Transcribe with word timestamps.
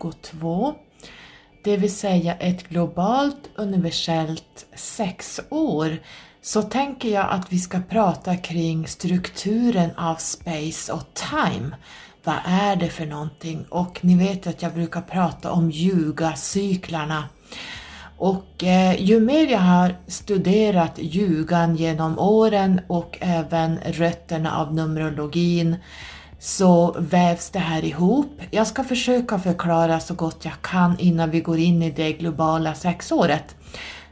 2022, 0.00 0.74
det 1.64 1.76
vill 1.76 1.94
säga 1.94 2.34
ett 2.34 2.68
globalt 2.68 3.50
universellt 3.54 4.66
sexår, 4.74 5.98
så 6.42 6.62
tänker 6.62 7.08
jag 7.08 7.26
att 7.30 7.52
vi 7.52 7.58
ska 7.58 7.80
prata 7.80 8.36
kring 8.36 8.86
strukturen 8.86 9.90
av 9.96 10.14
space 10.14 10.92
och 10.92 11.14
time. 11.14 11.76
Vad 12.24 12.36
är 12.44 12.76
det 12.76 12.88
för 12.88 13.06
någonting? 13.06 13.64
Och 13.68 13.98
ni 14.04 14.16
vet 14.16 14.46
att 14.46 14.62
jag 14.62 14.74
brukar 14.74 15.00
prata 15.00 15.52
om 15.52 15.70
ljugacyklarna. 15.70 17.24
Och 18.18 18.64
eh, 18.64 19.02
ju 19.02 19.20
mer 19.20 19.46
jag 19.46 19.58
har 19.58 19.96
studerat 20.06 20.98
ljugan 20.98 21.76
genom 21.76 22.18
åren 22.18 22.80
och 22.86 23.18
även 23.20 23.78
rötterna 23.78 24.58
av 24.58 24.74
Numerologin 24.74 25.76
så 26.40 26.96
vävs 26.98 27.50
det 27.50 27.58
här 27.58 27.84
ihop. 27.84 28.40
Jag 28.50 28.66
ska 28.66 28.84
försöka 28.84 29.38
förklara 29.38 30.00
så 30.00 30.14
gott 30.14 30.44
jag 30.44 30.62
kan 30.62 30.98
innan 30.98 31.30
vi 31.30 31.40
går 31.40 31.58
in 31.58 31.82
i 31.82 31.90
det 31.90 32.12
globala 32.12 32.74
sexåret. 32.74 33.56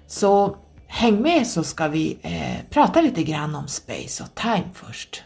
Så 0.07 0.57
häng 0.87 1.23
med 1.23 1.47
så 1.47 1.65
ska 1.65 1.89
vi 1.89 2.19
eh, 2.23 2.70
prata 2.70 3.01
lite 3.01 3.23
grann 3.23 3.55
om 3.55 3.69
space 3.69 4.23
och 4.23 4.35
time 4.35 4.69
först. 4.75 5.23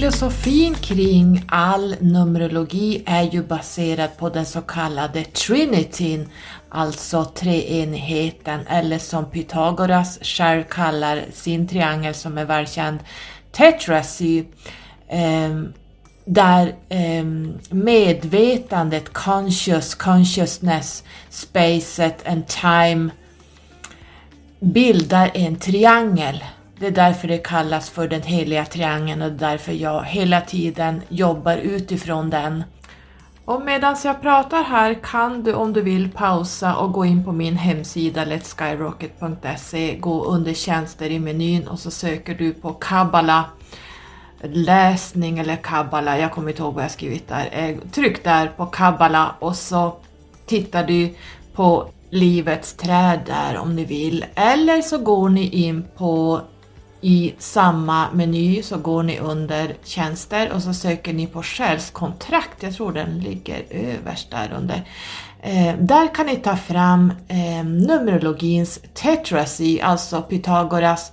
Filosofin 0.00 0.74
kring 0.74 1.44
all 1.48 1.96
Numerologi 2.00 3.02
är 3.06 3.22
ju 3.22 3.42
baserad 3.42 4.16
på 4.18 4.28
den 4.28 4.46
så 4.46 4.60
kallade 4.60 5.24
Trinityn, 5.24 6.28
alltså 6.68 7.24
treenigheten, 7.24 8.66
eller 8.66 8.98
som 8.98 9.24
Pythagoras 9.24 10.18
själv 10.22 10.64
kallar 10.64 11.24
sin 11.32 11.68
triangel 11.68 12.14
som 12.14 12.38
är 12.38 12.44
välkänd, 12.44 12.98
Tetrasy, 13.52 14.44
ehm, 15.08 15.72
där 16.24 16.74
ehm, 16.88 17.58
medvetandet, 17.70 19.12
conscious, 19.12 19.94
consciousness, 19.94 21.04
spacet 21.30 22.28
and 22.28 22.46
time 22.46 23.10
bildar 24.60 25.30
en 25.34 25.56
triangel. 25.56 26.44
Det 26.80 26.86
är 26.86 26.90
därför 26.90 27.28
det 27.28 27.38
kallas 27.38 27.90
för 27.90 28.08
den 28.08 28.22
heliga 28.22 28.64
triangeln 28.64 29.22
och 29.22 29.32
därför 29.32 29.72
jag 29.72 30.04
hela 30.04 30.40
tiden 30.40 31.02
jobbar 31.08 31.56
utifrån 31.56 32.30
den. 32.30 32.64
Och 33.44 33.62
medan 33.62 33.96
jag 34.04 34.22
pratar 34.22 34.62
här 34.62 34.94
kan 34.94 35.42
du 35.42 35.54
om 35.54 35.72
du 35.72 35.82
vill 35.82 36.10
pausa 36.10 36.76
och 36.76 36.92
gå 36.92 37.04
in 37.04 37.24
på 37.24 37.32
min 37.32 37.56
hemsida 37.56 38.24
letskyrocket.se, 38.24 39.96
gå 39.96 40.24
under 40.24 40.54
tjänster 40.54 41.10
i 41.10 41.18
menyn 41.18 41.68
och 41.68 41.78
så 41.78 41.90
söker 41.90 42.34
du 42.34 42.52
på 42.52 42.72
Kabbala 42.72 43.44
läsning 44.42 45.38
eller 45.38 45.56
Kabbala, 45.56 46.18
jag 46.18 46.32
kommer 46.32 46.50
inte 46.50 46.62
ihåg 46.62 46.74
vad 46.74 46.84
jag 46.84 46.90
skrivit 46.90 47.28
där. 47.28 47.48
Eh, 47.52 47.76
tryck 47.90 48.24
där 48.24 48.46
på 48.56 48.66
Kabbala 48.66 49.34
och 49.38 49.56
så 49.56 49.96
tittar 50.46 50.86
du 50.86 51.14
på 51.54 51.90
livets 52.10 52.74
träd 52.74 53.20
där 53.26 53.58
om 53.58 53.76
ni 53.76 53.84
vill. 53.84 54.24
Eller 54.34 54.82
så 54.82 54.98
går 54.98 55.28
ni 55.28 55.48
in 55.48 55.84
på 55.96 56.40
i 57.00 57.34
samma 57.38 58.10
meny 58.12 58.62
så 58.62 58.78
går 58.78 59.02
ni 59.02 59.18
under 59.18 59.74
tjänster 59.84 60.52
och 60.52 60.62
så 60.62 60.74
söker 60.74 61.12
ni 61.12 61.26
på 61.26 61.42
själskontrakt, 61.42 62.62
jag 62.62 62.74
tror 62.74 62.92
den 62.92 63.18
ligger 63.18 63.62
överst 63.70 64.30
där 64.30 64.52
under. 64.58 64.84
Eh, 65.42 65.74
där 65.78 66.14
kan 66.14 66.26
ni 66.26 66.36
ta 66.36 66.56
fram 66.56 67.12
eh, 67.28 67.64
Numerologins 67.64 68.80
tetrasy, 68.94 69.80
alltså 69.80 70.22
Pythagoras 70.22 71.12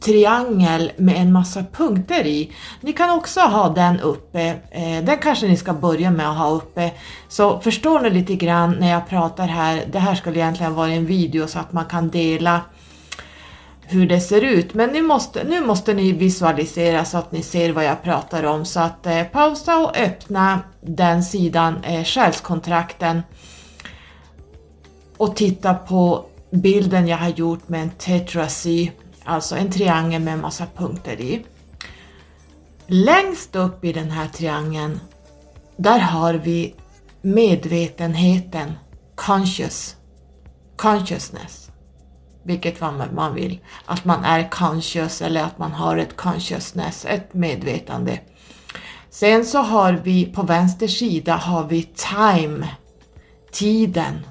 triangel 0.00 0.92
med 0.96 1.16
en 1.16 1.32
massa 1.32 1.64
punkter 1.72 2.26
i. 2.26 2.52
Ni 2.80 2.92
kan 2.92 3.10
också 3.10 3.40
ha 3.40 3.68
den 3.68 4.00
uppe, 4.00 4.42
eh, 4.70 5.04
den 5.04 5.18
kanske 5.18 5.46
ni 5.46 5.56
ska 5.56 5.72
börja 5.72 6.10
med 6.10 6.30
att 6.30 6.38
ha 6.38 6.50
uppe. 6.50 6.92
Så 7.28 7.60
förstår 7.60 8.00
ni 8.00 8.10
lite 8.10 8.34
grann 8.34 8.76
när 8.80 8.90
jag 8.90 9.08
pratar 9.08 9.46
här, 9.46 9.84
det 9.92 9.98
här 9.98 10.14
skulle 10.14 10.38
egentligen 10.38 10.74
vara 10.74 10.90
en 10.90 11.06
video 11.06 11.46
så 11.46 11.58
att 11.58 11.72
man 11.72 11.84
kan 11.84 12.08
dela 12.08 12.60
hur 13.90 14.06
det 14.06 14.20
ser 14.20 14.40
ut. 14.40 14.74
Men 14.74 14.90
nu 14.90 15.02
måste, 15.02 15.44
nu 15.44 15.66
måste 15.66 15.94
ni 15.94 16.12
visualisera 16.12 17.04
så 17.04 17.18
att 17.18 17.32
ni 17.32 17.42
ser 17.42 17.72
vad 17.72 17.84
jag 17.84 18.02
pratar 18.02 18.44
om. 18.44 18.64
Så 18.64 18.80
att 18.80 19.06
eh, 19.06 19.24
pausa 19.24 19.78
och 19.78 19.96
öppna 19.96 20.60
den 20.80 21.24
sidan, 21.24 21.84
eh, 21.84 22.04
själskontrakten 22.04 23.22
och 25.16 25.36
titta 25.36 25.74
på 25.74 26.24
bilden 26.50 27.08
jag 27.08 27.18
har 27.18 27.28
gjort 27.28 27.68
med 27.68 27.82
en 27.82 27.90
tetrasy, 27.90 28.90
alltså 29.24 29.56
en 29.56 29.70
triangel 29.70 30.22
med 30.22 30.34
en 30.34 30.40
massa 30.40 30.66
punkter 30.76 31.20
i. 31.20 31.44
Längst 32.86 33.56
upp 33.56 33.84
i 33.84 33.92
den 33.92 34.10
här 34.10 34.28
triangeln, 34.28 35.00
där 35.76 35.98
har 35.98 36.34
vi 36.34 36.74
medvetenheten, 37.22 38.72
conscious, 39.14 39.96
consciousness 40.76 41.67
vilket 42.48 42.80
man 43.12 43.34
vill, 43.34 43.58
att 43.84 44.04
man 44.04 44.24
är 44.24 44.50
conscious 44.50 45.22
eller 45.22 45.42
att 45.42 45.58
man 45.58 45.72
har 45.72 45.96
ett 45.96 46.16
consciousness, 46.16 47.04
ett 47.04 47.34
medvetande. 47.34 48.20
Sen 49.10 49.44
så 49.44 49.58
har 49.58 49.92
vi 49.92 50.26
på 50.26 50.42
vänster 50.42 50.86
sida 50.86 51.36
har 51.36 51.64
vi 51.64 51.82
time, 51.82 52.68
tiden. 53.52 54.26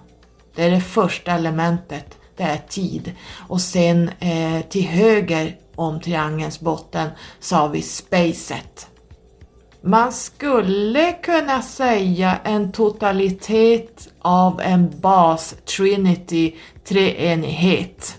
Det 0.55 0.63
är 0.63 0.71
det 0.71 0.81
första 0.81 1.31
elementet, 1.31 2.17
det 2.37 2.43
är 2.43 2.57
tid. 2.57 3.11
Och 3.47 3.61
sen 3.61 4.09
eh, 4.19 4.61
till 4.69 4.87
höger 4.87 5.57
om 5.75 6.01
triangelns 6.01 6.59
botten 6.59 7.09
så 7.39 7.55
har 7.55 7.69
vi 7.69 7.81
spacet. 7.81 8.87
Man 9.81 10.11
skulle 10.11 11.11
kunna 11.11 11.61
säga 11.61 12.39
en 12.43 12.71
totalitet 12.71 14.07
av 14.21 14.61
en 14.61 14.99
bas, 14.99 15.55
trinity, 15.77 16.55
treenighet. 16.87 18.17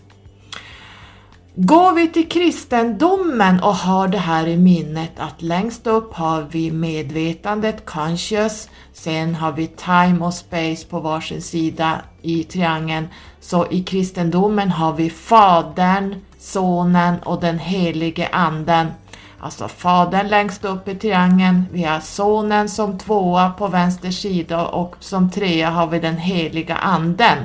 Går 1.55 1.93
vi 1.93 2.09
till 2.09 2.29
kristendomen 2.29 3.63
och 3.63 3.75
har 3.75 4.09
det 4.09 4.19
här 4.19 4.47
i 4.47 4.57
minnet 4.57 5.13
att 5.17 5.43
längst 5.43 5.87
upp 5.87 6.15
har 6.15 6.47
vi 6.51 6.71
medvetandet, 6.71 7.87
conscious, 7.87 8.69
sen 8.93 9.35
har 9.35 9.53
vi 9.53 9.67
time 9.67 10.25
och 10.25 10.35
space 10.35 10.87
på 10.87 11.01
varsin 11.01 11.43
sida 11.43 12.01
i 12.23 12.45
triangeln. 12.45 13.09
Så 13.41 13.67
i 13.71 13.83
kristendomen 13.83 14.71
har 14.71 14.93
vi 14.93 15.11
Fadern, 15.11 16.15
Sonen 16.39 17.19
och 17.23 17.41
den 17.41 17.59
helige 17.59 18.29
Anden. 18.33 18.87
Alltså 19.39 19.69
Fadern 19.69 20.29
längst 20.29 20.65
upp 20.65 20.89
i 20.89 20.95
triangeln, 20.95 21.65
vi 21.73 21.83
har 21.83 22.01
Sonen 22.01 22.69
som 22.69 22.99
tvåa 22.99 23.51
på 23.51 23.67
vänster 23.67 24.11
sida 24.11 24.67
och 24.67 24.97
som 25.01 25.31
trea 25.31 25.71
har 25.71 25.87
vi 25.87 25.99
den 25.99 26.17
heliga 26.17 26.77
Anden. 26.77 27.39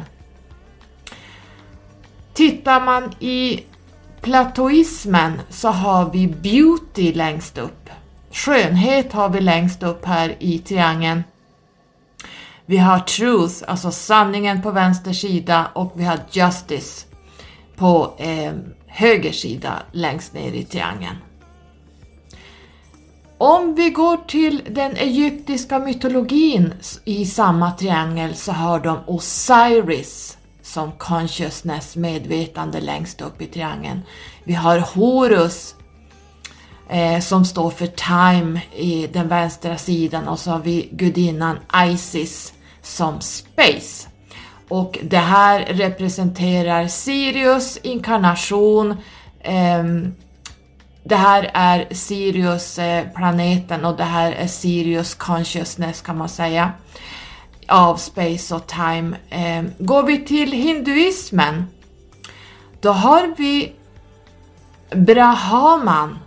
Tittar 2.33 2.85
man 2.85 3.13
i 3.19 3.63
platoismen 4.21 5.41
så 5.49 5.69
har 5.69 6.09
vi 6.11 6.27
beauty 6.27 7.13
längst 7.13 7.57
upp. 7.57 7.89
Skönhet 8.31 9.13
har 9.13 9.29
vi 9.29 9.41
längst 9.41 9.83
upp 9.83 10.05
här 10.05 10.35
i 10.39 10.59
triangeln. 10.59 11.23
Vi 12.65 12.77
har 12.77 12.99
truth, 12.99 13.63
alltså 13.67 13.91
sanningen 13.91 14.61
på 14.61 14.71
vänster 14.71 15.13
sida 15.13 15.67
och 15.73 15.93
vi 15.95 16.03
har 16.03 16.19
justice 16.31 17.05
på 17.75 18.13
eh, 18.17 18.53
höger 18.87 19.31
sida 19.31 19.73
längst 19.91 20.33
ner 20.33 20.51
i 20.51 20.63
triangeln. 20.63 21.15
Om 23.37 23.75
vi 23.75 23.89
går 23.89 24.17
till 24.17 24.61
den 24.69 24.95
egyptiska 24.95 25.79
mytologin 25.79 26.73
i 27.05 27.25
samma 27.25 27.71
triangel 27.71 28.35
så 28.35 28.51
har 28.51 28.79
de 28.79 28.97
Osiris 29.07 30.37
som 30.73 30.91
consciousness, 30.91 31.95
medvetande 31.95 32.81
längst 32.81 33.21
upp 33.21 33.41
i 33.41 33.45
triangeln. 33.45 34.01
Vi 34.43 34.53
har 34.53 34.79
Horus 34.79 35.75
eh, 36.89 37.19
som 37.19 37.45
står 37.45 37.69
för 37.69 37.87
time 37.87 38.61
i 38.75 39.07
den 39.07 39.27
vänstra 39.27 39.77
sidan 39.77 40.27
och 40.27 40.39
så 40.39 40.51
har 40.51 40.59
vi 40.59 40.89
gudinnan 40.91 41.59
Isis 41.85 42.53
som 42.81 43.21
space. 43.21 44.07
Och 44.69 44.99
det 45.03 45.17
här 45.17 45.59
representerar 45.59 46.87
Sirius 46.87 47.77
inkarnation, 47.77 48.91
eh, 49.39 49.83
det 51.03 51.15
här 51.15 51.51
är 51.53 51.87
Sirius 51.91 52.79
eh, 52.79 53.07
planeten 53.15 53.85
och 53.85 53.97
det 53.97 54.03
här 54.03 54.31
är 54.31 54.47
Sirius 54.47 55.15
consciousness 55.15 56.01
kan 56.01 56.17
man 56.17 56.29
säga 56.29 56.71
av 57.73 57.95
space 57.95 58.55
och 58.55 58.67
time. 58.67 59.17
Eh, 59.29 59.63
går 59.79 60.03
vi 60.03 60.25
till 60.25 60.51
hinduismen, 60.51 61.67
då 62.81 62.91
har 62.91 63.33
vi 63.37 63.73
Brahman 64.95 66.19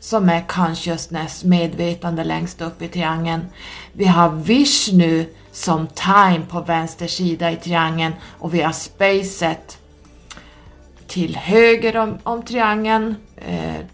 som 0.00 0.28
är 0.28 0.40
consciousness, 0.40 1.44
medvetande 1.44 2.24
längst 2.24 2.60
upp 2.60 2.82
i 2.82 2.88
triangeln. 2.88 3.44
Vi 3.92 4.04
har 4.04 4.30
Vishnu 4.30 5.26
som 5.52 5.86
time 5.86 6.42
på 6.48 6.60
vänster 6.60 7.06
sida 7.06 7.50
i 7.50 7.56
triangeln 7.56 8.14
och 8.38 8.54
vi 8.54 8.62
har 8.62 8.72
spacet 8.72 9.78
till 11.06 11.36
höger 11.36 11.96
om, 11.96 12.18
om 12.22 12.42
triangeln, 12.42 13.16
eh, 13.36 13.86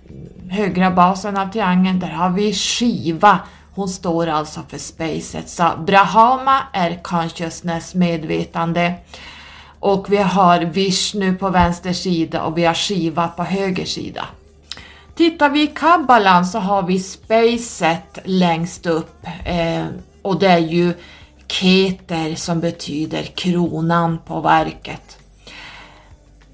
högra 0.50 0.90
basen 0.90 1.36
av 1.36 1.46
triangeln, 1.46 2.00
där 2.00 2.10
har 2.10 2.30
vi 2.30 2.52
Shiva. 2.52 3.40
Hon 3.74 3.88
står 3.88 4.26
alltså 4.26 4.60
för 4.68 4.78
spacet. 4.78 5.48
Så 5.48 5.70
Brahma 5.86 6.58
är 6.72 7.02
consciousness, 7.02 7.94
medvetande. 7.94 8.94
Och 9.80 10.12
vi 10.12 10.16
har 10.16 10.60
Vishnu 10.60 11.34
på 11.34 11.50
vänster 11.50 11.92
sida 11.92 12.42
och 12.42 12.58
vi 12.58 12.64
har 12.64 12.74
Shiva 12.74 13.28
på 13.28 13.42
höger 13.44 13.84
sida. 13.84 14.24
Tittar 15.14 15.50
vi 15.50 15.62
i 15.62 15.66
kabbalan 15.66 16.46
så 16.46 16.58
har 16.58 16.82
vi 16.82 17.00
spacet 17.00 18.18
längst 18.24 18.86
upp 18.86 19.26
eh, 19.44 19.84
och 20.22 20.38
det 20.38 20.48
är 20.48 20.58
ju 20.58 20.94
Keter 21.46 22.34
som 22.34 22.60
betyder 22.60 23.22
kronan 23.22 24.18
på 24.26 24.40
verket. 24.40 25.18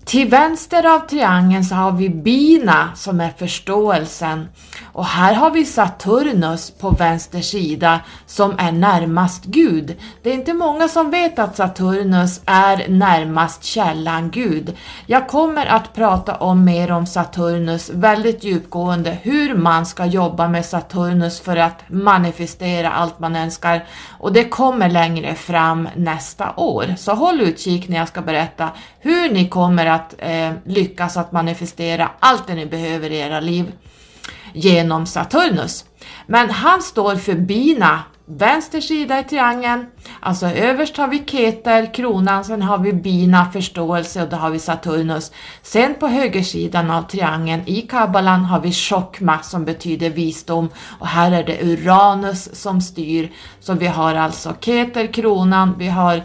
Till 0.09 0.29
vänster 0.29 0.95
av 0.95 1.01
triangeln 1.01 1.65
så 1.65 1.75
har 1.75 1.93
vi 1.93 2.09
Bina 2.09 2.91
som 2.95 3.21
är 3.21 3.31
förståelsen 3.39 4.49
och 4.93 5.05
här 5.05 5.35
har 5.35 5.51
vi 5.51 5.65
Saturnus 5.65 6.71
på 6.71 6.91
vänster 6.91 7.41
sida 7.41 8.01
som 8.27 8.55
är 8.59 8.73
närmast 8.73 9.45
Gud. 9.45 9.97
Det 10.23 10.31
är 10.31 10.35
inte 10.35 10.53
många 10.55 10.89
som 10.89 11.11
vet 11.11 11.39
att 11.39 11.57
Saturnus 11.57 12.41
är 12.47 12.89
närmast 12.89 13.65
källan 13.65 14.31
Gud. 14.31 14.77
Jag 15.07 15.29
kommer 15.29 15.67
att 15.67 15.95
prata 15.95 16.35
om 16.35 16.65
mer 16.65 16.93
om 16.93 17.07
Saturnus 17.07 17.91
väldigt 17.91 18.45
djupgående, 18.45 19.19
hur 19.23 19.55
man 19.55 19.87
ska 19.87 20.07
jobba 20.07 20.49
med 20.49 20.67
Saturnus 20.67 21.41
för 21.41 21.57
att 21.57 21.83
manifestera 21.89 22.91
allt 22.91 23.19
man 23.19 23.37
önskar 23.37 23.85
och 24.19 24.33
det 24.33 24.45
kommer 24.45 24.89
längre 24.89 25.35
fram 25.35 25.89
nästa 25.97 26.53
år. 26.57 26.95
Så 26.99 27.15
håll 27.15 27.41
utkik 27.41 27.89
när 27.89 27.97
jag 27.97 28.09
ska 28.09 28.23
berätta 28.23 28.69
hur 29.01 29.31
ni 29.31 29.49
kommer 29.49 29.87
att 29.87 29.98
eh, 30.19 30.53
lyckas 30.65 31.17
att 31.17 31.33
manifestera 31.33 32.11
allt 32.21 32.47
det 32.47 32.55
ni 32.55 32.67
behöver 32.67 33.11
i 33.11 33.19
era 33.19 33.41
liv 33.41 33.73
genom 34.53 35.07
Saturnus. 35.07 35.85
Men 36.27 36.51
han 36.51 36.83
står 36.83 37.17
för 37.17 37.35
bina, 37.35 38.03
vänster 38.27 38.81
sida 38.81 39.21
i 39.21 39.25
triangeln, 39.25 39.87
alltså 40.21 40.47
överst 40.47 40.97
har 40.97 41.09
vi 41.09 41.25
Keter, 41.27 41.95
kronan, 41.95 42.45
sen 42.45 42.63
har 42.63 42.79
vi 42.79 42.93
bina, 42.93 43.51
förståelse 43.53 44.23
och 44.23 44.29
då 44.29 44.37
har 44.37 44.51
vi 44.51 44.59
Saturnus. 44.59 45.33
Sen 45.63 45.95
på 45.95 46.07
högersidan 46.07 46.91
av 46.91 47.03
triangeln 47.03 47.63
i 47.67 47.81
kabbalan 47.83 48.45
har 48.45 48.61
vi 48.61 48.73
Chokma 48.73 49.43
som 49.43 49.65
betyder 49.65 50.11
visdom 50.11 50.69
och 50.99 51.07
här 51.07 51.33
är 51.33 51.45
det 51.45 51.63
Uranus 51.63 52.61
som 52.61 52.81
styr. 52.81 53.33
Så 53.61 53.75
vi 53.75 53.87
har 53.87 54.15
alltså 54.15 54.55
Keter, 54.61 55.13
kronan, 55.13 55.75
vi 55.79 55.89
har 55.89 56.23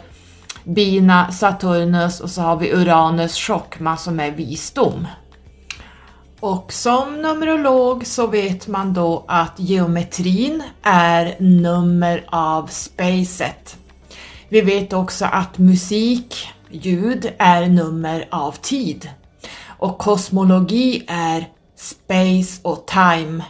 Bina, 0.63 1.31
Saturnus 1.31 2.19
och 2.19 2.29
så 2.29 2.41
har 2.41 2.55
vi 2.55 2.73
Uranus, 2.73 3.37
chockma 3.37 3.97
som 3.97 4.19
är 4.19 4.31
visdom. 4.31 5.07
Och 6.39 6.73
som 6.73 7.21
numerolog 7.21 8.07
så 8.07 8.27
vet 8.27 8.67
man 8.67 8.93
då 8.93 9.25
att 9.27 9.53
geometrin 9.55 10.63
är 10.83 11.35
nummer 11.39 12.25
av 12.27 12.67
spacet. 12.67 13.77
Vi 14.49 14.61
vet 14.61 14.93
också 14.93 15.25
att 15.25 15.57
musik, 15.57 16.47
ljud, 16.69 17.33
är 17.37 17.67
nummer 17.67 18.27
av 18.31 18.51
tid. 18.51 19.09
Och 19.67 19.97
kosmologi 19.97 21.05
är 21.07 21.47
space 21.75 22.59
och 22.63 22.87
time. 22.87 23.43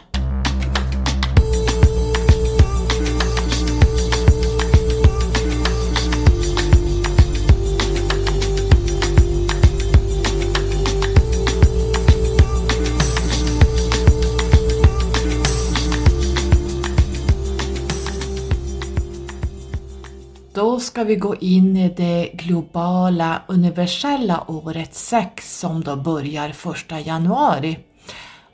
Ska 20.94 21.04
vi 21.04 21.16
gå 21.16 21.34
in 21.36 21.76
i 21.76 21.88
det 21.96 22.30
globala 22.32 23.42
universella 23.46 24.44
året 24.50 24.94
6 24.94 25.58
som 25.58 25.84
då 25.84 25.96
börjar 25.96 26.48
1 26.48 27.06
januari. 27.06 27.78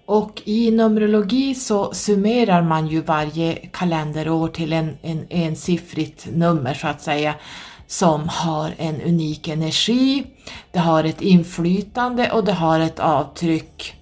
Och 0.06 0.42
i 0.44 0.70
Numerologi 0.70 1.54
så 1.54 1.94
summerar 1.94 2.62
man 2.62 2.86
ju 2.86 3.00
varje 3.00 3.54
kalenderår 3.54 4.48
till 4.48 4.72
en, 4.72 4.96
en 5.02 5.26
ensiffrigt 5.30 6.26
nummer 6.32 6.74
så 6.74 6.88
att 6.88 7.02
säga 7.02 7.34
som 7.86 8.28
har 8.28 8.74
en 8.78 9.00
unik 9.00 9.48
energi, 9.48 10.26
det 10.72 10.78
har 10.78 11.04
ett 11.04 11.20
inflytande 11.20 12.30
och 12.30 12.44
det 12.44 12.52
har 12.52 12.80
ett 12.80 13.00
avtryck. 13.00 13.94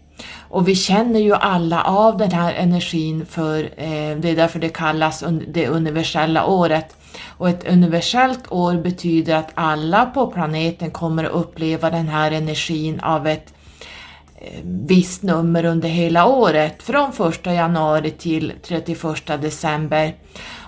Och 0.49 0.69
vi 0.69 0.75
känner 0.75 1.21
ju 1.21 1.35
alla 1.35 1.83
av 1.83 2.17
den 2.19 2.33
här 2.33 2.55
energin 2.55 3.27
för 3.27 3.63
eh, 3.63 4.17
det 4.17 4.31
är 4.31 4.37
därför 4.37 4.59
det 4.59 4.69
kallas 4.69 5.25
det 5.49 5.69
universella 5.69 6.47
året. 6.47 6.98
Och 7.39 7.49
ett 7.49 7.69
universellt 7.69 8.53
år 8.53 8.75
betyder 8.75 9.35
att 9.35 9.51
alla 9.55 10.07
på 10.07 10.27
planeten 10.27 10.91
kommer 10.91 11.25
att 11.25 11.33
uppleva 11.33 11.91
den 11.91 12.09
här 12.09 12.31
energin 12.31 13.01
av 13.01 13.27
ett 13.27 13.55
eh, 14.41 14.61
visst 14.65 15.23
nummer 15.23 15.65
under 15.65 15.89
hela 15.89 16.27
året, 16.27 16.83
från 16.83 17.11
1 17.29 17.47
januari 17.47 18.11
till 18.11 18.53
31 18.63 19.27
december. 19.27 20.15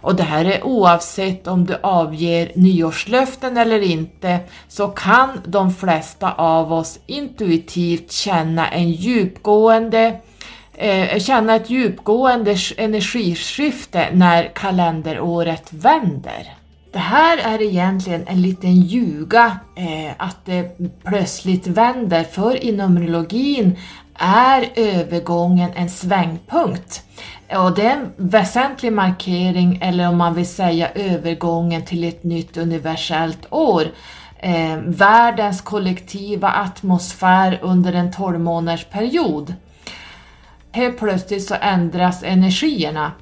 Och 0.02 0.14
det 0.14 0.22
här 0.22 0.44
är 0.44 0.64
oavsett 0.64 1.46
om 1.46 1.66
du 1.66 1.76
avger 1.82 2.52
nyårslöften 2.54 3.56
eller 3.56 3.80
inte, 3.80 4.38
så 4.68 4.88
kan 4.88 5.28
de 5.44 5.74
flesta 5.74 6.32
av 6.32 6.72
oss 6.72 6.98
intuitivt 7.06 8.12
känna 8.12 8.68
en 8.68 8.90
djupgående 8.90 10.20
eh, 10.72 11.18
känna 11.18 11.56
ett 11.56 11.70
djupgående 11.70 12.56
energiskifte 12.76 14.08
när 14.12 14.54
kalenderåret 14.54 15.72
vänder. 15.72 16.59
Det 16.92 16.99
här 16.99 17.38
är 17.38 17.62
egentligen 17.62 18.26
en 18.26 18.42
liten 18.42 18.80
ljuga 18.80 19.59
eh, 19.76 20.12
att 20.16 20.44
det 20.44 20.78
plötsligt 21.04 21.66
vänder, 21.66 22.25
för 22.25 22.64
i 22.64 22.73
Numerologin 22.73 23.78
är 24.14 24.68
övergången 24.76 25.70
en 25.75 25.90
svängpunkt. 25.90 27.02
Och 27.56 27.75
det 27.75 27.87
är 27.87 27.97
en 27.97 28.12
väsentlig 28.16 28.92
markering, 28.92 29.78
eller 29.82 30.09
om 30.09 30.16
man 30.16 30.35
vill 30.35 30.49
säga 30.49 30.90
övergången 30.94 31.85
till 31.85 32.04
ett 32.04 32.25
nytt 32.25 32.56
universellt 32.56 33.47
år. 33.50 33.82
Eh, 34.38 34.76
världens 34.87 35.61
kollektiva 35.61 36.49
atmosfär 36.49 37.59
under 37.62 37.92
en 37.92 38.12
12 38.12 38.40
månaders 38.40 38.85
period. 38.85 39.54
Helt 40.73 40.99
plötsligt 40.99 41.47
så 41.47 41.54
ändras 41.61 42.23
energierna. 42.23 43.12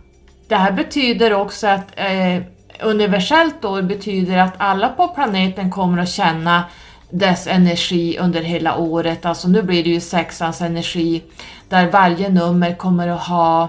Det 0.48 0.56
här 0.56 0.72
betyder 0.72 1.32
också 1.32 1.66
att 1.66 1.86
eh, 1.96 2.42
universellt 2.82 3.64
år 3.64 3.82
betyder 3.82 4.38
att 4.38 4.54
alla 4.56 4.88
på 4.88 5.08
planeten 5.08 5.70
kommer 5.70 6.02
att 6.02 6.08
känna 6.08 6.64
dess 7.10 7.46
energi 7.46 8.18
under 8.20 8.42
hela 8.42 8.76
året. 8.76 9.26
Alltså 9.26 9.48
nu 9.48 9.62
blir 9.62 9.84
det 9.84 9.90
ju 9.90 10.00
sexans 10.00 10.60
energi 10.60 11.22
där 11.68 11.90
varje 11.90 12.28
nummer 12.28 12.74
kommer 12.74 13.08
att 13.08 13.26
ha 13.26 13.68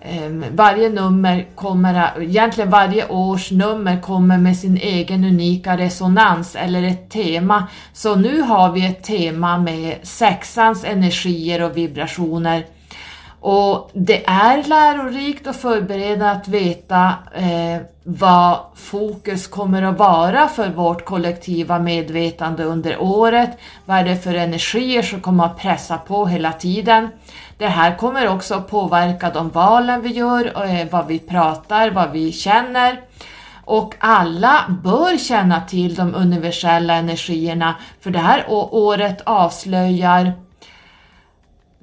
ehm, 0.00 0.44
varje 0.54 0.88
nummer 0.88 1.46
kommer, 1.54 2.22
egentligen 2.22 2.70
varje 2.70 3.08
års 3.08 3.50
nummer 3.50 4.00
kommer 4.00 4.38
med 4.38 4.56
sin 4.56 4.76
egen 4.76 5.24
unika 5.24 5.76
resonans 5.76 6.56
eller 6.56 6.82
ett 6.82 7.10
tema. 7.10 7.66
Så 7.92 8.14
nu 8.14 8.40
har 8.40 8.72
vi 8.72 8.86
ett 8.86 9.04
tema 9.04 9.58
med 9.58 9.96
sexans 10.02 10.84
energier 10.84 11.62
och 11.62 11.76
vibrationer 11.76 12.64
och 13.42 13.90
det 13.92 14.24
är 14.26 14.62
lärorikt 14.62 15.46
och 15.46 15.56
förberedande 15.56 16.26
att 16.26 16.48
veta 16.48 17.14
eh, 17.34 17.82
vad 18.04 18.58
fokus 18.74 19.46
kommer 19.46 19.82
att 19.82 19.98
vara 19.98 20.48
för 20.48 20.68
vårt 20.68 21.04
kollektiva 21.04 21.78
medvetande 21.78 22.64
under 22.64 23.02
året. 23.02 23.50
Vad 23.84 23.98
är 23.98 24.04
det 24.04 24.16
för 24.16 24.34
energier 24.34 25.02
som 25.02 25.20
kommer 25.20 25.44
att 25.44 25.58
pressa 25.58 25.98
på 25.98 26.26
hela 26.26 26.52
tiden? 26.52 27.08
Det 27.58 27.66
här 27.66 27.96
kommer 27.96 28.28
också 28.28 28.54
att 28.54 28.70
påverka 28.70 29.30
de 29.30 29.48
valen 29.48 30.02
vi 30.02 30.10
gör, 30.10 30.64
eh, 30.64 30.86
vad 30.90 31.06
vi 31.06 31.18
pratar, 31.18 31.90
vad 31.90 32.10
vi 32.10 32.32
känner. 32.32 33.00
Och 33.64 33.94
alla 33.98 34.64
bör 34.84 35.18
känna 35.18 35.60
till 35.60 35.94
de 35.94 36.14
universella 36.14 36.94
energierna 36.94 37.74
för 38.00 38.10
det 38.10 38.18
här 38.18 38.44
året 38.48 39.22
avslöjar 39.24 40.32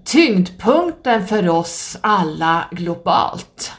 tyngdpunkten 0.03 1.27
för 1.27 1.49
oss 1.49 1.97
alla 2.01 2.67
globalt. 2.71 3.71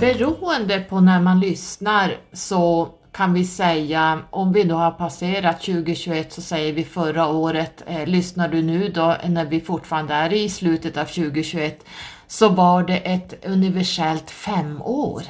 beroende 0.00 0.80
på 0.80 1.00
när 1.00 1.20
man 1.20 1.40
lyssnar 1.40 2.16
så 2.32 2.88
kan 3.20 3.34
vi 3.34 3.44
säga, 3.44 4.22
om 4.30 4.52
vi 4.52 4.64
då 4.64 4.74
har 4.74 4.90
passerat 4.90 5.60
2021 5.60 6.32
så 6.32 6.42
säger 6.42 6.72
vi 6.72 6.84
förra 6.84 7.26
året, 7.28 7.82
eh, 7.86 8.06
lyssnar 8.06 8.48
du 8.48 8.62
nu 8.62 8.88
då 8.88 9.16
när 9.28 9.44
vi 9.44 9.60
fortfarande 9.60 10.14
är 10.14 10.32
i 10.32 10.48
slutet 10.48 10.96
av 10.96 11.04
2021, 11.04 11.84
så 12.26 12.48
var 12.48 12.82
det 12.82 12.96
ett 12.96 13.46
universellt 13.46 14.30
femår. 14.30 15.22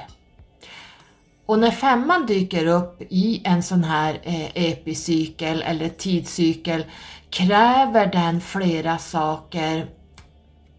Och 1.47 1.59
när 1.59 1.71
femman 1.71 2.27
dyker 2.27 2.67
upp 2.67 3.03
i 3.09 3.43
en 3.45 3.63
sån 3.63 3.85
här 3.85 4.19
eh, 4.23 4.71
epicykel 4.71 5.63
eller 5.63 5.89
tidscykel 5.89 6.85
kräver 7.31 8.07
den 8.07 8.41
flera 8.41 8.99
saker 8.99 9.87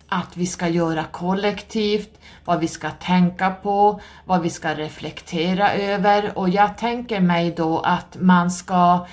att 0.08 0.38
vi 0.38 0.46
ska 0.46 0.68
göra 0.68 1.04
kollektivt, 1.04 2.20
vad 2.46 2.60
vi 2.60 2.68
ska 2.68 2.90
tänka 2.90 3.50
på, 3.50 4.02
vad 4.26 4.42
vi 4.42 4.50
ska 4.50 4.76
reflektera 4.76 5.74
över 5.74 6.38
och 6.38 6.50
jag 6.50 6.78
tänker 6.78 7.20
mig 7.20 7.54
då 7.58 7.80
att 7.80 8.18
man 8.20 8.52
ska 8.52 9.08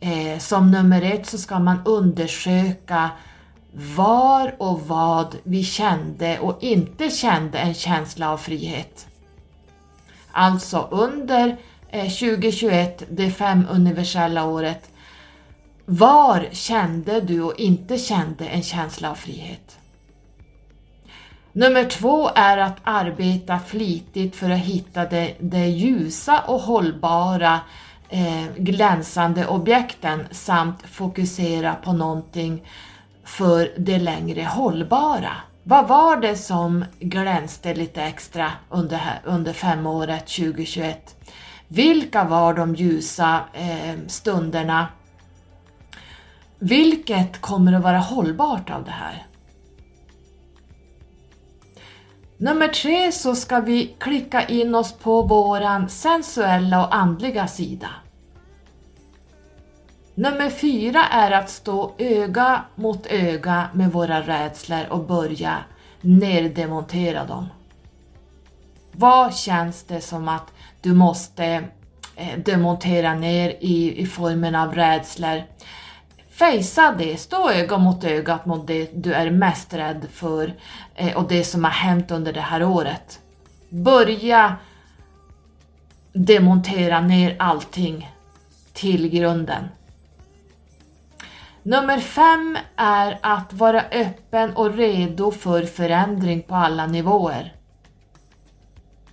eh, 0.00 0.38
som 0.38 0.70
nummer 0.70 1.02
ett 1.02 1.26
så 1.26 1.38
ska 1.38 1.58
man 1.58 1.80
undersöka 1.84 3.10
var 3.72 4.54
och 4.58 4.80
vad 4.80 5.36
vi 5.42 5.64
kände 5.64 6.38
och 6.38 6.62
inte 6.62 7.10
kände 7.10 7.58
en 7.58 7.74
känsla 7.74 8.30
av 8.30 8.36
frihet. 8.36 9.06
Alltså 10.32 10.88
under 10.90 11.56
eh, 11.88 12.02
2021, 12.02 13.02
det 13.10 13.30
fem 13.30 13.66
universella 13.70 14.44
året, 14.44 14.90
var 15.84 16.48
kände 16.52 17.20
du 17.20 17.42
och 17.42 17.58
inte 17.58 17.98
kände 17.98 18.46
en 18.46 18.62
känsla 18.62 19.10
av 19.10 19.14
frihet? 19.14 19.69
Nummer 21.52 21.84
två 21.84 22.30
är 22.34 22.56
att 22.58 22.76
arbeta 22.84 23.58
flitigt 23.58 24.36
för 24.36 24.50
att 24.50 24.58
hitta 24.58 25.04
det, 25.04 25.34
det 25.40 25.66
ljusa 25.66 26.40
och 26.40 26.60
hållbara 26.60 27.60
eh, 28.08 28.44
glänsande 28.56 29.46
objekten 29.46 30.26
samt 30.30 30.82
fokusera 30.82 31.74
på 31.74 31.92
någonting 31.92 32.62
för 33.24 33.70
det 33.78 33.98
längre 33.98 34.44
hållbara. 34.44 35.32
Vad 35.62 35.88
var 35.88 36.16
det 36.16 36.36
som 36.36 36.84
glänste 37.00 37.74
lite 37.74 38.02
extra 38.02 38.52
under, 38.68 39.00
under 39.24 39.52
femåret 39.52 40.26
2021? 40.26 41.16
Vilka 41.68 42.24
var 42.24 42.54
de 42.54 42.74
ljusa 42.74 43.40
eh, 43.52 43.98
stunderna? 44.06 44.86
Vilket 46.58 47.40
kommer 47.40 47.72
att 47.72 47.82
vara 47.82 47.98
hållbart 47.98 48.70
av 48.70 48.84
det 48.84 48.90
här? 48.90 49.26
Nummer 52.42 52.68
tre 52.68 53.12
så 53.12 53.34
ska 53.34 53.60
vi 53.60 53.96
klicka 53.98 54.46
in 54.46 54.74
oss 54.74 54.92
på 54.92 55.22
våran 55.22 55.88
sensuella 55.88 56.86
och 56.86 56.94
andliga 56.94 57.46
sida. 57.46 57.88
Nummer 60.14 60.50
fyra 60.50 61.04
är 61.04 61.30
att 61.30 61.50
stå 61.50 61.92
öga 61.98 62.64
mot 62.74 63.06
öga 63.06 63.68
med 63.72 63.92
våra 63.92 64.20
rädslor 64.20 64.86
och 64.90 65.06
börja 65.06 65.56
neddemontera 66.00 67.24
dem. 67.24 67.46
Vad 68.92 69.34
känns 69.34 69.84
det 69.84 70.00
som 70.00 70.28
att 70.28 70.52
du 70.80 70.94
måste 70.94 71.44
eh, 72.16 72.38
demontera 72.44 73.14
ner 73.14 73.56
i, 73.60 74.00
i 74.00 74.06
formen 74.06 74.54
av 74.54 74.74
rädslor? 74.74 75.42
Fejsa 76.40 76.94
det, 76.98 77.16
stå 77.16 77.50
öga 77.50 77.78
mot 77.78 78.04
öga 78.04 78.38
mot 78.44 78.66
det 78.66 78.90
du 79.04 79.12
är 79.12 79.30
mest 79.30 79.74
rädd 79.74 80.06
för 80.12 80.54
eh, 80.94 81.16
och 81.16 81.28
det 81.28 81.44
som 81.44 81.64
har 81.64 81.70
hänt 81.70 82.10
under 82.10 82.32
det 82.32 82.40
här 82.40 82.62
året. 82.62 83.20
Börja 83.68 84.56
demontera 86.12 87.00
ner 87.00 87.36
allting 87.38 88.10
till 88.72 89.08
grunden. 89.08 89.68
Nummer 91.62 91.98
fem 91.98 92.58
är 92.76 93.18
att 93.20 93.52
vara 93.52 93.80
öppen 93.80 94.56
och 94.56 94.74
redo 94.74 95.30
för 95.30 95.62
förändring 95.62 96.42
på 96.42 96.54
alla 96.54 96.86
nivåer. 96.86 97.54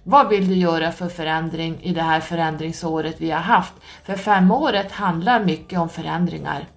Vad 0.04 0.30
vill 0.30 0.48
du 0.48 0.56
göra 0.56 0.92
för 0.92 1.10
förändring 1.10 1.82
i 1.82 1.94
det 1.94 2.02
här 2.02 2.20
förändringsåret 2.20 3.16
vi 3.18 3.32
har 3.32 3.42
haft? 3.42 3.74
För 4.04 4.16
femåret 4.16 4.92
handlar 4.92 5.46
mycket 5.46 5.80
om 5.80 5.90
förändringar. 5.90 6.68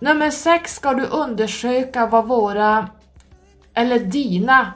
Nummer 0.00 0.30
sex 0.30 0.74
ska 0.74 0.94
du 0.94 1.06
undersöka 1.06 2.06
vad 2.06 2.28
våra, 2.28 2.88
eller 3.74 3.98
dina, 3.98 4.72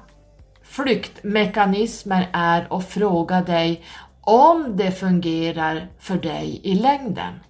flyktmekanismer 0.63 2.29
är 2.33 2.73
och 2.73 2.85
fråga 2.85 3.41
dig 3.41 3.85
om 4.21 4.77
det 4.77 4.91
fungerar 4.91 5.89
för 5.99 6.17
dig 6.17 6.61
i 6.63 6.75
längden. 6.75 7.41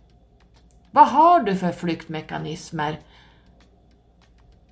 Vad 0.90 1.08
har 1.08 1.40
du 1.40 1.56
för 1.56 1.72
flyktmekanismer? 1.72 3.00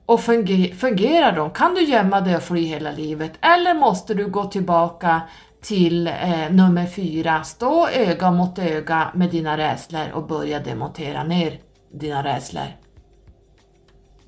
Och 0.06 0.20
fungerar 0.20 1.36
de? 1.36 1.50
Kan 1.50 1.74
du 1.74 1.82
gömma 1.82 2.20
dig 2.20 2.36
och 2.36 2.42
fly 2.42 2.64
hela 2.64 2.90
livet? 2.90 3.32
Eller 3.40 3.74
måste 3.74 4.14
du 4.14 4.28
gå 4.28 4.44
tillbaka 4.44 5.22
till 5.62 6.06
eh, 6.06 6.50
nummer 6.50 6.86
fyra, 6.86 7.42
stå 7.42 7.88
öga 7.88 8.30
mot 8.30 8.58
öga 8.58 9.10
med 9.14 9.30
dina 9.30 9.58
rädslor 9.58 10.10
och 10.12 10.26
börja 10.26 10.60
demontera 10.60 11.24
ner 11.24 11.60
dina 11.92 12.24
rädslor. 12.24 12.79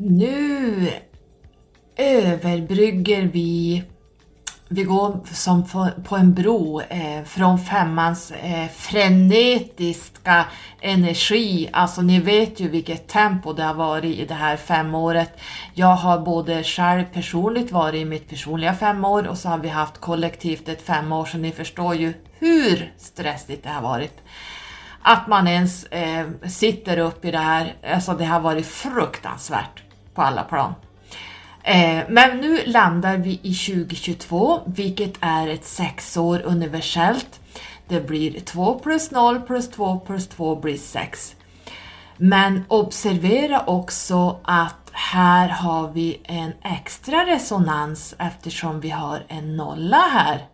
Nu 0.04 0.88
överbrygger 1.96 3.22
vi 3.22 3.82
vi 4.68 4.84
går 4.84 5.20
som 5.32 5.64
på 6.04 6.16
en 6.16 6.34
bro 6.34 6.80
eh, 6.80 7.24
från 7.24 7.58
femmans 7.58 8.30
eh, 8.30 8.68
frenetiska 8.68 10.46
energi. 10.80 11.70
Alltså 11.72 12.02
ni 12.02 12.20
vet 12.20 12.60
ju 12.60 12.68
vilket 12.68 13.08
tempo 13.08 13.52
det 13.52 13.62
har 13.62 13.74
varit 13.74 14.16
i 14.16 14.24
det 14.24 14.34
här 14.34 14.56
femåret. 14.56 15.40
Jag 15.74 15.96
har 15.96 16.18
både 16.18 16.64
själv 16.64 17.04
personligt 17.04 17.72
varit 17.72 18.02
i 18.02 18.04
mitt 18.04 18.28
personliga 18.28 18.74
femår 18.74 19.26
och 19.26 19.38
så 19.38 19.48
har 19.48 19.58
vi 19.58 19.68
haft 19.68 19.98
kollektivt 19.98 20.68
ett 20.68 20.82
femår 20.82 21.24
så 21.24 21.38
ni 21.38 21.52
förstår 21.52 21.94
ju 21.94 22.14
hur 22.38 22.92
stressigt 22.98 23.64
det 23.64 23.70
har 23.70 23.82
varit. 23.82 24.22
Att 25.02 25.28
man 25.28 25.48
ens 25.48 25.84
eh, 25.84 26.26
sitter 26.48 26.98
upp 26.98 27.24
i 27.24 27.30
det 27.30 27.38
här, 27.38 27.74
alltså 27.94 28.12
det 28.12 28.24
har 28.24 28.40
varit 28.40 28.66
fruktansvärt 28.66 29.82
på 30.14 30.22
alla 30.22 30.42
plan. 30.42 30.74
Eh, 31.62 32.00
men 32.08 32.38
nu 32.38 32.58
landar 32.66 33.16
vi 33.16 33.40
i 33.42 33.54
2022, 33.54 34.60
vilket 34.66 35.14
är 35.20 35.48
ett 35.48 35.64
sexår 35.64 36.42
universellt. 36.44 37.40
Det 37.88 38.00
blir 38.00 38.40
2 38.40 38.78
plus 38.78 39.10
0 39.10 39.40
plus 39.40 39.70
2 39.70 39.98
plus 39.98 40.28
2 40.28 40.56
blir 40.56 40.76
6. 40.76 41.36
Men 42.16 42.64
observera 42.68 43.64
också 43.66 44.40
att 44.44 44.90
här 44.92 45.48
har 45.48 45.88
vi 45.88 46.20
en 46.24 46.52
extra 46.62 47.26
resonans 47.26 48.14
eftersom 48.18 48.80
vi 48.80 48.90
har 48.90 49.24
en 49.28 49.56
nolla 49.56 49.96
här. 49.96 50.46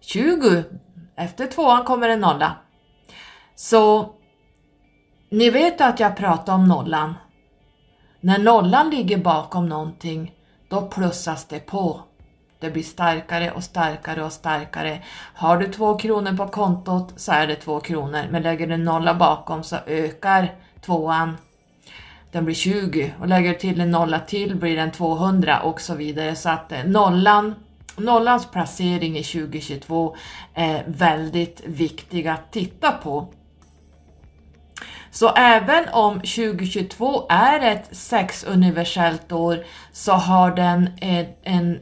20, 0.00 0.64
efter 1.16 1.46
tvåan 1.46 1.84
kommer 1.84 2.08
en 2.08 2.20
nolla. 2.20 2.56
Så 3.54 4.14
ni 5.30 5.50
vet 5.50 5.80
att 5.80 6.00
jag 6.00 6.16
pratar 6.16 6.54
om 6.54 6.68
nollan 6.68 7.14
när 8.20 8.38
nollan 8.38 8.90
ligger 8.90 9.18
bakom 9.18 9.68
någonting, 9.68 10.34
då 10.68 10.82
plussas 10.82 11.44
det 11.44 11.66
på. 11.66 12.00
Det 12.58 12.70
blir 12.70 12.82
starkare 12.82 13.50
och 13.50 13.64
starkare 13.64 14.24
och 14.24 14.32
starkare. 14.32 15.02
Har 15.34 15.56
du 15.56 15.72
två 15.72 15.98
kronor 15.98 16.36
på 16.36 16.48
kontot 16.48 17.12
så 17.16 17.32
är 17.32 17.46
det 17.46 17.54
två 17.54 17.80
kronor, 17.80 18.22
men 18.30 18.42
lägger 18.42 18.66
du 18.66 18.74
en 18.74 18.84
nolla 18.84 19.14
bakom 19.14 19.62
så 19.62 19.76
ökar 19.86 20.54
tvåan. 20.80 21.36
Den 22.32 22.44
blir 22.44 22.54
20 22.54 23.14
och 23.20 23.28
lägger 23.28 23.52
du 23.52 23.58
till 23.58 23.80
en 23.80 23.90
nolla 23.90 24.18
till 24.18 24.56
blir 24.56 24.76
den 24.76 24.90
200 24.90 25.60
och 25.60 25.80
så 25.80 25.94
vidare. 25.94 26.36
Så 26.36 26.50
att 26.50 26.72
eh, 26.72 26.84
nollan, 26.84 27.54
nollans 27.96 28.50
placering 28.50 29.16
i 29.16 29.22
2022 29.22 30.16
är 30.54 30.84
väldigt 30.86 31.62
viktig 31.66 32.28
att 32.28 32.52
titta 32.52 32.92
på. 32.92 33.28
Så 35.10 35.28
även 35.28 35.88
om 35.88 36.14
2022 36.14 37.26
är 37.28 37.60
ett 37.60 37.96
sexuniversellt 37.96 39.32
år 39.32 39.64
så 39.92 40.12
har 40.12 40.50
den 40.50 40.90
en, 41.00 41.26
en, 41.42 41.80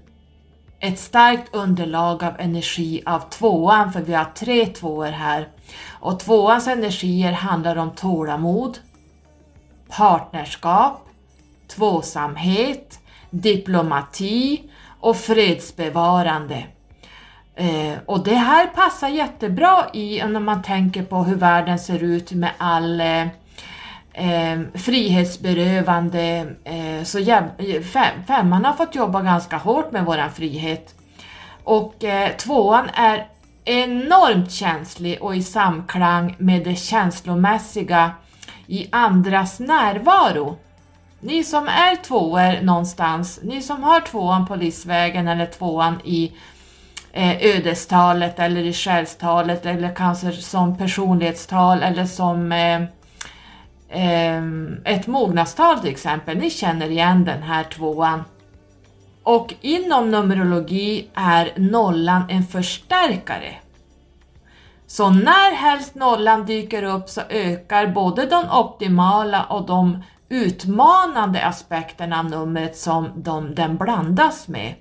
ett 0.80 0.98
starkt 0.98 1.54
underlag 1.54 2.24
av 2.24 2.34
energi 2.38 3.02
av 3.06 3.20
tvåan, 3.30 3.92
för 3.92 4.00
vi 4.00 4.14
har 4.14 4.24
tre 4.24 4.66
tvåor 4.66 5.10
här. 5.10 5.48
Och 6.00 6.20
tvåans 6.20 6.68
energier 6.68 7.32
handlar 7.32 7.76
om 7.76 7.90
tålamod, 7.90 8.78
partnerskap, 9.88 11.08
tvåsamhet, 11.68 12.98
diplomati 13.30 14.70
och 15.00 15.16
fredsbevarande. 15.16 16.64
Eh, 17.58 17.98
och 18.06 18.24
det 18.24 18.34
här 18.34 18.66
passar 18.66 19.08
jättebra 19.08 19.86
i 19.92 20.22
när 20.24 20.40
man 20.40 20.62
tänker 20.62 21.02
på 21.02 21.16
hur 21.16 21.36
världen 21.36 21.78
ser 21.78 22.02
ut 22.02 22.32
med 22.32 22.50
all 22.58 23.00
eh, 23.00 23.22
eh, 24.12 24.60
frihetsberövande, 24.74 26.46
eh, 26.64 27.04
så 27.04 27.24
fem, 27.92 28.22
femman 28.26 28.64
har 28.64 28.72
fått 28.72 28.94
jobba 28.94 29.22
ganska 29.22 29.56
hårt 29.56 29.92
med 29.92 30.04
våran 30.04 30.30
frihet. 30.30 30.94
Och 31.64 32.04
eh, 32.04 32.36
tvåan 32.36 32.88
är 32.94 33.26
enormt 33.64 34.52
känslig 34.52 35.22
och 35.22 35.36
i 35.36 35.42
samklang 35.42 36.36
med 36.38 36.64
det 36.64 36.76
känslomässiga 36.76 38.10
i 38.66 38.88
andras 38.92 39.60
närvaro. 39.60 40.56
Ni 41.20 41.44
som 41.44 41.68
är 41.68 41.96
tvåor 41.96 42.62
någonstans, 42.62 43.40
ni 43.42 43.62
som 43.62 43.82
har 43.82 44.00
tvåan 44.00 44.46
på 44.46 44.56
livsvägen 44.56 45.28
eller 45.28 45.46
tvåan 45.46 46.00
i 46.04 46.32
Eh, 47.12 47.56
ödestalet 47.56 48.38
eller 48.38 48.60
i 48.60 48.72
själstalet 48.72 49.66
eller 49.66 49.94
kanske 49.94 50.32
som 50.32 50.78
personlighetstal 50.78 51.82
eller 51.82 52.04
som 52.04 52.52
eh, 52.52 52.82
eh, 53.88 54.42
ett 54.84 55.06
mognadstal 55.06 55.78
till 55.78 55.90
exempel. 55.90 56.38
Ni 56.38 56.50
känner 56.50 56.90
igen 56.90 57.24
den 57.24 57.42
här 57.42 57.64
tvåan. 57.64 58.24
Och 59.22 59.54
inom 59.60 60.10
Numerologi 60.10 61.08
är 61.14 61.52
nollan 61.56 62.22
en 62.28 62.44
förstärkare. 62.44 63.54
Så 64.86 65.10
när 65.10 65.54
helst 65.54 65.94
nollan 65.94 66.46
dyker 66.46 66.82
upp 66.82 67.08
så 67.08 67.20
ökar 67.30 67.86
både 67.86 68.26
de 68.26 68.44
optimala 68.50 69.44
och 69.44 69.66
de 69.66 70.02
utmanande 70.28 71.44
aspekterna 71.44 72.18
av 72.18 72.24
numret 72.24 72.76
som 72.76 73.12
de, 73.16 73.54
den 73.54 73.76
blandas 73.76 74.48
med. 74.48 74.74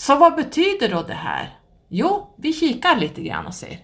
Så 0.00 0.16
vad 0.16 0.36
betyder 0.36 0.88
då 0.88 1.02
det 1.02 1.14
här? 1.14 1.58
Jo, 1.88 2.34
vi 2.36 2.52
kikar 2.52 2.96
lite 2.96 3.22
grann 3.22 3.46
och 3.46 3.54
ser. 3.54 3.78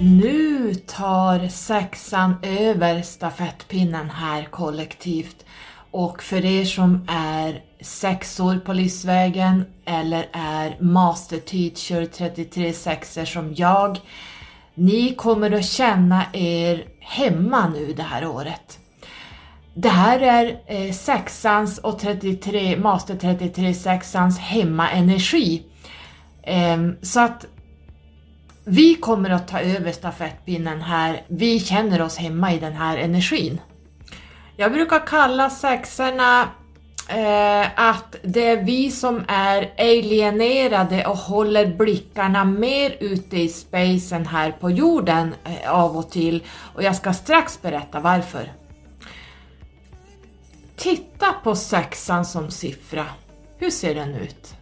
Nu 0.00 0.74
tar 0.74 1.48
sexan 1.48 2.34
över 2.42 3.02
stafettpinnen 3.02 4.10
här 4.10 4.44
kollektivt 4.44 5.44
och 5.90 6.22
för 6.22 6.44
er 6.44 6.64
som 6.64 7.06
är 7.08 7.69
sexor 7.82 8.58
på 8.58 8.72
livsvägen 8.72 9.64
eller 9.84 10.28
är 10.32 10.76
master 10.80 11.38
teacher 11.38 12.06
33 12.06 12.72
sexor 12.72 13.24
som 13.24 13.54
jag, 13.54 13.98
ni 14.74 15.14
kommer 15.14 15.50
att 15.50 15.64
känna 15.64 16.24
er 16.32 16.84
hemma 17.00 17.68
nu 17.68 17.92
det 17.92 18.02
här 18.02 18.26
året. 18.26 18.78
Det 19.74 19.88
här 19.88 20.20
är 20.20 20.60
eh, 20.66 20.92
sexans 20.92 21.78
och 21.78 21.98
33, 21.98 22.76
master 22.76 23.16
33 23.16 23.74
sexans 23.74 24.38
hemmaenergi. 24.38 25.62
Eh, 26.42 26.78
så 27.02 27.20
att 27.20 27.46
vi 28.64 28.94
kommer 28.94 29.30
att 29.30 29.48
ta 29.48 29.60
över 29.60 29.92
stafettpinnen 29.92 30.80
här. 30.80 31.22
Vi 31.28 31.60
känner 31.60 32.02
oss 32.02 32.16
hemma 32.16 32.52
i 32.52 32.58
den 32.58 32.72
här 32.72 32.96
energin. 32.96 33.60
Jag 34.56 34.72
brukar 34.72 35.06
kalla 35.06 35.50
sexorna 35.50 36.48
eh, 37.10 37.90
att 37.90 38.16
det 38.22 38.46
är 38.46 38.64
vi 38.64 38.90
som 38.90 39.24
är 39.28 39.72
alienerade 39.78 41.06
och 41.06 41.16
håller 41.16 41.66
blickarna 41.66 42.44
mer 42.44 42.96
ute 43.00 43.36
i 43.36 43.48
spacen 43.48 44.26
här 44.26 44.52
på 44.60 44.70
jorden 44.70 45.34
eh, 45.44 45.74
av 45.74 45.96
och 45.96 46.10
till 46.10 46.44
och 46.74 46.82
jag 46.82 46.96
ska 46.96 47.12
strax 47.12 47.62
berätta 47.62 48.00
varför. 48.00 48.52
Titta 50.76 51.26
på 51.44 51.56
sexan 51.56 52.24
som 52.24 52.50
siffra. 52.50 53.06
Hur 53.58 53.70
ser 53.70 53.94
den 53.94 54.14
ut? 54.14 54.54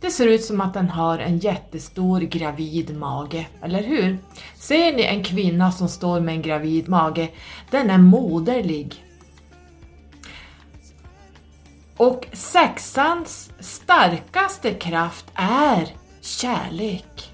Det 0.00 0.10
ser 0.10 0.26
ut 0.26 0.44
som 0.44 0.60
att 0.60 0.74
den 0.74 0.88
har 0.88 1.18
en 1.18 1.38
jättestor 1.38 2.20
gravid 2.20 2.96
mage, 2.96 3.46
eller 3.62 3.82
hur? 3.82 4.18
Ser 4.54 4.92
ni 4.92 5.02
en 5.02 5.24
kvinna 5.24 5.72
som 5.72 5.88
står 5.88 6.20
med 6.20 6.34
en 6.34 6.42
gravid 6.42 6.88
mage? 6.88 7.28
Den 7.70 7.90
är 7.90 7.98
moderlig. 7.98 9.04
Och 11.98 12.26
sexans 12.32 13.50
starkaste 13.60 14.74
kraft 14.74 15.24
är 15.34 15.88
kärlek. 16.20 17.32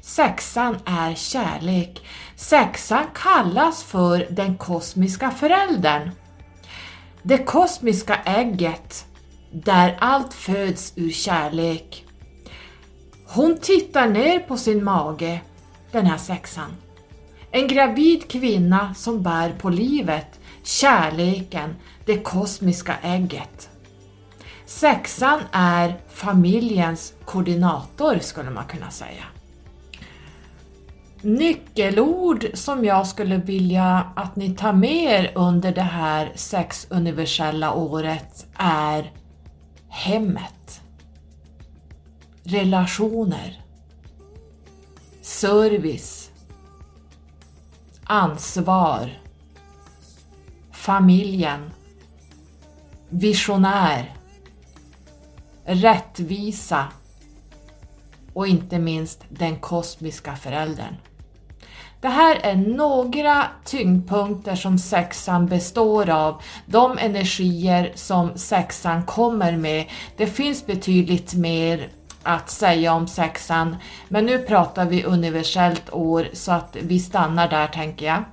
Sexan 0.00 0.76
är 0.84 1.14
kärlek. 1.14 2.06
Sexan 2.36 3.04
kallas 3.14 3.82
för 3.82 4.26
den 4.30 4.56
kosmiska 4.56 5.30
föräldern. 5.30 6.10
Det 7.22 7.38
kosmiska 7.38 8.16
ägget 8.24 9.06
där 9.52 9.96
allt 10.00 10.34
föds 10.34 10.92
ur 10.96 11.10
kärlek. 11.10 12.04
Hon 13.26 13.58
tittar 13.58 14.08
ner 14.08 14.38
på 14.38 14.56
sin 14.56 14.84
mage, 14.84 15.40
den 15.92 16.06
här 16.06 16.18
sexan. 16.18 16.76
En 17.50 17.68
gravid 17.68 18.30
kvinna 18.30 18.94
som 18.94 19.22
bär 19.22 19.52
på 19.52 19.70
livet, 19.70 20.40
kärleken, 20.62 21.76
det 22.06 22.18
kosmiska 22.18 22.94
ägget. 23.02 23.70
Sexan 24.66 25.40
är 25.52 26.00
familjens 26.08 27.14
koordinator 27.24 28.18
skulle 28.18 28.50
man 28.50 28.66
kunna 28.66 28.90
säga. 28.90 29.24
Nyckelord 31.22 32.46
som 32.54 32.84
jag 32.84 33.06
skulle 33.06 33.36
vilja 33.36 34.12
att 34.16 34.36
ni 34.36 34.54
tar 34.54 34.72
med 34.72 35.04
er 35.04 35.32
under 35.34 35.72
det 35.72 35.82
här 35.82 36.32
sex 36.34 36.86
universella 36.90 37.72
året 37.72 38.46
är 38.56 39.12
hemmet, 39.88 40.80
relationer, 42.42 43.62
service, 45.22 46.30
ansvar, 48.04 49.10
familjen, 50.72 51.70
visionär, 53.08 54.15
rättvisa 55.66 56.84
och 58.32 58.46
inte 58.46 58.78
minst 58.78 59.24
den 59.28 59.56
kosmiska 59.56 60.36
föräldern. 60.36 60.94
Det 62.00 62.08
här 62.08 62.38
är 62.42 62.56
några 62.56 63.46
tyngdpunkter 63.64 64.54
som 64.54 64.78
sexan 64.78 65.46
består 65.46 66.10
av, 66.10 66.42
de 66.66 66.98
energier 66.98 67.92
som 67.94 68.38
sexan 68.38 69.02
kommer 69.02 69.56
med. 69.56 69.86
Det 70.16 70.26
finns 70.26 70.66
betydligt 70.66 71.34
mer 71.34 71.88
att 72.22 72.50
säga 72.50 72.92
om 72.92 73.08
sexan, 73.08 73.76
men 74.08 74.26
nu 74.26 74.38
pratar 74.38 74.86
vi 74.86 75.04
universellt 75.04 75.92
år 75.92 76.28
så 76.32 76.52
att 76.52 76.76
vi 76.80 77.00
stannar 77.00 77.48
där 77.48 77.66
tänker 77.66 78.06
jag. 78.06 78.24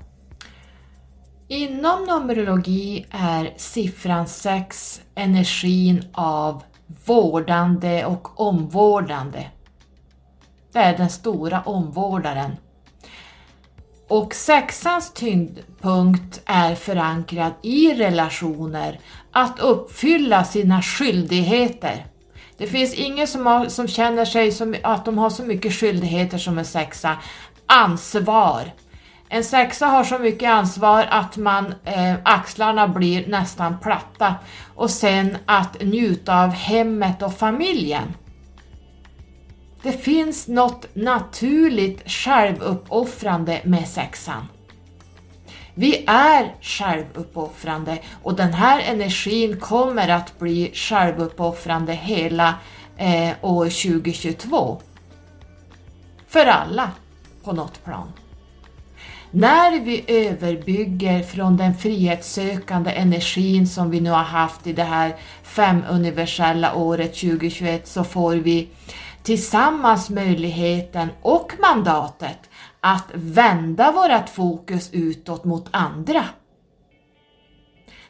Inom 1.47 2.03
Numerologi 2.03 3.05
är 3.11 3.53
siffran 3.57 4.27
6 4.27 5.01
energin 5.15 6.05
av 6.13 6.63
vårdande 7.05 8.05
och 8.05 8.39
omvårdande. 8.41 9.49
Det 10.71 10.79
är 10.79 10.97
den 10.97 11.09
stora 11.09 11.61
omvårdaren. 11.61 12.51
Och 14.07 14.35
sexans 14.35 15.13
tyngdpunkt 15.13 16.41
är 16.45 16.75
förankrad 16.75 17.51
i 17.61 17.93
relationer, 17.93 18.99
att 19.31 19.59
uppfylla 19.59 20.43
sina 20.43 20.81
skyldigheter. 20.81 22.05
Det 22.57 22.67
finns 22.67 22.93
ingen 22.93 23.27
som, 23.27 23.45
har, 23.45 23.65
som 23.65 23.87
känner 23.87 24.25
sig 24.25 24.51
som 24.51 24.75
att 24.83 25.05
de 25.05 25.17
har 25.17 25.29
så 25.29 25.43
mycket 25.43 25.73
skyldigheter 25.73 26.37
som 26.37 26.57
en 26.57 26.65
sexa. 26.65 27.17
Ansvar. 27.65 28.71
En 29.33 29.43
sexa 29.43 29.85
har 29.85 30.03
så 30.03 30.19
mycket 30.19 30.49
ansvar 30.49 31.07
att 31.09 31.37
man, 31.37 31.73
eh, 31.85 32.15
axlarna 32.23 32.87
blir 32.87 33.27
nästan 33.27 33.79
platta. 33.79 34.35
Och 34.75 34.89
sen 34.89 35.37
att 35.45 35.81
njuta 35.81 36.43
av 36.43 36.49
hemmet 36.49 37.21
och 37.21 37.33
familjen. 37.33 38.13
Det 39.83 39.91
finns 39.91 40.47
något 40.47 40.95
naturligt 40.95 42.11
självuppoffrande 42.11 43.61
med 43.63 43.87
sexan. 43.87 44.47
Vi 45.73 46.05
är 46.07 46.55
självuppoffrande 46.61 47.99
och 48.23 48.35
den 48.35 48.53
här 48.53 48.79
energin 48.79 49.59
kommer 49.59 50.09
att 50.09 50.39
bli 50.39 50.71
självuppoffrande 50.73 51.93
hela 51.93 52.55
eh, 52.97 53.31
år 53.41 53.65
2022. 53.65 54.81
För 56.27 56.45
alla 56.45 56.91
på 57.43 57.51
något 57.51 57.83
plan. 57.83 58.11
När 59.35 59.79
vi 59.79 60.03
överbygger 60.07 61.23
från 61.23 61.57
den 61.57 61.75
frihetssökande 61.75 62.91
energin 62.91 63.67
som 63.67 63.89
vi 63.89 64.01
nu 64.01 64.09
har 64.09 64.23
haft 64.23 64.67
i 64.67 64.73
det 64.73 64.83
här 64.83 65.15
fem 65.43 65.83
universella 65.89 66.75
året 66.75 67.13
2021 67.13 67.87
så 67.87 68.03
får 68.03 68.35
vi 68.35 68.69
tillsammans 69.23 70.09
möjligheten 70.09 71.09
och 71.21 71.53
mandatet 71.61 72.37
att 72.79 73.05
vända 73.13 73.91
vårt 73.91 74.29
fokus 74.29 74.89
utåt 74.93 75.43
mot 75.43 75.67
andra. 75.71 76.23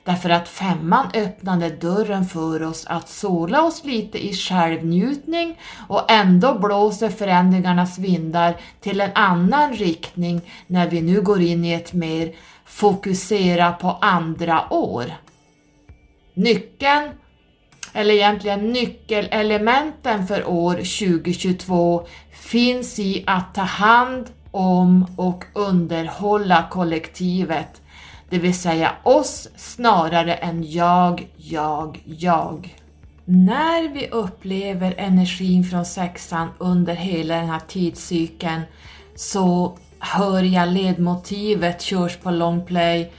Därför 0.04 0.30
att 0.30 0.50
femman 0.50 1.08
öppnade 1.13 1.70
dörren 1.70 2.26
för 2.26 2.63
oss 2.63 2.86
att 2.86 3.10
sola 3.10 3.63
oss 3.63 3.84
lite 3.84 4.26
i 4.26 4.34
självnjutning 4.34 5.60
och 5.88 6.12
ändå 6.12 6.60
blåser 6.60 7.10
förändringarnas 7.10 7.98
vindar 7.98 8.56
till 8.82 9.02
en 9.02 9.12
annan 9.16 9.74
riktning 9.74 10.42
när 10.68 10.89
vi 10.89 11.02
nu 11.02 11.22
går 11.22 11.42
in 11.42 11.66
i 11.66 11.74
ett 11.74 11.94
mer 11.94 12.34
fokusera 12.66 13.72
på 13.72 13.98
andra 14.02 14.74
år. 14.74 15.06
Nyckeln, 16.34 17.10
eller 17.94 18.13
egentligen 18.13 18.72
nyckelelementen 18.72 20.28
för 20.28 20.48
år 20.50 20.74
2022 20.74 22.08
finns 22.32 23.00
i 23.00 23.24
att 23.28 23.56
ta 23.56 23.62
hand 23.62 24.26
om 24.52 25.06
och 25.18 25.44
underhålla 25.54 26.68
kollektivet, 26.72 27.82
det 28.29 28.39
vill 28.39 28.59
säga 28.59 28.91
oss 29.03 29.49
snarare 29.55 30.36
än 30.36 30.71
jag, 30.71 31.27
jag, 31.38 32.03
jag. 32.05 32.75
När 33.25 33.93
vi 33.93 34.07
upplever 34.07 34.93
energin 34.97 35.63
från 35.63 35.86
sexan 35.86 36.49
under 36.57 36.93
hela 36.93 37.36
den 37.36 37.49
här 37.49 37.62
tidscykeln 37.67 38.62
så 39.15 39.77
hör 39.99 40.43
jag 40.43 40.69
ledmotivet 40.69 41.81
körs 41.81 42.17
på 42.17 42.31
longplay 42.31 43.12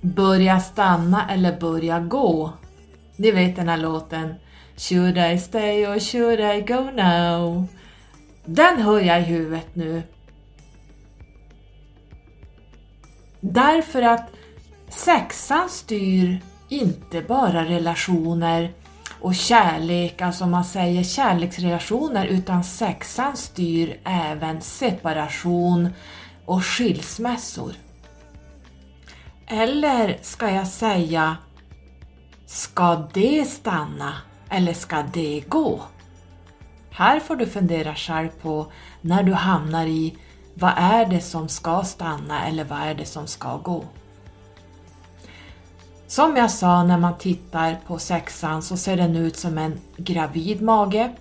Börja 0.00 0.60
stanna 0.60 1.30
eller 1.30 1.60
börja 1.60 2.00
gå. 2.00 2.52
Ni 3.16 3.30
vet 3.30 3.56
den 3.56 3.68
här 3.68 3.76
låten 3.76 4.34
Should 4.76 5.18
I 5.18 5.38
stay 5.38 5.86
or 5.86 5.98
should 5.98 6.40
I 6.40 6.60
go 6.60 6.90
now? 6.90 7.66
Den 8.44 8.82
hör 8.82 9.00
jag 9.00 9.20
i 9.20 9.24
huvudet 9.24 9.74
nu. 9.74 10.02
Därför 13.52 14.02
att 14.02 14.30
sexan 14.88 15.68
styr 15.68 16.40
inte 16.68 17.22
bara 17.22 17.64
relationer 17.64 18.72
och 19.20 19.34
kärlek, 19.34 20.22
alltså 20.22 20.46
man 20.46 20.64
säger 20.64 21.02
kärleksrelationer, 21.02 22.26
utan 22.26 22.64
sexan 22.64 23.36
styr 23.36 24.00
även 24.04 24.60
separation 24.60 25.88
och 26.44 26.64
skilsmässor. 26.64 27.72
Eller 29.46 30.18
ska 30.22 30.50
jag 30.50 30.66
säga, 30.68 31.36
ska 32.46 33.08
det 33.12 33.44
stanna 33.44 34.14
eller 34.50 34.72
ska 34.72 35.02
det 35.12 35.44
gå? 35.48 35.82
Här 36.90 37.20
får 37.20 37.36
du 37.36 37.46
fundera 37.46 37.94
själv 37.94 38.28
på 38.42 38.72
när 39.00 39.22
du 39.22 39.32
hamnar 39.32 39.86
i 39.86 40.18
vad 40.58 40.72
är 40.76 41.06
det 41.06 41.20
som 41.20 41.48
ska 41.48 41.82
stanna 41.84 42.46
eller 42.46 42.64
vad 42.64 42.78
är 42.78 42.94
det 42.94 43.04
som 43.04 43.26
ska 43.26 43.56
gå? 43.56 43.84
Som 46.06 46.36
jag 46.36 46.50
sa, 46.50 46.82
när 46.82 46.98
man 46.98 47.18
tittar 47.18 47.76
på 47.86 47.98
sexan 47.98 48.62
så 48.62 48.76
ser 48.76 48.96
den 48.96 49.16
ut 49.16 49.36
som 49.36 49.58
en 49.58 49.78
gravid 49.96 50.62
mage. 50.62 51.12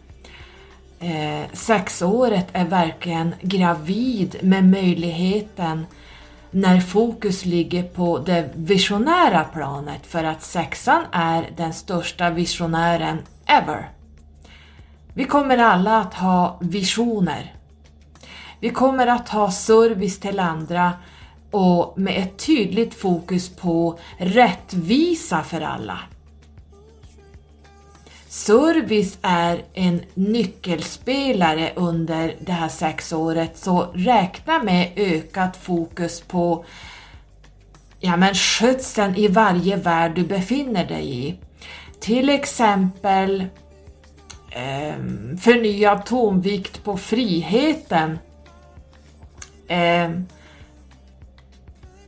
Eh, 1.00 1.52
sexåret 1.54 2.48
är 2.54 2.66
verkligen 2.66 3.36
gravid 3.42 4.36
med 4.42 4.66
möjligheten 4.66 5.86
när 6.52 6.80
fokus 6.80 7.46
ligger 7.46 7.84
på 7.84 8.20
det 8.20 8.50
visionära 8.56 9.44
planet 9.44 10.06
för 10.06 10.24
att 10.24 10.44
sexan 10.44 11.04
är 11.12 11.50
den 11.58 11.74
största 11.74 12.30
visionären 12.30 13.18
ever. 13.46 13.90
Vi 15.14 15.24
kommer 15.24 15.58
alla 15.58 15.98
att 15.98 16.14
ha 16.14 16.58
visioner. 16.62 17.55
Vi 18.66 18.72
kommer 18.72 19.08
att 19.08 19.30
ha 19.30 19.52
service 19.52 20.20
till 20.20 20.40
andra 20.40 20.94
och 21.52 21.94
med 22.00 22.18
ett 22.24 22.38
tydligt 22.46 22.94
fokus 22.94 23.50
på 23.50 24.00
rättvisa 24.18 25.44
för 25.44 25.62
alla. 25.62 26.00
Service 28.28 29.18
är 29.22 29.64
en 29.74 30.02
nyckelspelare 30.14 31.72
under 31.76 32.36
det 32.40 32.52
här 32.52 32.70
sexåret 32.70 33.58
så 33.58 33.88
räkna 33.94 34.64
med 34.64 34.92
ökat 34.96 35.58
fokus 35.58 36.22
på 36.22 36.66
ja, 38.00 38.18
men 38.18 38.34
skötseln 38.34 39.16
i 39.16 39.28
varje 39.28 39.76
värld 39.76 40.16
du 40.16 40.24
befinner 40.24 40.88
dig 40.88 41.28
i. 41.28 41.36
Till 42.00 42.30
exempel 42.30 43.46
eh, 44.50 44.96
förnyad 45.42 46.06
tonvikt 46.06 46.84
på 46.84 46.98
friheten 46.98 48.20
eh, 49.68 50.10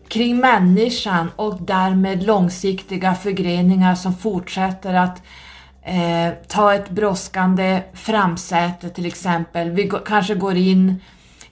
kring 0.08 0.38
människan 0.38 1.30
och 1.36 1.62
därmed 1.62 2.24
långsiktiga 2.24 3.16
förgreningar 3.16 3.96
som 3.96 4.14
fortsätter 4.14 4.94
att 4.94 5.22
eh, 5.84 6.30
ta 6.48 6.74
ett 6.74 6.90
brådskande 6.90 7.84
framsäte 7.94 8.90
till 8.90 9.06
exempel. 9.06 9.70
Vi 9.70 9.92
kanske 10.06 10.36
går 10.36 10.56
in 10.56 11.02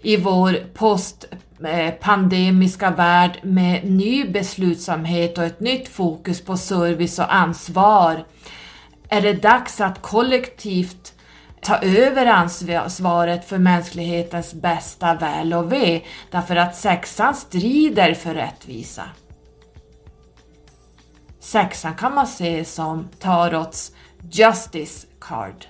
i 0.02 0.18
vår 0.18 0.54
postpandemiska 0.74 2.88
eh, 2.88 2.96
värld 2.96 3.40
med 3.44 3.92
ny 3.92 4.30
beslutsamhet 4.30 5.38
och 5.38 5.44
ett 5.44 5.60
nytt 5.60 5.88
fokus 5.88 6.42
på 6.42 6.58
service 6.58 7.20
och 7.20 7.36
ansvar. 7.36 8.26
Är 9.10 9.22
det 9.22 9.34
dags 9.34 9.82
att 9.82 10.02
kollektivt 10.02 11.15
ta 11.66 11.78
över 11.78 12.26
ansvaret 12.26 13.46
för 13.46 13.58
mänsklighetens 13.58 14.54
bästa 14.54 15.14
väl 15.14 15.54
och 15.54 15.72
ve, 15.72 16.02
därför 16.32 16.56
att 16.56 16.76
sexan 16.76 17.36
strider 17.36 18.14
för 18.14 18.34
rättvisa. 18.34 19.04
Sexan 21.40 21.96
kan 21.96 22.16
man 22.16 22.28
se 22.28 22.66
som 22.66 23.08
Tarots 23.20 23.92
Justice 24.32 25.08
Card. 25.22 25.66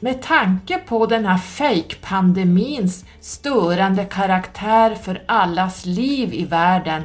Med 0.00 0.22
tanke 0.22 0.78
på 0.78 1.06
den 1.06 1.26
här 1.26 1.38
fake-pandemins 1.38 3.04
störande 3.20 4.04
karaktär 4.04 4.94
för 4.94 5.22
allas 5.28 5.86
liv 5.86 6.34
i 6.34 6.44
världen 6.44 7.02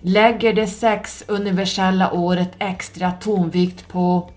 lägger 0.00 0.52
det 0.52 0.66
sex 0.66 1.24
universella 1.28 2.12
året 2.12 2.50
extra 2.58 3.12
tonvikt 3.12 3.88
på 3.88 4.30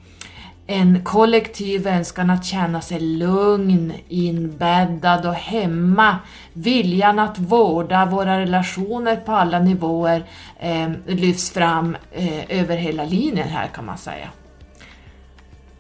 en 0.68 1.04
kollektiv 1.04 1.88
önskan 1.88 2.30
att 2.30 2.46
känna 2.46 2.82
sig 2.82 3.00
lugn, 3.00 3.94
inbäddad 4.08 5.26
och 5.26 5.34
hemma. 5.34 6.20
Viljan 6.54 7.20
att 7.20 7.40
vårda 7.40 8.06
våra 8.06 8.40
relationer 8.40 9.16
på 9.16 9.32
alla 9.32 9.60
nivåer 9.60 10.24
eh, 10.60 10.90
lyfts 11.06 11.52
fram 11.52 11.98
eh, 12.12 12.60
över 12.60 12.78
hela 12.78 13.06
linjen 13.06 13.48
här 13.48 13.68
kan 13.68 13.86
man 13.86 13.98
säga. 13.98 14.30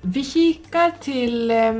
Vi 0.02 0.24
kikar 0.24 0.92
till, 1.00 1.52
eh, 1.52 1.74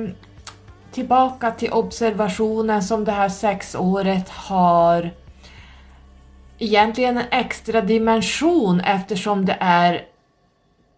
tillbaka 0.92 1.52
till 1.52 1.72
observationen 1.72 2.84
som 2.84 3.06
det 3.06 3.12
här 3.12 3.30
sexåret 3.30 4.30
har 4.30 5.12
egentligen 6.60 7.18
en 7.18 7.26
extra 7.32 7.82
dimension 7.82 8.80
eftersom 8.80 9.46
det 9.46 9.58
är 9.60 10.13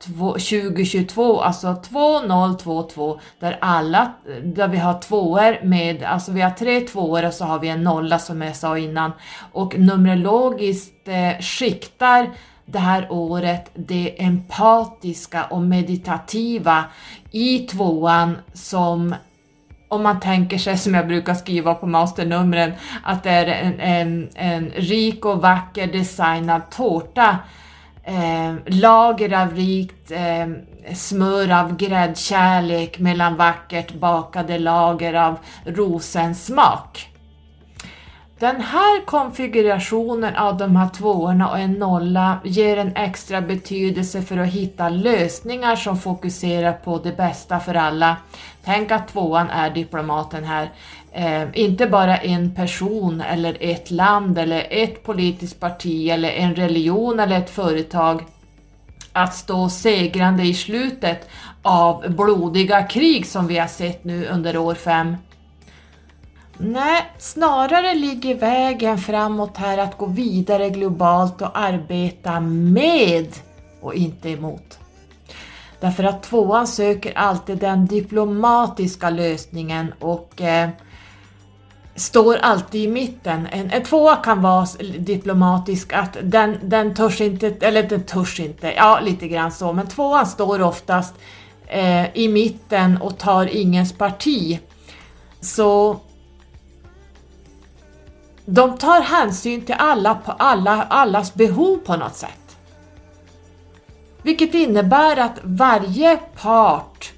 2022, 0.06 1.41
alltså 1.41 1.76
2022, 1.76 3.20
där 3.39 3.58
alla, 3.62 4.13
där 4.44 4.68
vi 4.68 4.78
har 4.78 5.02
tvåor 5.02 5.65
med, 5.65 6.04
alltså 6.04 6.32
vi 6.32 6.41
har 6.41 6.50
tre 6.50 6.82
tvåor 6.82 7.26
och 7.26 7.34
så 7.34 7.46
har 7.46 7.60
vi 7.60 7.68
en 7.68 7.84
nolla 7.84 8.20
som 8.20 8.41
jag 8.41 8.56
sa 8.56 8.78
innan. 8.78 9.12
Och 9.52 9.80
numerologiskt 9.80 11.08
eh, 11.08 11.41
skiktar 11.41 12.30
det 12.65 12.80
här 12.80 13.08
året 13.12 13.72
det 13.74 14.24
empatiska 14.24 15.44
och 15.44 15.62
meditativa 15.62 16.84
i 17.32 17.60
tvåan 17.60 18.38
som 18.54 19.15
om 19.88 20.04
man 20.04 20.20
tänker 20.20 20.58
sig 20.58 20.78
som 20.78 20.94
jag 20.94 21.08
brukar 21.08 21.34
skriva 21.34 21.74
på 21.74 21.88
masternumren 21.88 22.74
att 23.04 23.24
det 23.24 23.30
är 23.30 23.46
en, 23.46 23.80
en, 23.80 24.30
en 24.36 24.70
rik 24.70 25.26
och 25.26 25.41
vacker 25.41 25.88
designad 25.88 26.62
tårta 26.72 27.38
eh, 28.06 28.56
lager 28.65 29.41
av 29.41 29.56
rikt 29.56 30.12
eh, 30.12 30.48
smör 30.94 31.62
av 31.62 31.78
gräddkärlek 31.78 33.00
mellan 33.00 33.36
vackert 33.36 33.94
bakade 33.94 34.60
lager 34.60 35.13
av 35.13 35.38
rosensmak. 35.65 37.10
Den 38.39 38.62
här 38.62 39.06
konfigurationen 39.06 40.36
av 40.36 40.58
de 40.58 40.76
här 40.76 40.89
tvåorna 40.89 41.50
och 41.50 41.60
en 41.60 41.74
nolla 41.74 42.38
ger 42.44 42.78
en 42.78 42.96
extra 42.96 43.41
betydelse 43.41 44.22
för 44.22 44.38
att 44.38 44.48
hitta 44.48 44.89
lösningar 44.89 45.76
som 45.76 45.98
fokuserar 45.98 46.74
på 46.74 46.98
det 46.98 47.18
bästa 47.18 47.60
för 47.60 47.76
alla. 47.76 48.18
Tänk 48.63 48.91
att 48.91 49.08
tvåan 49.08 49.50
är 49.50 49.70
diplomaten 49.70 50.44
här. 50.44 50.70
Eh, 51.17 51.47
inte 51.54 51.88
bara 51.88 52.17
en 52.17 52.56
person 52.56 53.21
eller 53.21 53.58
ett 53.60 53.91
land 53.91 54.38
eller 54.38 54.67
ett 54.69 55.04
politiskt 55.04 55.60
parti 55.60 56.10
eller 56.10 56.30
en 56.30 56.56
religion 56.56 57.19
eller 57.19 57.38
ett 57.38 57.49
företag 57.49 58.23
att 59.13 59.36
stå 59.36 59.69
segrande 59.69 60.43
i 60.43 60.54
slutet 60.54 61.30
av 61.62 62.10
blodiga 62.10 62.84
krig 62.84 63.28
som 63.28 63.47
vi 63.47 63.58
har 63.58 63.67
sett 63.67 64.04
nu 64.04 64.28
under 64.28 64.58
år 64.58 64.75
5. 64.75 65.15
Nej, 66.58 67.01
snarare 67.17 67.93
ligger 67.93 68.36
vägen 68.36 68.97
framåt 68.97 69.58
här 69.58 69.78
att 69.78 69.97
gå 69.97 70.06
vidare 70.06 70.69
globalt 70.69 71.41
och 71.41 71.60
arbeta 71.60 72.39
med 72.39 73.28
och 73.82 73.93
inte 73.93 74.30
emot. 74.30 74.80
Därför 75.80 76.04
att 76.04 76.23
tvåan 76.23 76.67
söker 76.67 77.17
alltid 77.17 77.58
den 77.58 77.86
diplomatiska 77.86 79.10
lösningen 79.10 79.93
och 79.99 80.41
eh, 80.41 80.69
står 81.95 82.38
alltid 82.38 82.81
i 82.81 82.88
mitten. 82.88 83.47
En, 83.51 83.71
en 83.71 83.84
tvåa 83.84 84.15
kan 84.15 84.41
vara 84.41 84.65
diplomatisk, 84.99 85.93
att 85.93 86.17
den, 86.23 86.58
den 86.63 86.95
törs 86.95 87.21
inte, 87.21 87.55
eller 87.62 87.84
den 87.84 88.03
törs 88.03 88.39
inte, 88.39 88.73
ja 88.73 88.99
lite 88.99 89.27
grann 89.27 89.51
så, 89.51 89.73
men 89.73 89.88
tvåan 89.88 90.27
står 90.27 90.62
oftast 90.62 91.13
eh, 91.67 92.17
i 92.17 92.27
mitten 92.27 92.97
och 93.01 93.17
tar 93.17 93.45
ingens 93.45 93.93
parti. 93.93 94.60
Så 95.41 95.99
de 98.45 98.77
tar 98.77 99.01
hänsyn 99.01 99.62
till 99.62 99.75
alla, 99.77 100.17
alla, 100.25 100.84
allas 100.84 101.34
behov 101.34 101.77
på 101.77 101.95
något 101.95 102.15
sätt. 102.15 102.58
Vilket 104.21 104.53
innebär 104.53 105.17
att 105.17 105.39
varje 105.43 106.17
part 106.17 107.12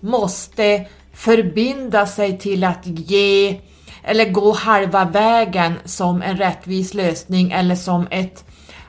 måste 0.00 0.86
förbinda 1.12 2.06
sig 2.06 2.38
till 2.38 2.64
att 2.64 2.80
ge 2.82 3.60
eller 4.04 4.30
gå 4.30 4.52
halva 4.52 5.04
vägen 5.04 5.74
som 5.84 6.22
en 6.22 6.36
rättvis 6.36 6.94
lösning 6.94 7.52
eller 7.52 7.74
som 7.74 8.06
ett 8.10 8.44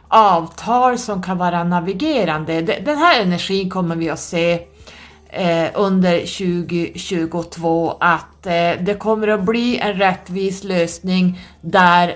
avtal 0.08 0.98
som 0.98 1.24
kan 1.24 1.38
vara 1.38 1.64
navigerande. 1.64 2.62
Den 2.62 2.98
här 2.98 3.22
energin 3.22 3.70
kommer 3.70 3.96
vi 3.96 4.10
att 4.10 4.20
se 4.20 4.54
eh, 5.30 5.68
under 5.74 6.20
2022 6.20 7.98
att 8.00 8.46
eh, 8.46 8.72
det 8.80 9.00
kommer 9.00 9.28
att 9.28 9.44
bli 9.44 9.80
en 9.80 9.94
rättvis 9.94 10.64
lösning 10.64 11.40
där 11.62 12.16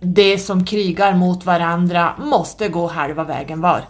det 0.00 0.38
som 0.38 0.64
krigar 0.64 1.14
mot 1.14 1.44
varandra 1.44 2.12
måste 2.18 2.68
gå 2.68 2.86
halva 2.86 3.24
vägen 3.24 3.60
var. 3.60 3.82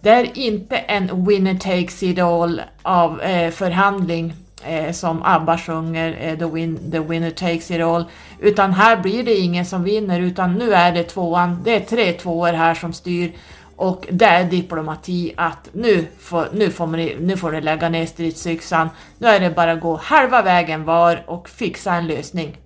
Det 0.00 0.10
är 0.10 0.38
inte 0.38 0.76
en 0.76 1.24
winner 1.26 1.54
takes 1.54 2.02
it 2.02 2.18
all 2.18 2.62
av 2.82 3.20
eh, 3.20 3.50
förhandling 3.50 4.34
eh, 4.64 4.92
som 4.92 5.22
ABBA 5.22 5.58
sjunger, 5.58 6.16
eh, 6.20 6.38
the, 6.38 6.44
win, 6.44 6.90
the 6.90 6.98
winner 6.98 7.30
takes 7.30 7.70
it 7.70 7.82
all, 7.82 8.04
utan 8.40 8.72
här 8.72 8.96
blir 8.96 9.24
det 9.24 9.34
ingen 9.34 9.66
som 9.66 9.82
vinner 9.84 10.20
utan 10.20 10.54
nu 10.54 10.72
är 10.72 10.92
det 10.92 11.02
tvåan, 11.02 11.60
det 11.64 11.76
är 11.76 11.80
tre 11.80 12.12
tvåor 12.12 12.52
här 12.52 12.74
som 12.74 12.92
styr. 12.92 13.32
Och 13.76 14.06
det 14.10 14.24
är 14.24 14.44
diplomati 14.44 15.34
att 15.36 15.68
nu 15.72 16.06
får, 16.18 16.48
nu 16.52 16.70
får, 16.70 16.86
man, 16.86 17.00
nu 17.00 17.36
får 17.36 17.52
ni 17.52 17.60
lägga 17.60 17.88
ner 17.88 18.06
stridsyxan, 18.06 18.88
nu 19.18 19.28
är 19.28 19.40
det 19.40 19.50
bara 19.50 19.72
att 19.72 19.80
gå 19.80 19.96
halva 19.96 20.42
vägen 20.42 20.84
var 20.84 21.24
och 21.26 21.48
fixa 21.48 21.94
en 21.94 22.06
lösning. 22.06 22.56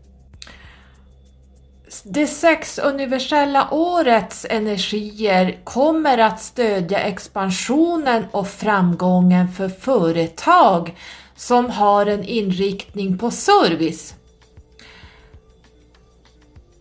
Det 2.04 2.26
sex 2.26 2.78
universella 2.78 3.68
årets 3.70 4.46
energier 4.50 5.58
kommer 5.64 6.18
att 6.18 6.40
stödja 6.40 6.98
expansionen 6.98 8.26
och 8.30 8.48
framgången 8.48 9.48
för 9.48 9.68
företag 9.68 10.94
som 11.42 11.70
har 11.70 12.06
en 12.06 12.24
inriktning 12.24 13.18
på 13.18 13.30
service. 13.30 14.14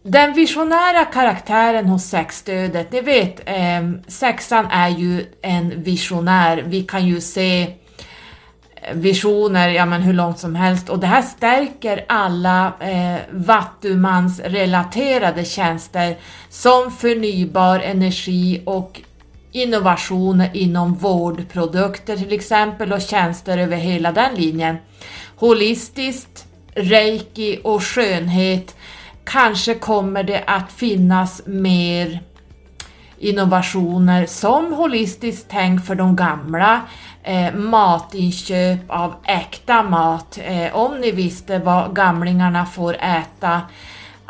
Den 0.03 0.33
visionära 0.33 1.05
karaktären 1.05 1.85
hos 1.85 2.03
sexstödet, 2.03 2.91
ni 2.91 3.01
vet 3.01 3.41
ehm, 3.45 4.01
sexan 4.07 4.65
är 4.65 4.89
ju 4.89 5.25
en 5.41 5.83
visionär, 5.83 6.63
vi 6.67 6.83
kan 6.83 7.07
ju 7.07 7.21
se 7.21 7.61
eh, 7.61 7.69
visioner 8.93 9.69
ja, 9.69 9.85
men 9.85 10.01
hur 10.01 10.13
långt 10.13 10.39
som 10.39 10.55
helst 10.55 10.89
och 10.89 10.99
det 10.99 11.07
här 11.07 11.21
stärker 11.21 12.05
alla 12.07 12.73
eh, 12.79 13.17
vattumansrelaterade 13.31 15.45
tjänster 15.45 16.17
som 16.49 16.91
förnybar 16.91 17.79
energi 17.79 18.61
och 18.65 19.01
innovationer 19.51 20.49
inom 20.53 20.93
vårdprodukter 20.93 22.17
till 22.17 22.33
exempel 22.33 22.93
och 22.93 23.01
tjänster 23.01 23.57
över 23.57 23.77
hela 23.77 24.11
den 24.11 24.35
linjen. 24.35 24.77
Holistiskt, 25.35 26.45
reiki 26.75 27.59
och 27.63 27.83
skönhet 27.83 28.75
kanske 29.23 29.75
kommer 29.75 30.23
det 30.23 30.43
att 30.47 30.71
finnas 30.71 31.41
mer 31.45 32.19
innovationer 33.21 34.25
som 34.25 34.73
holistiskt 34.73 35.47
tänk 35.49 35.85
för 35.85 35.95
de 35.95 36.15
gamla, 36.15 36.81
eh, 37.23 37.53
matinköp 37.53 38.79
av 38.87 39.15
äkta 39.23 39.83
mat. 39.83 40.39
Eh, 40.43 40.75
om 40.75 40.97
ni 41.01 41.11
visste 41.11 41.59
vad 41.59 41.95
gamlingarna 41.95 42.65
får 42.65 42.95
äta, 42.95 43.61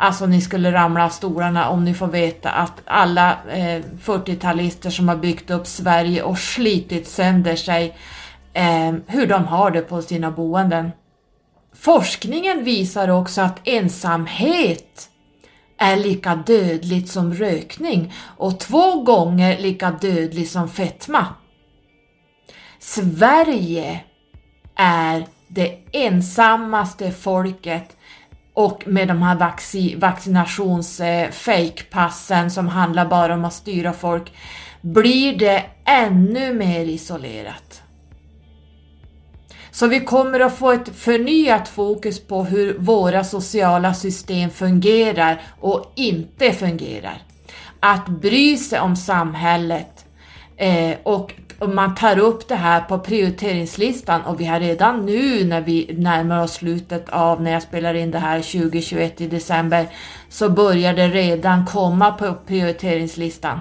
alltså 0.02 0.26
ni 0.26 0.40
skulle 0.40 0.72
ramla 0.72 1.04
av 1.04 1.08
stolarna 1.08 1.68
om 1.68 1.84
ni 1.84 1.94
får 1.94 2.06
veta 2.06 2.50
att 2.50 2.82
alla 2.84 3.30
eh, 3.32 3.82
40-talister 4.04 4.90
som 4.90 5.08
har 5.08 5.16
byggt 5.16 5.50
upp 5.50 5.66
Sverige 5.66 6.22
och 6.22 6.38
slitit 6.38 7.08
sönder 7.08 7.56
sig, 7.56 7.96
eh, 8.52 8.92
hur 9.06 9.26
de 9.26 9.44
har 9.44 9.70
det 9.70 9.80
på 9.80 10.02
sina 10.02 10.30
boenden. 10.30 10.90
Forskningen 11.74 12.64
visar 12.64 13.08
också 13.08 13.40
att 13.40 13.68
ensamhet 13.68 15.08
är 15.78 15.96
lika 15.96 16.34
dödligt 16.34 17.08
som 17.08 17.34
rökning 17.34 18.12
och 18.36 18.60
två 18.60 19.02
gånger 19.02 19.58
lika 19.58 19.90
dödlig 19.90 20.48
som 20.48 20.68
fetma. 20.68 21.26
Sverige 22.78 24.00
är 24.76 25.26
det 25.48 25.78
ensammaste 25.92 27.10
folket 27.10 27.96
och 28.54 28.82
med 28.86 29.08
de 29.08 29.22
här 29.22 29.36
vaccin 29.36 29.98
vaccinations 29.98 31.00
passen 31.90 32.50
som 32.50 32.68
handlar 32.68 33.06
bara 33.06 33.34
om 33.34 33.44
att 33.44 33.54
styra 33.54 33.92
folk 33.92 34.32
blir 34.80 35.38
det 35.38 35.64
ännu 35.84 36.54
mer 36.54 36.84
isolerat. 36.84 37.82
Så 39.70 39.86
vi 39.86 40.00
kommer 40.00 40.40
att 40.40 40.58
få 40.58 40.72
ett 40.72 40.96
förnyat 40.96 41.68
fokus 41.68 42.26
på 42.26 42.44
hur 42.44 42.78
våra 42.78 43.24
sociala 43.24 43.94
system 43.94 44.50
fungerar 44.50 45.42
och 45.60 45.92
inte 45.96 46.52
fungerar. 46.52 47.22
Att 47.80 48.08
bry 48.08 48.56
sig 48.56 48.80
om 48.80 48.96
samhället 48.96 50.04
eh, 50.56 50.96
och 51.02 51.34
man 51.68 51.94
tar 51.94 52.18
upp 52.18 52.48
det 52.48 52.54
här 52.54 52.80
på 52.80 52.98
prioriteringslistan 52.98 54.22
och 54.22 54.40
vi 54.40 54.44
har 54.44 54.60
redan 54.60 55.06
nu 55.06 55.44
när 55.44 55.60
vi 55.60 55.94
närmar 55.98 56.42
oss 56.42 56.52
slutet 56.52 57.08
av 57.08 57.42
när 57.42 57.52
jag 57.52 57.62
spelar 57.62 57.94
in 57.94 58.10
det 58.10 58.18
här 58.18 58.40
2021 58.40 59.20
i 59.20 59.26
december 59.26 59.86
så 60.28 60.48
börjar 60.48 60.94
det 60.94 61.08
redan 61.08 61.66
komma 61.66 62.12
på 62.12 62.34
prioriteringslistan. 62.46 63.60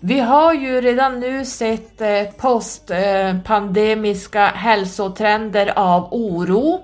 Vi 0.00 0.20
har 0.20 0.54
ju 0.54 0.80
redan 0.80 1.20
nu 1.20 1.44
sett 1.44 2.00
eh, 2.00 2.22
postpandemiska 2.38 4.46
eh, 4.46 4.54
hälsotrender 4.54 5.78
av 5.78 6.08
oro, 6.10 6.80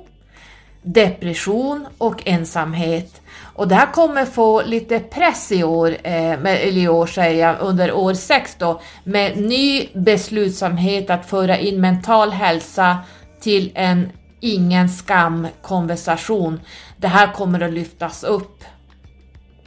depression 0.82 1.86
och 1.98 2.22
ensamhet. 2.26 3.20
Och 3.60 3.68
det 3.68 3.74
här 3.74 3.92
kommer 3.92 4.24
få 4.24 4.62
lite 4.62 5.00
press 5.00 5.52
i 5.52 5.64
år, 5.64 5.88
eh, 6.02 6.32
eller 6.32 6.78
i 6.78 6.88
år 6.88 7.06
säger 7.06 7.46
jag, 7.46 7.56
under 7.60 7.92
år 7.92 8.14
6 8.14 8.56
då, 8.58 8.80
med 9.04 9.36
ny 9.36 9.88
beslutsamhet 9.94 11.10
att 11.10 11.26
föra 11.26 11.58
in 11.58 11.80
mental 11.80 12.30
hälsa 12.30 12.98
till 13.40 13.72
en 13.74 14.08
ingen 14.40 14.88
skam 14.88 15.46
konversation. 15.62 16.60
Det 16.96 17.08
här 17.08 17.32
kommer 17.32 17.60
att 17.60 17.72
lyftas 17.72 18.24
upp 18.24 18.64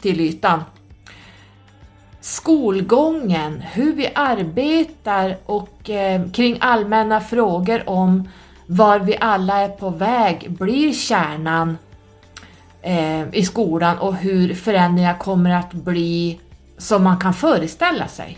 till 0.02 0.22
ytan 0.22 0.64
skolgången, 2.22 3.62
hur 3.62 3.94
vi 3.94 4.12
arbetar 4.16 5.38
och 5.46 5.90
eh, 5.90 6.22
kring 6.32 6.58
allmänna 6.62 7.22
frågor 7.22 7.90
om 7.90 8.30
var 8.68 9.00
vi 9.00 9.18
alla 9.20 9.62
är 9.62 9.70
på 9.70 9.90
väg 9.90 10.52
blir 10.52 10.94
kärnan 10.94 11.78
eh, 12.84 13.34
i 13.34 13.44
skolan 13.44 13.98
och 13.98 14.16
hur 14.16 14.54
förändringar 14.54 15.18
kommer 15.18 15.50
att 15.50 15.74
bli 15.74 16.40
som 16.78 17.04
man 17.04 17.20
kan 17.20 17.34
föreställa 17.34 18.08
sig. 18.08 18.38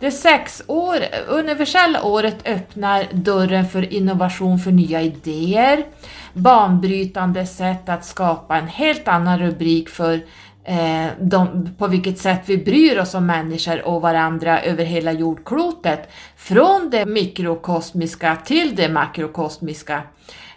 Det 0.00 0.10
sex 0.10 0.62
år, 0.66 0.96
universella 1.28 2.02
året 2.02 2.36
öppnar 2.48 3.06
dörren 3.12 3.68
för 3.68 3.92
innovation 3.94 4.58
för 4.58 4.70
nya 4.70 5.02
idéer, 5.02 5.84
banbrytande 6.32 7.46
sätt 7.46 7.88
att 7.88 8.04
skapa 8.04 8.56
en 8.56 8.68
helt 8.68 9.08
annan 9.08 9.38
rubrik 9.38 9.88
för 9.88 10.20
eh, 10.64 11.06
de, 11.20 11.74
på 11.78 11.86
vilket 11.86 12.18
sätt 12.18 12.42
vi 12.46 12.58
bryr 12.58 12.98
oss 12.98 13.14
om 13.14 13.26
människor 13.26 13.86
och 13.86 14.02
varandra 14.02 14.62
över 14.62 14.84
hela 14.84 15.12
jordklotet. 15.12 16.10
Från 16.36 16.90
det 16.90 17.06
mikrokosmiska 17.06 18.36
till 18.44 18.76
det 18.76 18.88
makrokosmiska. 18.88 20.02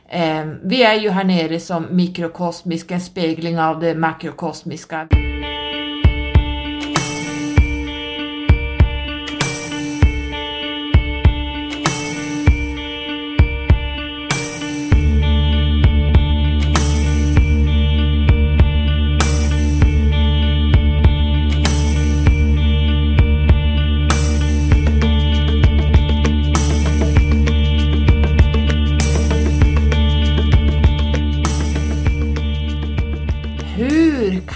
Ehm, 0.10 0.60
vi 0.64 0.84
är 0.84 0.94
ju 0.94 1.10
här 1.10 1.24
nere 1.24 1.60
som 1.60 1.88
mikrokosmisk, 1.92 2.92
en 2.92 3.02
spegling 3.02 3.60
av 3.60 3.80
det 3.80 3.96
makrokosmiska. 3.96 5.08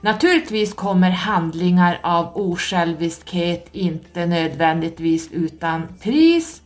Naturligtvis 0.00 0.74
kommer 0.74 1.10
handlingar 1.10 1.98
av 2.02 2.36
osjälviskhet 2.36 3.68
inte 3.72 4.26
nödvändigtvis 4.26 5.32
utan 5.32 5.88
pris 6.02 6.62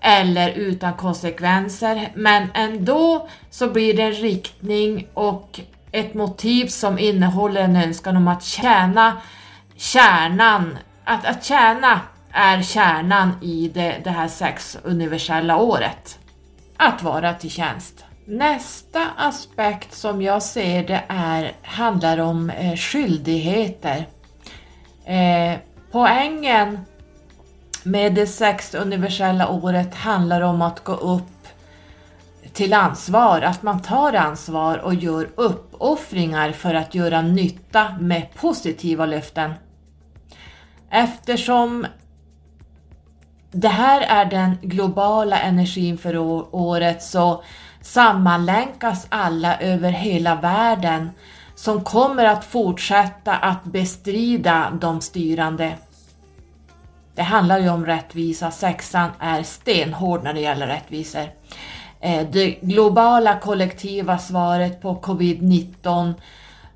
eller 0.00 0.50
utan 0.50 0.94
konsekvenser, 0.94 2.12
men 2.14 2.48
ändå 2.54 3.28
så 3.50 3.68
blir 3.68 3.96
det 3.96 4.02
en 4.02 4.12
riktning 4.12 5.06
och 5.14 5.60
ett 5.92 6.14
motiv 6.14 6.66
som 6.66 6.98
innehåller 6.98 7.60
en 7.60 7.76
önskan 7.76 8.16
om 8.16 8.28
att 8.28 8.44
tjäna 8.44 9.16
kärnan, 9.76 10.78
att, 11.04 11.26
att 11.26 11.44
tjäna 11.44 12.00
är 12.32 12.62
kärnan 12.62 13.32
i 13.42 13.68
det, 13.74 14.00
det 14.04 14.10
här 14.10 14.28
sex 14.28 14.78
universella 14.82 15.56
året. 15.56 16.18
Att 16.76 17.02
vara 17.02 17.34
till 17.34 17.50
tjänst. 17.50 18.04
Nästa 18.24 19.06
aspekt 19.16 19.94
som 19.94 20.22
jag 20.22 20.42
ser 20.42 20.86
det 20.86 21.04
är, 21.08 21.52
handlar 21.62 22.18
om 22.18 22.50
eh, 22.50 22.76
skyldigheter. 22.76 24.06
Eh, 25.04 25.58
poängen 25.92 26.78
med 27.82 28.14
det 28.14 28.26
sex 28.26 28.74
universella 28.74 29.48
året 29.48 29.94
handlar 29.94 30.40
om 30.40 30.62
att 30.62 30.84
gå 30.84 30.92
upp 30.92 31.48
till 32.52 32.72
ansvar, 32.72 33.40
att 33.40 33.62
man 33.62 33.82
tar 33.82 34.12
ansvar 34.12 34.78
och 34.78 34.94
gör 34.94 35.28
uppoffringar 35.34 36.52
för 36.52 36.74
att 36.74 36.94
göra 36.94 37.22
nytta 37.22 37.96
med 38.00 38.34
positiva 38.34 39.06
löften. 39.06 39.52
Eftersom 40.90 41.86
det 43.52 43.68
här 43.68 44.00
är 44.00 44.24
den 44.30 44.58
globala 44.62 45.40
energin 45.40 45.98
för 45.98 46.16
året 46.54 47.02
så 47.02 47.44
sammanlänkas 47.80 49.06
alla 49.08 49.58
över 49.58 49.90
hela 49.90 50.34
världen 50.34 51.10
som 51.54 51.84
kommer 51.84 52.24
att 52.24 52.44
fortsätta 52.44 53.36
att 53.36 53.64
bestrida 53.64 54.78
de 54.80 55.00
styrande. 55.00 55.74
Det 57.14 57.22
handlar 57.22 57.58
ju 57.58 57.68
om 57.68 57.86
rättvisa, 57.86 58.50
sexan 58.50 59.10
är 59.18 59.42
stenhård 59.42 60.24
när 60.24 60.34
det 60.34 60.40
gäller 60.40 60.66
rättvisor. 60.66 61.28
Eh, 62.00 62.26
det 62.32 62.50
globala 62.50 63.38
kollektiva 63.38 64.18
svaret 64.18 64.82
på 64.82 64.94
covid-19 64.94 66.14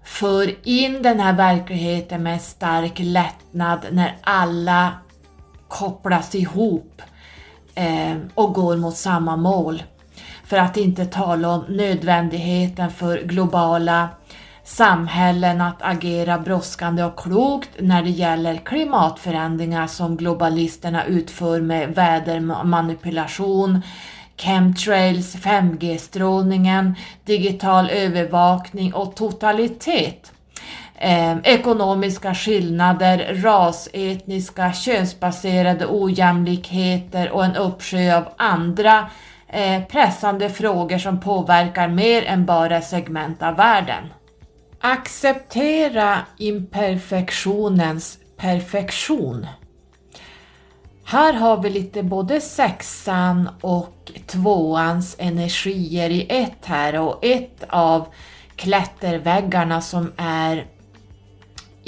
för 0.05 0.69
in 0.69 1.03
den 1.03 1.21
här 1.21 1.33
verkligheten 1.33 2.23
med 2.23 2.43
stark 2.43 2.93
lättnad 2.97 3.87
när 3.91 4.17
alla 4.23 4.93
kopplas 5.68 6.35
ihop 6.35 7.02
eh, 7.74 8.16
och 8.35 8.55
går 8.55 8.76
mot 8.76 8.96
samma 8.96 9.37
mål. 9.37 9.83
För 10.44 10.57
att 10.57 10.76
inte 10.76 11.07
tala 11.07 11.48
om 11.48 11.64
nödvändigheten 11.68 12.90
för 12.90 13.22
globala 13.22 14.09
samhällen 14.64 15.61
att 15.61 15.83
agera 15.83 16.38
brådskande 16.38 17.05
och 17.05 17.18
klokt 17.18 17.70
när 17.79 18.02
det 18.02 18.11
gäller 18.11 18.57
klimatförändringar 18.57 19.87
som 19.87 20.16
globalisterna 20.16 21.05
utför 21.05 21.61
med 21.61 21.94
vädermanipulation, 21.94 23.81
chemtrails, 24.37 25.37
5G-strålningen, 25.37 26.94
digital 27.24 27.90
övervakning 27.90 28.94
och 28.94 29.16
totalitet. 29.16 30.33
Eh, 30.99 31.37
ekonomiska 31.45 32.35
skillnader, 32.35 33.35
rasetniska, 33.43 34.73
könsbaserade 34.73 35.87
ojämlikheter 35.87 37.31
och 37.31 37.45
en 37.45 37.57
uppsjö 37.57 38.17
av 38.17 38.29
andra 38.37 39.11
eh, 39.49 39.83
pressande 39.85 40.51
frågor 40.51 40.99
som 40.99 41.21
påverkar 41.21 41.89
mer 41.89 42.25
än 42.25 42.47
bara 42.47 42.81
segment 42.81 43.43
av 43.43 43.57
världen. 43.57 44.05
Acceptera 44.81 46.19
imperfektionens 46.39 48.19
perfektion. 48.37 49.47
Här 51.05 51.33
har 51.33 51.63
vi 51.63 51.71
lite 51.71 52.03
både 52.03 52.41
sexan 52.41 53.49
och 53.61 54.13
tvåans 54.27 55.17
energier 55.19 56.11
i 56.11 56.27
ett 56.29 56.67
här 56.67 57.01
och 57.01 57.25
ett 57.25 57.65
av 57.69 58.07
klätterväggarna 58.57 59.81
som 59.81 60.13
är 60.17 60.67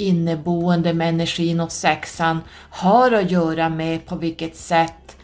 inneboende 0.01 0.93
med 0.93 1.09
energin 1.09 1.59
och 1.59 1.71
sexan 1.71 2.39
har 2.69 3.11
att 3.11 3.31
göra 3.31 3.69
med 3.69 4.05
på 4.05 4.15
vilket 4.15 4.55
sätt 4.55 5.17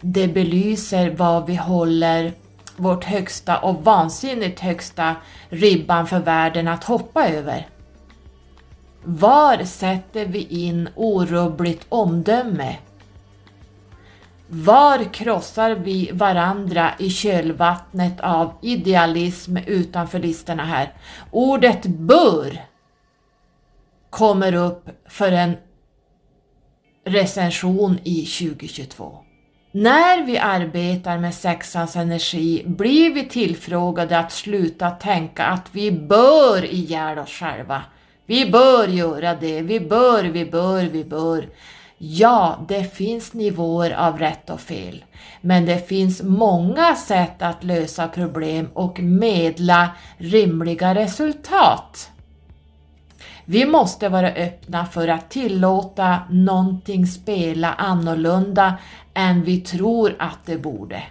det 0.00 0.28
belyser 0.28 1.10
vad 1.10 1.46
vi 1.46 1.56
håller 1.56 2.32
vårt 2.76 3.04
högsta 3.04 3.58
och 3.58 3.84
vansinnigt 3.84 4.60
högsta 4.60 5.16
ribban 5.48 6.06
för 6.06 6.18
världen 6.18 6.68
att 6.68 6.84
hoppa 6.84 7.28
över. 7.28 7.66
Var 9.04 9.64
sätter 9.64 10.26
vi 10.26 10.42
in 10.42 10.88
orubbligt 10.94 11.86
omdöme? 11.88 12.76
Var 14.48 15.14
krossar 15.14 15.70
vi 15.70 16.10
varandra 16.12 16.90
i 16.98 17.10
kölvattnet 17.10 18.20
av 18.20 18.52
idealism 18.62 19.56
utanför 19.66 20.18
listorna 20.18 20.64
här? 20.64 20.92
Ordet 21.30 21.86
bör 21.86 22.71
kommer 24.12 24.54
upp 24.54 24.88
för 25.08 25.32
en 25.32 25.56
recension 27.04 27.98
i 28.04 28.26
2022. 28.26 29.18
När 29.72 30.22
vi 30.22 30.38
arbetar 30.38 31.18
med 31.18 31.34
sexans 31.34 31.96
energi 31.96 32.62
blir 32.66 33.14
vi 33.14 33.28
tillfrågade 33.28 34.18
att 34.18 34.32
sluta 34.32 34.90
tänka 34.90 35.44
att 35.44 35.68
vi 35.72 35.92
bör 35.92 36.64
ihjäl 36.64 37.18
oss 37.18 37.30
själva. 37.30 37.82
Vi 38.26 38.50
bör 38.50 38.88
göra 38.88 39.34
det, 39.34 39.62
vi 39.62 39.80
bör, 39.80 40.24
vi 40.24 40.44
bör, 40.44 40.82
vi 40.82 41.04
bör. 41.04 41.48
Ja, 41.98 42.64
det 42.68 42.94
finns 42.94 43.32
nivåer 43.32 43.90
av 43.90 44.18
rätt 44.18 44.50
och 44.50 44.60
fel, 44.60 45.04
men 45.40 45.66
det 45.66 45.88
finns 45.88 46.22
många 46.22 46.94
sätt 46.94 47.42
att 47.42 47.64
lösa 47.64 48.08
problem 48.08 48.68
och 48.74 49.00
medla 49.00 49.90
rimliga 50.18 50.94
resultat. 50.94 52.10
Vi 53.44 53.66
måste 53.66 54.08
vara 54.08 54.28
öppna 54.28 54.86
för 54.86 55.08
att 55.08 55.30
tillåta 55.30 56.18
någonting 56.30 57.06
spela 57.06 57.72
annorlunda 57.72 58.74
än 59.14 59.44
vi 59.44 59.60
tror 59.60 60.16
att 60.18 60.38
det 60.44 60.56
borde. 60.56 61.02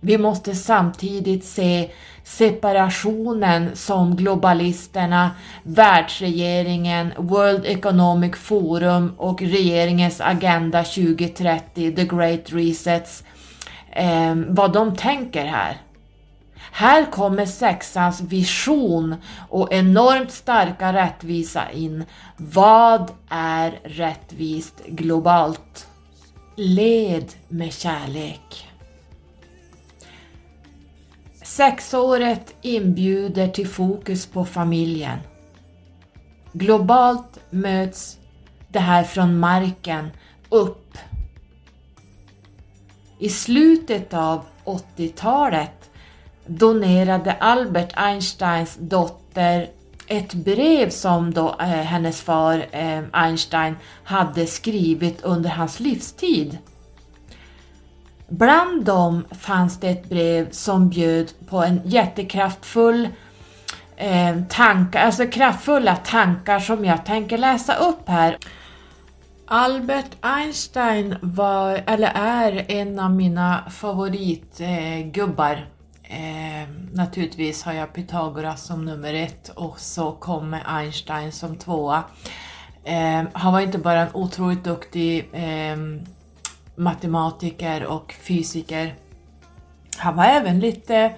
Vi 0.00 0.18
måste 0.18 0.54
samtidigt 0.54 1.44
se 1.44 1.90
separationen 2.24 3.76
som 3.76 4.16
globalisterna, 4.16 5.30
världsregeringen, 5.62 7.12
World 7.16 7.64
Economic 7.66 8.36
Forum 8.36 9.14
och 9.16 9.42
regeringens 9.42 10.20
Agenda 10.20 10.84
2030, 10.84 11.96
The 11.96 12.04
Great 12.04 12.52
Resets, 12.52 13.24
eh, 13.92 14.34
vad 14.34 14.72
de 14.72 14.96
tänker 14.96 15.44
här. 15.44 15.76
Här 16.78 17.10
kommer 17.10 17.46
sexans 17.46 18.20
vision 18.20 19.16
och 19.48 19.72
enormt 19.72 20.30
starka 20.30 20.92
rättvisa 20.92 21.70
in. 21.70 22.04
Vad 22.36 23.10
är 23.28 23.80
rättvist 23.84 24.74
globalt? 24.86 25.88
Led 26.56 27.32
med 27.48 27.72
kärlek. 27.72 28.68
Sexåret 31.42 32.54
inbjuder 32.62 33.48
till 33.48 33.68
fokus 33.68 34.26
på 34.26 34.44
familjen. 34.44 35.18
Globalt 36.52 37.38
möts 37.50 38.18
det 38.68 38.80
här 38.80 39.04
från 39.04 39.38
marken 39.38 40.10
upp. 40.48 40.98
I 43.18 43.28
slutet 43.28 44.14
av 44.14 44.44
80-talet 44.64 45.90
donerade 46.46 47.32
Albert 47.32 47.92
Einsteins 47.94 48.76
dotter 48.80 49.68
ett 50.06 50.34
brev 50.34 50.90
som 50.90 51.34
då 51.34 51.56
eh, 51.60 51.66
hennes 51.66 52.22
far 52.22 52.66
eh, 52.70 53.02
Einstein 53.12 53.76
hade 54.04 54.46
skrivit 54.46 55.22
under 55.22 55.50
hans 55.50 55.80
livstid. 55.80 56.58
Bland 58.28 58.84
dem 58.84 59.24
fanns 59.40 59.80
det 59.80 59.88
ett 59.88 60.08
brev 60.08 60.50
som 60.50 60.88
bjöd 60.88 61.32
på 61.48 61.58
en 61.58 61.80
jättekraftfull 61.84 63.08
eh, 63.96 64.36
tankar, 64.48 65.00
alltså 65.00 65.26
kraftfulla 65.26 65.96
tankar 65.96 66.60
som 66.60 66.84
jag 66.84 67.04
tänker 67.04 67.38
läsa 67.38 67.74
upp 67.74 68.08
här. 68.08 68.38
Albert 69.48 70.16
Einstein 70.20 71.16
var, 71.20 71.82
eller 71.86 72.12
är 72.14 72.70
en 72.70 72.98
av 72.98 73.10
mina 73.10 73.70
favoritgubbar. 73.70 75.75
Eh, 76.08 76.68
naturligtvis 76.92 77.62
har 77.62 77.72
jag 77.72 77.92
Pythagoras 77.92 78.66
som 78.66 78.84
nummer 78.84 79.14
ett 79.14 79.48
och 79.48 79.80
så 79.80 80.12
kommer 80.12 80.62
Einstein 80.66 81.32
som 81.32 81.56
tvåa. 81.56 82.04
Eh, 82.84 83.22
han 83.32 83.52
var 83.52 83.60
inte 83.60 83.78
bara 83.78 84.00
en 84.00 84.14
otroligt 84.14 84.64
duktig 84.64 85.28
eh, 85.32 85.76
matematiker 86.76 87.84
och 87.84 88.12
fysiker. 88.12 88.94
Han 89.96 90.16
var 90.16 90.24
även 90.24 90.60
lite 90.60 91.14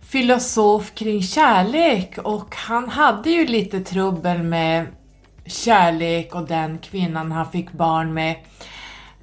filosof 0.00 0.94
kring 0.94 1.22
kärlek 1.22 2.18
och 2.18 2.54
han 2.56 2.88
hade 2.88 3.30
ju 3.30 3.46
lite 3.46 3.80
trubbel 3.80 4.42
med 4.42 4.86
kärlek 5.46 6.34
och 6.34 6.46
den 6.46 6.78
kvinnan 6.78 7.32
han 7.32 7.50
fick 7.50 7.72
barn 7.72 8.14
med. 8.14 8.36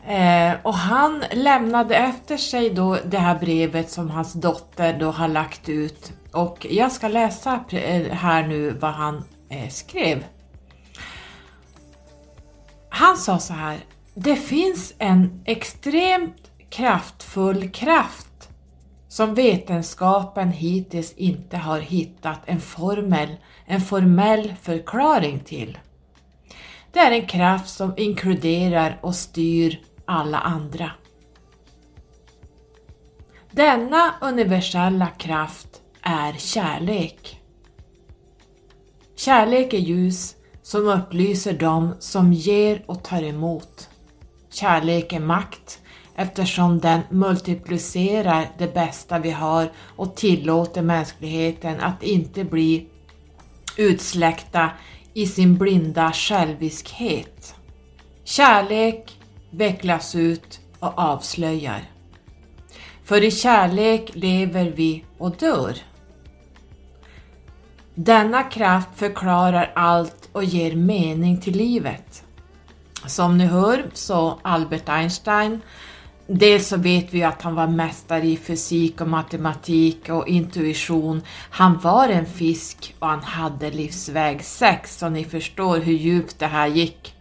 Eh, 0.07 0.53
och 0.63 0.73
han 0.73 1.23
lämnade 1.31 1.95
efter 1.95 2.37
sig 2.37 2.69
då 2.69 2.97
det 3.05 3.17
här 3.17 3.39
brevet 3.39 3.91
som 3.91 4.09
hans 4.09 4.33
dotter 4.33 4.99
då 4.99 5.11
har 5.11 5.27
lagt 5.27 5.69
ut 5.69 6.13
och 6.31 6.67
jag 6.69 6.91
ska 6.91 7.07
läsa 7.07 7.63
eh, 7.69 8.11
här 8.11 8.47
nu 8.47 8.71
vad 8.71 8.91
han 8.91 9.23
eh, 9.49 9.69
skrev. 9.69 10.23
Han 12.89 13.17
sa 13.17 13.39
så 13.39 13.53
här, 13.53 13.79
det 14.13 14.35
finns 14.35 14.93
en 14.97 15.43
extremt 15.45 16.51
kraftfull 16.69 17.69
kraft 17.69 18.49
som 19.07 19.33
vetenskapen 19.33 20.51
hittills 20.51 21.13
inte 21.13 21.57
har 21.57 21.79
hittat 21.79 22.39
en 22.45 22.61
formel, 22.61 23.29
en 23.65 23.81
formell 23.81 24.53
förklaring 24.61 25.39
till. 25.39 25.77
Det 26.91 26.99
är 26.99 27.11
en 27.11 27.27
kraft 27.27 27.69
som 27.69 27.93
inkluderar 27.97 28.99
och 29.01 29.15
styr 29.15 29.79
alla 30.05 30.39
andra. 30.39 30.91
Denna 33.51 34.13
universella 34.21 35.07
kraft 35.07 35.81
är 36.01 36.33
kärlek. 36.33 37.41
Kärlek 39.15 39.73
är 39.73 39.77
ljus 39.77 40.35
som 40.61 40.87
upplyser 40.87 41.53
dem 41.53 41.95
som 41.99 42.33
ger 42.33 42.83
och 42.85 43.03
tar 43.03 43.23
emot. 43.23 43.89
Kärlek 44.49 45.13
är 45.13 45.19
makt 45.19 45.79
eftersom 46.15 46.79
den 46.79 47.01
multiplicerar 47.09 48.47
det 48.57 48.73
bästa 48.73 49.19
vi 49.19 49.31
har 49.31 49.71
och 49.95 50.15
tillåter 50.15 50.81
mänskligheten 50.81 51.79
att 51.79 52.03
inte 52.03 52.43
bli 52.43 52.87
utsläckta 53.77 54.69
i 55.13 55.27
sin 55.27 55.57
blinda 55.57 56.11
själviskhet. 56.13 57.55
Kärlek 58.23 59.19
vecklas 59.53 60.15
ut 60.15 60.59
och 60.79 60.99
avslöjar. 60.99 61.81
För 63.03 63.23
i 63.23 63.31
kärlek 63.31 64.11
lever 64.13 64.73
vi 64.75 65.05
och 65.17 65.31
dör. 65.31 65.77
Denna 67.95 68.43
kraft 68.43 68.89
förklarar 68.95 69.71
allt 69.75 70.29
och 70.31 70.43
ger 70.43 70.75
mening 70.75 71.41
till 71.41 71.57
livet. 71.57 72.23
Som 73.05 73.37
ni 73.37 73.45
hör 73.45 73.85
så 73.93 74.39
Albert 74.41 74.89
Einstein 74.89 75.61
Dels 76.27 76.67
så 76.67 76.77
vet 76.77 77.13
vi 77.13 77.23
att 77.23 77.41
han 77.41 77.55
var 77.55 77.67
mästare 77.67 78.27
i 78.27 78.37
fysik 78.37 79.01
och 79.01 79.07
matematik 79.07 80.09
och 80.09 80.27
intuition. 80.27 81.21
Han 81.49 81.79
var 81.79 82.09
en 82.09 82.25
fisk 82.25 82.95
och 82.99 83.07
han 83.07 83.23
hade 83.23 83.71
livsväg 83.71 84.43
6 84.43 84.97
så 84.97 85.09
ni 85.09 85.23
förstår 85.23 85.77
hur 85.77 85.93
djupt 85.93 86.39
det 86.39 86.47
här 86.47 86.67
gick. 86.67 87.15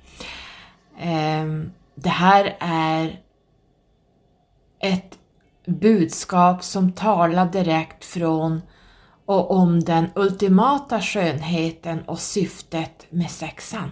Ehm, 1.00 1.70
det 2.02 2.10
här 2.10 2.56
är 2.60 3.20
ett 4.80 5.18
budskap 5.66 6.64
som 6.64 6.92
talar 6.92 7.46
direkt 7.46 8.04
från 8.04 8.62
och 9.26 9.50
om 9.50 9.80
den 9.80 10.10
ultimata 10.14 11.00
skönheten 11.00 12.02
och 12.02 12.18
syftet 12.18 13.06
med 13.10 13.30
sexan. 13.30 13.90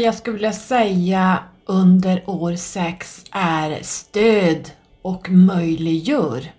Jag 0.00 0.14
skulle 0.14 0.34
vilja 0.34 0.52
säga 0.52 1.38
under 1.66 2.30
år 2.30 2.54
6 2.56 3.24
är 3.30 3.78
stöd 3.82 4.70
och 5.02 5.30
möjliggör. 5.30 6.52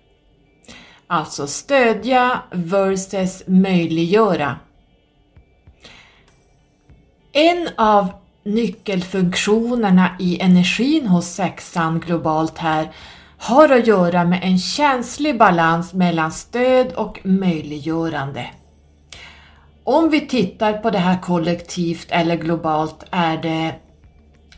Alltså 1.06 1.46
stödja 1.46 2.42
versus 2.50 3.42
möjliggöra. 3.46 4.56
En 7.32 7.68
av 7.76 8.08
nyckelfunktionerna 8.44 10.16
i 10.18 10.40
energin 10.40 11.06
hos 11.06 11.26
sexan 11.26 12.00
globalt 12.00 12.58
här 12.58 12.92
har 13.38 13.68
att 13.68 13.86
göra 13.86 14.24
med 14.24 14.40
en 14.42 14.58
känslig 14.58 15.38
balans 15.38 15.92
mellan 15.92 16.32
stöd 16.32 16.92
och 16.92 17.20
möjliggörande. 17.24 18.50
Om 19.84 20.10
vi 20.10 20.20
tittar 20.20 20.72
på 20.72 20.90
det 20.90 20.98
här 20.98 21.18
kollektivt 21.22 22.06
eller 22.10 22.36
globalt 22.36 23.04
är 23.10 23.36
det 23.36 23.74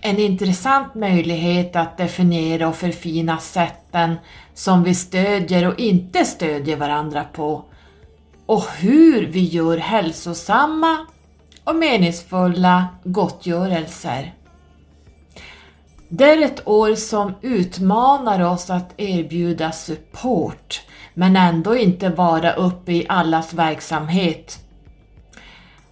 en 0.01 0.19
intressant 0.19 0.95
möjlighet 0.95 1.77
att 1.77 1.99
definiera 1.99 2.69
och 2.69 2.77
förfina 2.77 3.39
sätten 3.39 4.15
som 4.55 4.83
vi 4.83 4.95
stödjer 4.95 5.69
och 5.69 5.81
inte 5.81 6.25
stödjer 6.25 6.77
varandra 6.77 7.25
på 7.33 7.65
och 8.47 8.65
hur 8.79 9.27
vi 9.27 9.41
gör 9.41 9.79
hälsosamma 9.79 11.07
och 11.65 11.77
meningsfulla 11.77 12.89
gottgörelser. 13.05 14.35
Det 16.09 16.25
är 16.25 16.43
ett 16.43 16.69
år 16.69 16.95
som 16.95 17.35
utmanar 17.43 18.41
oss 18.41 18.71
att 18.71 18.95
erbjuda 18.97 19.73
support 19.73 20.83
men 21.15 21.37
ändå 21.37 21.77
inte 21.77 22.09
vara 22.09 22.53
uppe 22.53 22.93
i 22.93 23.07
allas 23.09 23.55
verksamhet 23.55 24.64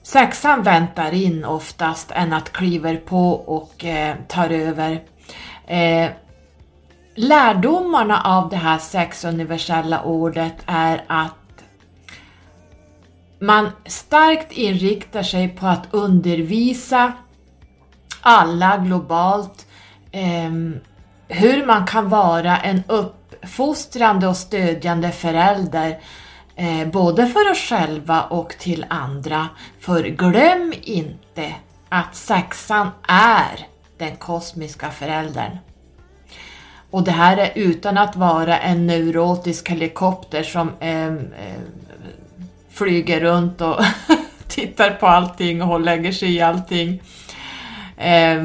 Sexan 0.02 0.62
väntar 0.62 1.14
in 1.14 1.44
oftast 1.44 2.10
än 2.10 2.32
att 2.32 2.52
kliver 2.52 2.96
på 2.96 3.30
och 3.32 3.84
eh, 3.84 4.16
tar 4.28 4.50
över. 4.50 5.00
Eh, 5.66 6.10
lärdomarna 7.14 8.20
av 8.20 8.48
det 8.48 8.56
här 8.56 8.78
sexuniversella 8.78 10.02
ordet 10.02 10.54
är 10.66 11.04
att 11.06 11.64
man 13.38 13.70
starkt 13.86 14.52
inriktar 14.52 15.22
sig 15.22 15.48
på 15.48 15.66
att 15.66 15.88
undervisa 15.90 17.12
alla 18.20 18.76
globalt 18.76 19.66
eh, 20.12 20.52
hur 21.28 21.66
man 21.66 21.86
kan 21.86 22.08
vara 22.08 22.58
en 22.58 22.82
uppfostrande 22.86 24.28
och 24.28 24.36
stödjande 24.36 25.10
förälder 25.10 25.98
eh, 26.56 26.88
både 26.88 27.26
för 27.26 27.50
oss 27.50 27.58
själva 27.58 28.22
och 28.22 28.54
till 28.58 28.86
andra. 28.88 29.48
För 29.80 30.02
glöm 30.02 30.72
inte 30.82 31.54
att 31.88 32.14
sexan 32.14 32.90
är 33.08 33.66
den 33.98 34.16
kosmiska 34.16 34.90
föräldern. 34.90 35.58
Och 36.90 37.02
det 37.02 37.10
här 37.10 37.36
är 37.36 37.52
utan 37.54 37.98
att 37.98 38.16
vara 38.16 38.58
en 38.58 38.86
neurotisk 38.86 39.68
helikopter 39.68 40.42
som 40.42 40.70
eh, 40.80 41.06
eh, 41.06 41.60
flyger 42.70 43.20
runt 43.20 43.60
och 43.60 43.76
tittar 44.48 44.90
på 44.90 45.06
allting 45.06 45.62
och 45.62 45.80
lägger 45.80 46.12
sig 46.12 46.34
i 46.34 46.40
allting. 46.40 47.02
Eh, 47.96 48.42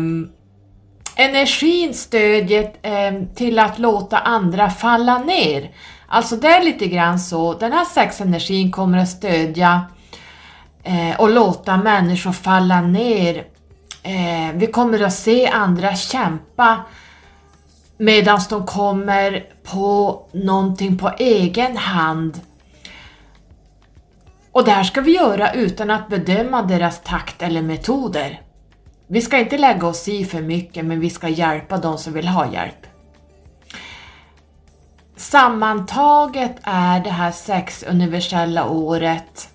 Energin 1.19 1.93
stödjer 1.93 2.71
eh, 2.81 3.13
till 3.35 3.59
att 3.59 3.79
låta 3.79 4.17
andra 4.17 4.69
falla 4.69 5.17
ner. 5.17 5.69
Alltså 6.07 6.35
det 6.35 6.47
är 6.47 6.63
lite 6.63 6.87
grann 6.87 7.19
så, 7.19 7.53
den 7.53 7.71
här 7.71 7.85
sexenergin 7.85 8.71
kommer 8.71 8.97
att 8.97 9.09
stödja 9.09 9.81
eh, 10.83 11.19
och 11.19 11.29
låta 11.29 11.77
människor 11.77 12.31
falla 12.31 12.81
ner. 12.81 13.37
Eh, 14.03 14.53
vi 14.53 14.67
kommer 14.67 15.01
att 15.01 15.13
se 15.13 15.47
andra 15.47 15.95
kämpa 15.95 16.79
medan 17.97 18.39
de 18.49 18.65
kommer 18.65 19.45
på 19.63 20.21
någonting 20.31 20.97
på 20.97 21.11
egen 21.17 21.77
hand. 21.77 22.41
Och 24.51 24.63
det 24.63 24.71
här 24.71 24.83
ska 24.83 25.01
vi 25.01 25.15
göra 25.15 25.53
utan 25.53 25.89
att 25.89 26.07
bedöma 26.07 26.61
deras 26.61 27.01
takt 27.01 27.41
eller 27.41 27.61
metoder. 27.61 28.41
Vi 29.07 29.21
ska 29.21 29.37
inte 29.37 29.57
lägga 29.57 29.87
oss 29.87 30.07
i 30.07 30.25
för 30.25 30.41
mycket, 30.41 30.85
men 30.85 30.99
vi 30.99 31.09
ska 31.09 31.27
hjälpa 31.27 31.77
de 31.77 31.97
som 31.97 32.13
vill 32.13 32.27
ha 32.27 32.51
hjälp. 32.53 32.96
Sammantaget 35.17 36.55
är 36.63 36.99
det 36.99 37.09
här 37.09 37.31
sex 37.31 37.83
universella 37.83 38.69
året 38.69 39.49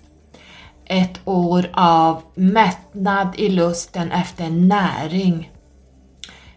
ett 0.85 1.19
år 1.25 1.69
av 1.73 2.21
mättnad 2.35 3.35
i 3.35 3.49
lusten 3.49 4.11
efter 4.11 4.49
näring. 4.49 5.51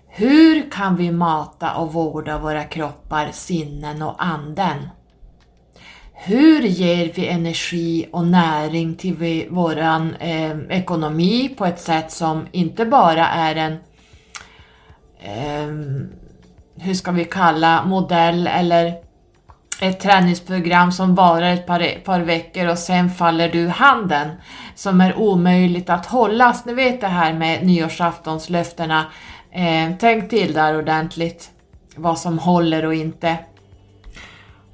Hur 0.09 0.71
kan 0.71 0.97
vi 0.97 1.11
mata 1.11 1.75
och 1.75 1.93
vårda 1.93 2.39
våra 2.39 2.65
kroppar, 2.65 3.29
sinnen 3.33 4.03
och 4.03 4.25
anden? 4.25 4.89
Hur 6.13 6.63
ger 6.63 7.13
vi 7.15 7.27
energi 7.27 8.07
och 8.13 8.27
näring 8.27 8.95
till 8.95 9.47
vår 9.51 9.79
eh, 9.79 10.59
ekonomi 10.69 11.55
på 11.59 11.67
ett 11.67 11.81
sätt 11.81 12.13
som 12.13 12.47
inte 12.53 12.87
bara 12.87 13.29
är 13.29 13.57
en, 13.57 13.73
eh, 15.21 15.69
hur 16.79 16.95
ska 16.95 17.11
vi 17.11 17.25
kalla 17.25 17.85
modell 17.85 18.47
eller 18.47 18.95
ett 19.81 20.01
träningsprogram 20.01 20.93
som 20.93 21.15
varar 21.15 21.55
ett 21.55 21.67
par, 21.67 22.01
par 22.05 22.21
veckor 22.21 22.69
och 22.69 22.79
sen 22.79 23.11
faller 23.11 23.49
du 23.49 23.69
handen 23.69 24.29
som 24.75 25.01
är 25.01 25.19
omöjligt 25.19 25.91
att 25.91 26.07
hållas. 26.07 26.65
Ni 26.65 26.75
vet 26.75 27.01
det 27.01 27.07
här 27.07 27.33
med 27.33 27.67
nyårsaftonslöftena. 27.67 29.07
Eh, 29.51 29.91
tänk 29.99 30.31
till 30.31 30.53
där 30.53 30.79
ordentligt 30.79 31.51
vad 31.97 32.19
som 32.19 32.39
håller 32.39 32.85
och 32.85 32.95
inte. 32.95 33.37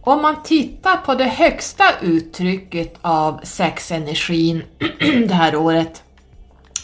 Om 0.00 0.22
man 0.22 0.42
tittar 0.42 0.96
på 0.96 1.14
det 1.14 1.24
högsta 1.24 1.84
uttrycket 2.00 2.98
av 3.00 3.40
sexenergin 3.42 4.62
det 5.28 5.34
här 5.34 5.56
året 5.56 6.02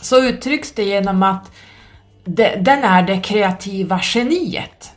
så 0.03 0.25
uttrycks 0.25 0.73
det 0.73 0.85
genom 0.85 1.23
att 1.23 1.51
den 2.59 2.85
är 2.85 3.03
det 3.03 3.21
kreativa 3.21 4.01
geniet. 4.03 4.93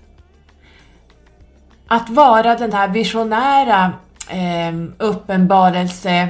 Att 1.92 2.10
vara 2.10 2.56
den 2.56 2.74
här 2.74 2.88
visionära 2.88 3.94
eh, 4.30 4.76
uppenbarelse 4.98 6.28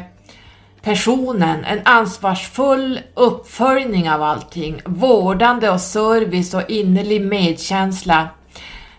personen, 0.82 1.66
en 1.66 1.82
ansvarsfull 1.86 3.00
uppföljning 3.14 4.10
av 4.12 4.24
allting, 4.24 4.82
vårdande 4.86 5.70
och 5.70 5.82
service 5.82 6.54
och 6.54 6.70
innerlig 6.70 7.22
medkänsla 7.22 8.30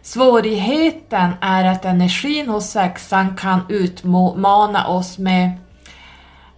Svårigheten 0.02 1.30
är 1.40 1.64
att 1.64 1.84
energin 1.84 2.48
hos 2.48 2.70
sexan 2.70 3.36
kan 3.36 3.60
utmana 3.68 4.86
oss 4.88 5.18
med 5.18 5.50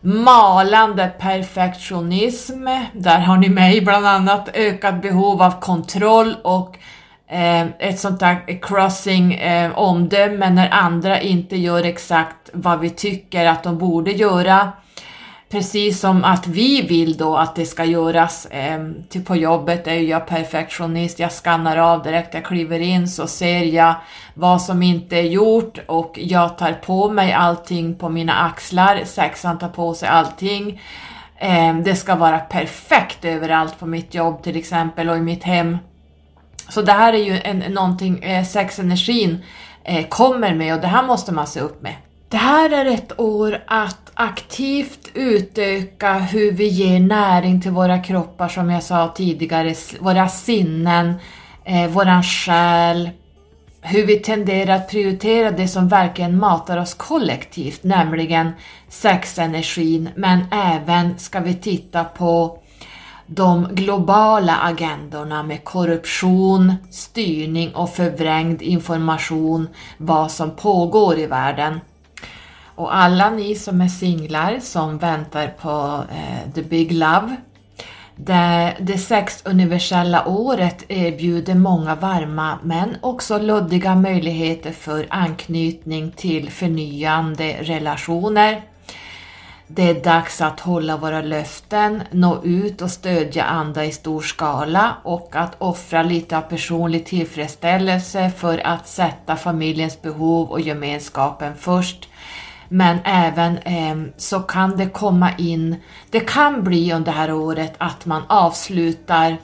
malande 0.01 1.13
perfektionism. 1.19 2.69
Där 2.93 3.19
har 3.19 3.37
ni 3.37 3.49
mig 3.49 3.81
bland 3.81 4.07
annat 4.07 4.49
ökat 4.55 5.03
behov 5.03 5.43
av 5.43 5.61
kontroll 5.61 6.37
och 6.43 6.77
eh, 6.77 6.81
Eh, 7.29 7.67
ett 7.79 7.99
sånt 7.99 8.21
där 8.21 8.63
crossing 8.63 9.35
eh, 9.35 9.79
omdöme 9.79 10.51
när 10.51 10.71
andra 10.71 11.21
inte 11.21 11.57
gör 11.57 11.85
exakt 11.85 12.51
vad 12.53 12.81
vi 12.81 12.91
tycker 12.91 13.47
att 13.47 13.63
de 13.63 13.79
borde 13.79 14.11
göra. 14.11 14.73
Precis 15.51 16.01
som 16.01 16.25
att 16.25 16.47
vi 16.47 16.83
vill 16.83 17.17
då 17.17 17.37
att 17.37 17.57
det 17.57 17.67
ska 17.67 17.85
göras 17.85 18.47
eh, 18.47 18.91
till 19.09 19.25
på 19.25 19.37
jobbet 19.37 19.87
är 19.87 19.95
jag 19.95 20.27
perfektionist, 20.27 21.19
jag 21.19 21.33
skannar 21.33 21.77
av 21.77 22.03
direkt 22.03 22.35
jag 22.35 22.45
kliver 22.45 22.81
in 22.81 23.09
så 23.09 23.27
ser 23.27 23.63
jag 23.63 23.95
vad 24.35 24.63
som 24.63 24.83
inte 24.83 25.17
är 25.17 25.23
gjort 25.23 25.79
och 25.87 26.19
jag 26.23 26.59
tar 26.59 26.73
på 26.73 27.11
mig 27.11 27.33
allting 27.33 27.95
på 27.95 28.09
mina 28.09 28.35
axlar, 28.35 29.01
sexan 29.05 29.59
tar 29.59 29.69
på 29.69 29.95
sig 29.95 30.09
allting. 30.09 30.83
Eh, 31.39 31.77
det 31.77 31.97
ska 31.97 32.15
vara 32.15 32.39
perfekt 32.39 33.25
överallt 33.25 33.79
på 33.79 33.87
mitt 33.87 34.15
jobb 34.15 34.43
till 34.43 34.57
exempel 34.57 35.09
och 35.11 35.17
i 35.17 35.21
mitt 35.21 35.45
hem. 35.45 35.79
Så 36.69 36.83
det 36.83 36.93
här 36.93 37.13
är 37.13 37.25
ju 37.25 37.41
en, 37.45 37.59
någonting 37.59 38.23
eh, 38.23 38.45
sexenergin 38.45 39.45
eh, 39.85 40.07
kommer 40.09 40.55
med 40.55 40.75
och 40.75 40.81
det 40.81 40.87
här 40.87 41.07
måste 41.07 41.33
man 41.33 41.47
se 41.47 41.61
upp 41.61 41.83
med. 41.83 41.95
Det 42.29 42.37
här 42.37 42.71
är 42.71 42.87
ett 42.87 43.21
år 43.21 43.63
att 43.67 44.11
aktivt 44.15 45.11
utöka 45.15 46.15
hur 46.15 46.53
vi 46.53 46.67
ger 46.67 47.01
näring 47.01 47.61
till 47.61 47.71
våra 47.71 47.99
kroppar 47.99 48.49
som 48.49 48.71
jag 48.71 48.83
sa 48.83 49.09
tidigare, 49.17 49.75
våra 50.01 50.29
sinnen, 50.29 51.15
eh, 51.65 51.87
våran 51.87 52.23
själ, 52.23 53.11
hur 53.81 54.07
vi 54.07 54.17
tenderar 54.17 54.75
att 54.75 54.91
prioritera 54.91 55.51
det 55.51 55.69
som 55.69 55.89
verkligen 55.89 56.39
matar 56.39 56.79
oss 56.79 56.95
kollektivt, 56.95 57.85
nämligen 57.85 58.53
sexenergin, 58.89 60.09
men 60.15 60.45
även 60.51 61.19
ska 61.19 61.41
vi 61.41 61.55
titta 61.55 62.05
på 62.05 62.59
de 63.27 63.69
globala 63.71 64.57
agendorna 64.57 65.43
med 65.43 65.65
korruption, 65.65 66.75
styrning 66.91 67.75
och 67.75 67.91
förvrängd 67.91 68.63
information, 68.63 69.69
vad 69.99 70.31
som 70.31 70.51
pågår 70.51 71.19
i 71.19 71.27
världen. 71.27 71.81
Och 72.75 72.97
alla 72.97 73.31
ni 73.31 73.55
som 73.55 73.81
är 73.81 73.89
singlar 73.89 74.59
som 74.61 74.99
väntar 74.99 75.47
på 75.47 76.05
eh, 76.13 76.53
the 76.55 76.63
big 76.63 76.93
love. 76.93 77.37
Det, 78.17 78.77
det 78.81 78.99
sex 78.99 79.43
universella 79.45 80.29
året 80.29 80.85
erbjuder 80.89 81.55
många 81.55 81.95
varma 81.95 82.59
men 82.63 82.97
också 83.01 83.39
luddiga 83.39 83.95
möjligheter 83.95 84.73
för 84.73 85.07
anknytning 85.11 86.11
till 86.11 86.51
förnyande 86.51 87.57
relationer. 87.61 88.63
Det 89.67 89.91
är 89.91 90.05
dags 90.05 90.41
att 90.41 90.61
hålla 90.61 90.97
våra 90.97 91.23
löften, 91.23 92.03
nå 92.11 92.43
ut 92.45 92.83
och 92.83 92.91
stödja 92.91 93.45
andra 93.45 93.85
i 93.85 93.93
stor 93.93 94.21
skala 94.21 94.97
och 95.03 95.37
att 95.37 95.57
offra 95.59 96.03
lite 96.03 96.37
av 96.37 96.41
personlig 96.41 97.07
tillfredsställelse 97.07 98.31
för 98.37 98.67
att 98.67 98.89
sätta 98.89 99.37
familjens 99.37 100.03
behov 100.03 100.51
och 100.51 100.61
gemenskapen 100.61 101.53
först. 101.59 102.09
Men 102.69 102.99
även 103.05 103.59
eh, 103.59 104.11
så 104.17 104.41
kan 104.41 104.77
det 104.77 104.87
komma 104.87 105.31
in, 105.39 105.77
det 106.11 106.21
kan 106.21 106.65
bli 106.65 106.93
under 106.93 107.13
det 107.13 107.19
här 107.19 107.33
året 107.33 107.75
att 107.79 108.07
man 108.07 108.23
avslutar 108.29 109.37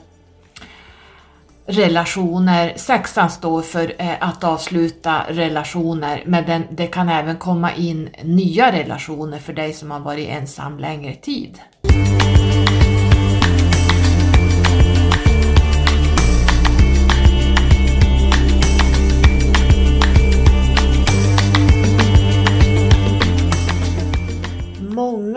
relationer. 1.65 2.73
Sexan 2.75 3.29
står 3.29 3.61
för 3.61 3.93
eh, 3.97 4.15
att 4.19 4.43
avsluta 4.43 5.23
relationer, 5.29 6.23
men 6.25 6.45
den, 6.45 6.63
det 6.71 6.87
kan 6.87 7.09
även 7.09 7.37
komma 7.37 7.75
in 7.75 8.09
nya 8.23 8.71
relationer 8.71 9.39
för 9.39 9.53
dig 9.53 9.73
som 9.73 9.91
har 9.91 9.99
varit 9.99 10.29
ensam 10.29 10.79
längre 10.79 11.15
tid. 11.15 11.59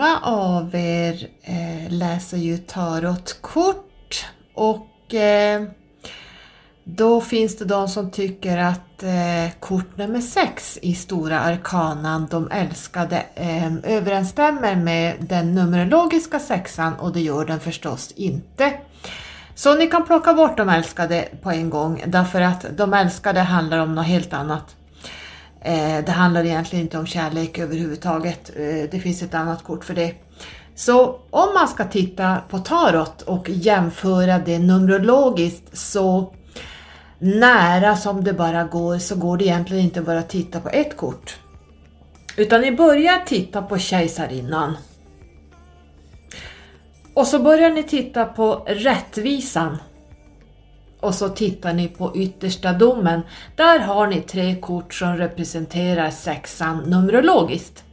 många 0.05 0.19
av 0.23 0.75
er 0.75 1.27
eh, 1.43 1.91
läser 1.91 2.37
ju 2.37 2.57
tarotkort 2.57 4.25
och 4.53 5.13
eh, 5.13 5.63
då 6.87 7.21
finns 7.21 7.57
det 7.57 7.65
de 7.65 7.87
som 7.87 8.11
tycker 8.11 8.57
att 8.57 9.03
eh, 9.03 9.59
kort 9.59 9.97
nummer 9.97 10.21
6 10.21 10.79
i 10.81 10.95
Stora 10.95 11.39
Arkanan, 11.39 12.27
de 12.31 12.51
älskade, 12.51 13.23
eh, 13.35 13.73
överensstämmer 13.83 14.75
med 14.75 15.15
den 15.19 15.55
numerologiska 15.55 16.39
sexan 16.39 16.93
och 16.93 17.13
det 17.13 17.21
gör 17.21 17.45
den 17.45 17.59
förstås 17.59 18.11
inte. 18.15 18.73
Så 19.55 19.75
ni 19.75 19.87
kan 19.87 20.05
plocka 20.05 20.33
bort 20.33 20.57
de 20.57 20.69
älskade 20.69 21.27
på 21.41 21.51
en 21.51 21.69
gång 21.69 22.03
därför 22.07 22.41
att 22.41 22.65
de 22.77 22.93
älskade 22.93 23.39
handlar 23.39 23.79
om 23.79 23.95
något 23.95 24.05
helt 24.05 24.33
annat. 24.33 24.75
Eh, 25.61 26.05
det 26.05 26.11
handlar 26.11 26.45
egentligen 26.45 26.85
inte 26.85 26.97
om 26.97 27.05
kärlek 27.05 27.59
överhuvudtaget. 27.59 28.51
Eh, 28.55 28.89
det 28.91 28.99
finns 28.99 29.21
ett 29.21 29.33
annat 29.33 29.63
kort 29.63 29.85
för 29.85 29.93
det. 29.93 30.13
Så 30.75 31.19
om 31.29 31.53
man 31.53 31.67
ska 31.67 31.83
titta 31.83 32.37
på 32.49 32.59
tarot 32.59 33.21
och 33.21 33.49
jämföra 33.49 34.39
det 34.39 34.59
numerologiskt 34.59 35.77
så 35.77 36.33
nära 37.19 37.95
som 37.95 38.23
det 38.23 38.33
bara 38.33 38.63
går 38.63 38.97
så 38.97 39.15
går 39.15 39.37
det 39.37 39.43
egentligen 39.43 39.83
inte 39.83 40.01
bara 40.01 40.19
att 40.19 40.29
titta 40.29 40.59
på 40.59 40.69
ett 40.69 40.97
kort. 40.97 41.39
Utan 42.37 42.61
ni 42.61 42.71
börjar 42.71 43.25
titta 43.25 43.61
på 43.61 43.77
kejsarinnan. 43.77 44.77
Och 47.13 47.27
så 47.27 47.39
börjar 47.39 47.69
ni 47.69 47.83
titta 47.83 48.25
på 48.25 48.65
rättvisan. 48.67 49.77
och 50.99 51.15
så 51.15 51.29
tittar 51.29 51.73
ni 51.73 51.87
på 51.87 52.15
yttersta 52.15 52.73
domen. 52.73 53.21
Där 53.55 53.79
har 53.79 54.07
ni 54.07 54.21
tre 54.21 54.55
kort 54.55 54.93
som 54.93 55.17
representerar 55.17 56.09
sexan 56.09 56.77
numerologiskt. 56.77 57.83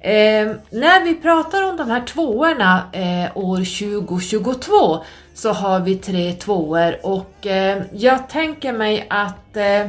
Eh, 0.00 0.52
när 0.70 1.04
vi 1.04 1.14
pratar 1.14 1.62
om 1.62 1.76
de 1.76 1.90
här 1.90 2.06
tvåorna 2.06 2.82
eh, 2.92 3.36
år 3.36 3.56
2022 3.56 5.04
så 5.34 5.52
har 5.52 5.80
vi 5.80 5.96
tre 5.96 6.32
tvåor 6.32 7.06
och 7.06 7.46
eh, 7.46 7.82
jag 7.92 8.28
tänker 8.28 8.72
mig 8.72 9.06
att 9.10 9.56
eh, 9.56 9.88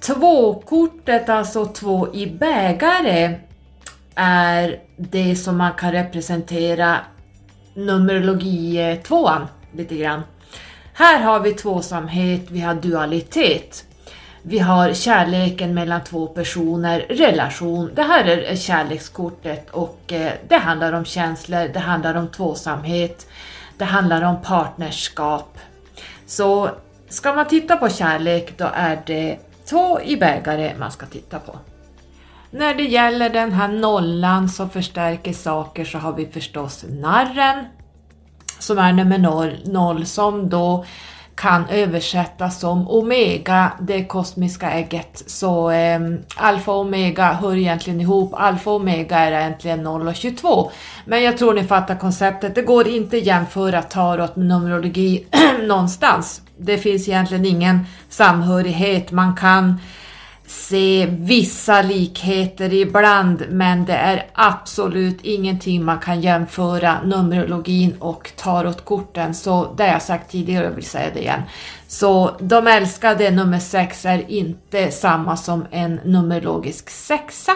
tvåkortet, 0.00 1.28
alltså 1.28 1.66
två 1.66 2.14
i 2.14 2.26
bägare, 2.26 3.34
är 4.14 4.80
det 4.96 5.36
som 5.36 5.56
man 5.56 5.72
kan 5.72 5.92
representera 5.92 6.96
numerologi 7.74 8.90
eh, 8.90 8.98
tvåan 8.98 9.46
lite 9.72 9.96
grann. 9.96 10.22
Här 10.92 11.20
har 11.20 11.40
vi 11.40 11.52
tvåsamhet, 11.52 12.42
vi 12.50 12.60
har 12.60 12.74
dualitet. 12.74 13.84
Vi 14.42 14.58
har 14.58 14.92
kärleken 14.92 15.74
mellan 15.74 16.04
två 16.04 16.26
personer, 16.26 17.00
relation. 17.00 17.90
Det 17.94 18.02
här 18.02 18.24
är 18.24 18.50
eh, 18.50 18.56
kärlekskortet 18.56 19.70
och 19.70 20.12
eh, 20.12 20.32
det 20.48 20.56
handlar 20.56 20.92
om 20.92 21.04
känslor, 21.04 21.68
det 21.72 21.78
handlar 21.78 22.14
om 22.14 22.28
tvåsamhet, 22.28 23.26
det 23.78 23.84
handlar 23.84 24.22
om 24.22 24.42
partnerskap. 24.42 25.58
Så 26.26 26.70
ska 27.08 27.34
man 27.34 27.46
titta 27.46 27.76
på 27.76 27.88
kärlek 27.88 28.58
då 28.58 28.70
är 28.74 29.02
det 29.06 29.38
två 29.64 30.00
i 30.00 30.16
bägare 30.16 30.74
man 30.78 30.92
ska 30.92 31.06
titta 31.06 31.38
på. 31.38 31.58
När 32.50 32.74
det 32.74 32.82
gäller 32.82 33.30
den 33.30 33.52
här 33.52 33.68
nollan 33.68 34.48
som 34.48 34.70
förstärker 34.70 35.32
saker 35.32 35.84
så 35.84 35.98
har 35.98 36.12
vi 36.12 36.26
förstås 36.26 36.84
narren 36.88 37.64
som 38.58 38.78
är 38.78 38.92
nummer 38.92 39.18
noll, 39.18 39.58
noll 39.64 40.06
som 40.06 40.48
då 40.48 40.84
kan 41.40 41.64
översättas 41.70 42.60
som 42.60 42.88
omega, 42.88 43.72
det 43.80 44.04
kosmiska 44.04 44.70
ägget. 44.70 45.22
Så 45.26 45.70
eh, 45.70 46.00
alfa 46.36 46.72
och 46.72 46.80
omega 46.80 47.32
hör 47.32 47.56
egentligen 47.56 48.00
ihop. 48.00 48.34
Alfa 48.34 48.70
och 48.70 48.76
omega 48.76 49.18
är 49.18 49.32
egentligen 49.32 49.82
0 49.82 50.08
och 50.08 50.14
22. 50.14 50.70
Men 51.04 51.22
jag 51.22 51.38
tror 51.38 51.54
ni 51.54 51.64
fattar 51.64 51.96
konceptet. 51.96 52.54
Det 52.54 52.62
går 52.62 52.88
inte 52.88 53.16
att 53.16 53.26
jämföra 53.26 53.82
tarot 53.82 54.36
med 54.36 54.46
numerologi 54.46 55.26
någonstans. 55.66 56.42
Det 56.56 56.78
finns 56.78 57.08
egentligen 57.08 57.46
ingen 57.46 57.86
samhörighet. 58.08 59.12
Man 59.12 59.36
kan 59.36 59.80
se 60.48 61.06
vissa 61.10 61.82
likheter 61.82 62.72
ibland 62.74 63.44
men 63.50 63.84
det 63.84 63.92
är 63.92 64.26
absolut 64.32 65.18
ingenting 65.22 65.84
man 65.84 65.98
kan 65.98 66.20
jämföra 66.20 67.02
Numerologin 67.02 67.96
och 67.98 68.32
tarotkorten 68.36 69.34
så 69.34 69.74
det 69.76 69.82
har 69.82 69.90
jag 69.90 70.02
sagt 70.02 70.30
tidigare 70.30 70.64
och 70.64 70.70
jag 70.70 70.74
vill 70.74 70.84
säga 70.84 71.10
det 71.14 71.20
igen. 71.20 71.42
Så 71.88 72.36
de 72.40 72.66
älskade 72.66 73.30
nummer 73.30 73.58
6 73.58 74.04
är 74.04 74.30
inte 74.30 74.90
samma 74.90 75.36
som 75.36 75.66
en 75.70 76.00
numerologisk 76.04 76.90
sexa. 76.90 77.52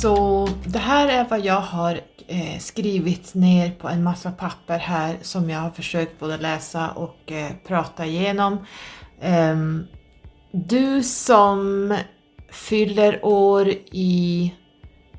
Så 0.00 0.48
det 0.64 0.78
här 0.78 1.08
är 1.08 1.28
vad 1.28 1.44
jag 1.44 1.60
har 1.60 2.00
eh, 2.26 2.58
skrivit 2.58 3.34
ner 3.34 3.70
på 3.70 3.88
en 3.88 4.02
massa 4.02 4.30
papper 4.30 4.78
här 4.78 5.16
som 5.22 5.50
jag 5.50 5.60
har 5.60 5.70
försökt 5.70 6.20
både 6.20 6.36
läsa 6.36 6.90
och 6.90 7.32
eh, 7.32 7.50
prata 7.66 8.06
igenom. 8.06 8.58
Eh, 9.20 9.56
du 10.52 11.02
som 11.02 11.96
fyller 12.52 13.24
år 13.24 13.68
i 13.92 14.54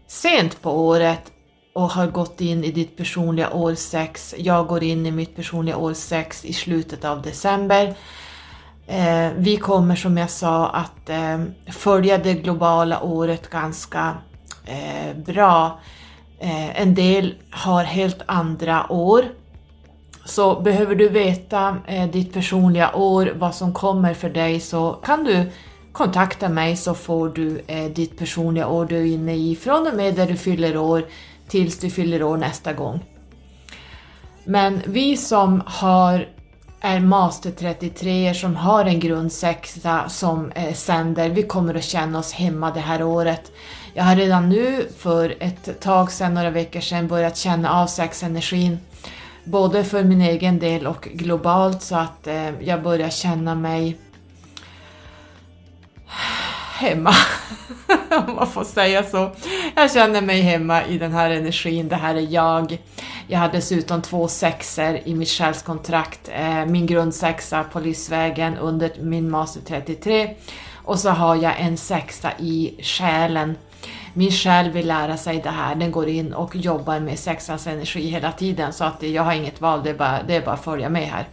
sent 0.08 0.62
på 0.62 0.72
året 0.72 1.32
och 1.74 1.90
har 1.90 2.08
gått 2.08 2.42
in 2.42 2.64
i 2.64 2.72
ditt 2.72 2.98
personliga 2.98 3.54
år 3.54 3.76
6. 3.76 4.36
Jag 4.38 4.68
går 4.68 4.84
in 4.84 5.06
i 5.06 5.12
mitt 5.12 5.36
personliga 5.36 5.78
år 5.78 5.94
6 5.94 6.46
i 6.46 6.54
slutet 6.54 7.06
av 7.06 7.22
december. 7.22 7.96
Eh, 8.88 9.30
vi 9.38 9.58
kommer 9.58 9.96
som 9.96 10.18
jag 10.18 10.30
sa 10.30 10.68
att 10.68 11.10
eh, 11.10 11.44
följa 11.72 12.18
det 12.18 12.34
globala 12.34 13.02
året 13.02 13.50
ganska 13.50 14.18
eh, 14.66 15.18
bra. 15.26 15.80
Eh, 16.40 16.82
en 16.82 16.96
del 16.96 17.36
har 17.52 17.84
helt 17.84 18.22
andra 18.26 18.92
år. 18.92 19.24
Så 20.26 20.62
behöver 20.62 20.96
du 20.96 21.10
veta 21.10 21.78
eh, 21.88 22.10
ditt 22.10 22.34
personliga 22.34 22.96
år, 22.96 23.34
vad 23.36 23.56
som 23.56 23.74
kommer 23.74 24.14
för 24.14 24.30
dig, 24.30 24.60
så 24.60 24.92
kan 24.92 25.24
du 25.24 25.52
kontakta 25.92 26.50
mig 26.50 26.78
så 26.78 26.94
får 26.94 27.30
du 27.30 27.62
eh, 27.68 27.92
ditt 27.92 28.18
personliga 28.18 28.68
år 28.68 28.86
du 28.86 28.98
är 28.98 29.06
inne 29.06 29.36
i 29.36 29.56
från 29.56 29.88
och 29.88 29.94
med 29.94 30.16
där 30.16 30.28
du 30.28 30.36
fyller 30.36 30.78
år 30.78 31.06
tills 31.48 31.80
du 31.80 31.90
fyller 31.90 32.24
år 32.24 32.38
nästa 32.38 32.74
gång. 32.74 33.00
Men 34.44 34.82
vi 34.86 35.18
som 35.18 35.64
har 35.66 36.28
är 36.82 37.00
Master 37.00 37.52
33 37.52 38.34
som 38.34 38.56
har 38.56 38.86
en 38.86 39.00
grundsexa 39.00 40.10
som 40.10 40.52
eh, 40.52 40.74
sänder, 40.74 41.30
vi 41.30 41.44
kommer 41.44 41.76
att 41.76 41.84
känna 41.84 42.20
oss 42.20 42.32
hemma 42.34 42.72
det 42.72 42.80
här 42.80 43.04
året. 43.04 43.52
Jag 43.94 44.04
har 44.04 44.16
redan 44.16 44.50
nu 44.50 44.88
för 44.98 45.36
ett 45.40 45.82
tag 45.82 46.12
sedan, 46.12 46.34
några 46.34 46.50
veckor 46.50 46.80
sedan, 46.80 47.08
börjat 47.08 47.38
känna 47.38 47.72
av 47.82 47.88
sexenergin. 47.88 48.80
Både 49.44 49.84
för 49.84 50.04
min 50.04 50.22
egen 50.22 50.60
del 50.60 50.88
och 50.88 51.08
globalt 51.14 51.82
så 51.82 51.96
att 51.96 52.28
eh, 52.28 52.62
jag 52.62 52.84
börjar 52.84 53.10
känna 53.10 53.56
mig 53.56 53.98
hemma. 56.74 57.14
Om 58.28 58.36
man 58.36 58.48
får 58.48 58.64
säga 58.64 59.04
så. 59.04 59.32
Jag 59.76 59.92
känner 59.92 60.22
mig 60.22 60.42
hemma 60.42 60.86
i 60.86 60.98
den 60.98 61.12
här 61.12 61.30
energin, 61.30 61.88
det 61.88 61.96
här 61.96 62.16
är 62.16 62.28
jag. 62.34 62.78
Jag 63.28 63.40
har 63.40 63.50
dessutom 63.50 64.02
två 64.02 64.28
sexer 64.28 65.08
i 65.08 65.16
mitt 65.16 65.30
själskontrakt. 65.30 66.30
Eh, 66.34 66.66
min 66.66 66.86
grundsexa 66.86 67.64
på 67.64 67.80
livsvägen 67.80 68.58
under 68.58 68.92
min 69.00 69.30
master 69.30 69.62
33 69.68 70.36
och 70.76 71.00
så 71.00 71.10
har 71.10 71.36
jag 71.36 71.60
en 71.60 71.78
sexa 71.78 72.32
i 72.40 72.80
själen 72.82 73.56
min 74.14 74.32
själ 74.32 74.72
vill 74.72 74.88
lära 74.88 75.18
sig 75.18 75.42
det 75.44 75.50
här, 75.50 75.76
den 75.76 75.92
går 75.92 76.08
in 76.08 76.34
och 76.34 76.56
jobbar 76.56 77.00
med 77.00 77.20
sexans 77.20 77.68
energi 77.68 78.08
hela 78.08 78.32
tiden 78.32 78.74
så 78.74 78.84
att 78.84 79.04
jag 79.04 79.24
har 79.24 79.34
inget 79.34 79.62
val, 79.62 79.84
det 79.84 79.90
är 79.90 79.94
bara, 79.94 80.24
det 80.28 80.36
är 80.36 80.42
bara 80.42 80.56
att 80.56 80.64
följa 80.64 80.90
med 80.90 81.08
här. 81.08 81.28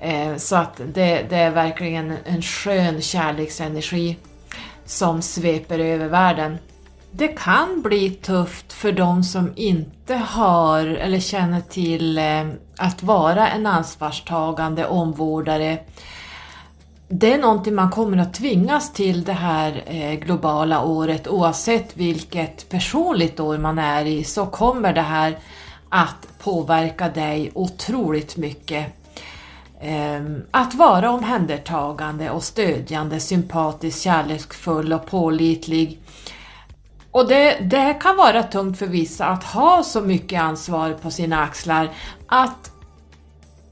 Eh, 0.00 0.36
så 0.36 0.56
att 0.56 0.80
det, 0.94 1.26
det 1.30 1.36
är 1.36 1.50
verkligen 1.50 2.16
en 2.24 2.42
skön 2.42 3.02
kärleksenergi 3.02 4.16
som 4.84 5.22
sveper 5.22 5.78
över 5.78 6.08
världen. 6.08 6.58
Det 7.10 7.28
kan 7.28 7.82
bli 7.82 8.10
tufft 8.10 8.72
för 8.72 8.92
de 8.92 9.22
som 9.22 9.52
inte 9.56 10.14
har 10.14 10.86
eller 10.86 11.20
känner 11.20 11.60
till 11.60 12.18
eh, 12.18 12.48
att 12.76 13.02
vara 13.02 13.48
en 13.48 13.66
ansvarstagande 13.66 14.86
omvårdare 14.86 15.78
det 17.08 17.32
är 17.32 17.38
någonting 17.38 17.74
man 17.74 17.90
kommer 17.90 18.18
att 18.18 18.34
tvingas 18.34 18.92
till 18.92 19.24
det 19.24 19.32
här 19.32 19.82
eh, 19.86 20.14
globala 20.14 20.84
året 20.84 21.28
oavsett 21.28 21.96
vilket 21.96 22.68
personligt 22.68 23.40
år 23.40 23.58
man 23.58 23.78
är 23.78 24.04
i 24.04 24.24
så 24.24 24.46
kommer 24.46 24.92
det 24.92 25.00
här 25.00 25.38
att 25.88 26.28
påverka 26.38 27.08
dig 27.08 27.50
otroligt 27.54 28.36
mycket. 28.36 28.86
Ehm, 29.80 30.42
att 30.50 30.74
vara 30.74 31.10
omhändertagande 31.10 32.30
och 32.30 32.44
stödjande, 32.44 33.20
sympatisk, 33.20 34.02
kärleksfull 34.02 34.92
och 34.92 35.06
pålitlig. 35.06 36.00
Och 37.10 37.28
det, 37.28 37.58
det 37.60 37.98
kan 38.00 38.16
vara 38.16 38.42
tungt 38.42 38.78
för 38.78 38.86
vissa 38.86 39.26
att 39.26 39.44
ha 39.44 39.82
så 39.82 40.00
mycket 40.00 40.40
ansvar 40.40 40.92
på 41.02 41.10
sina 41.10 41.42
axlar 41.42 41.90
att 42.26 42.72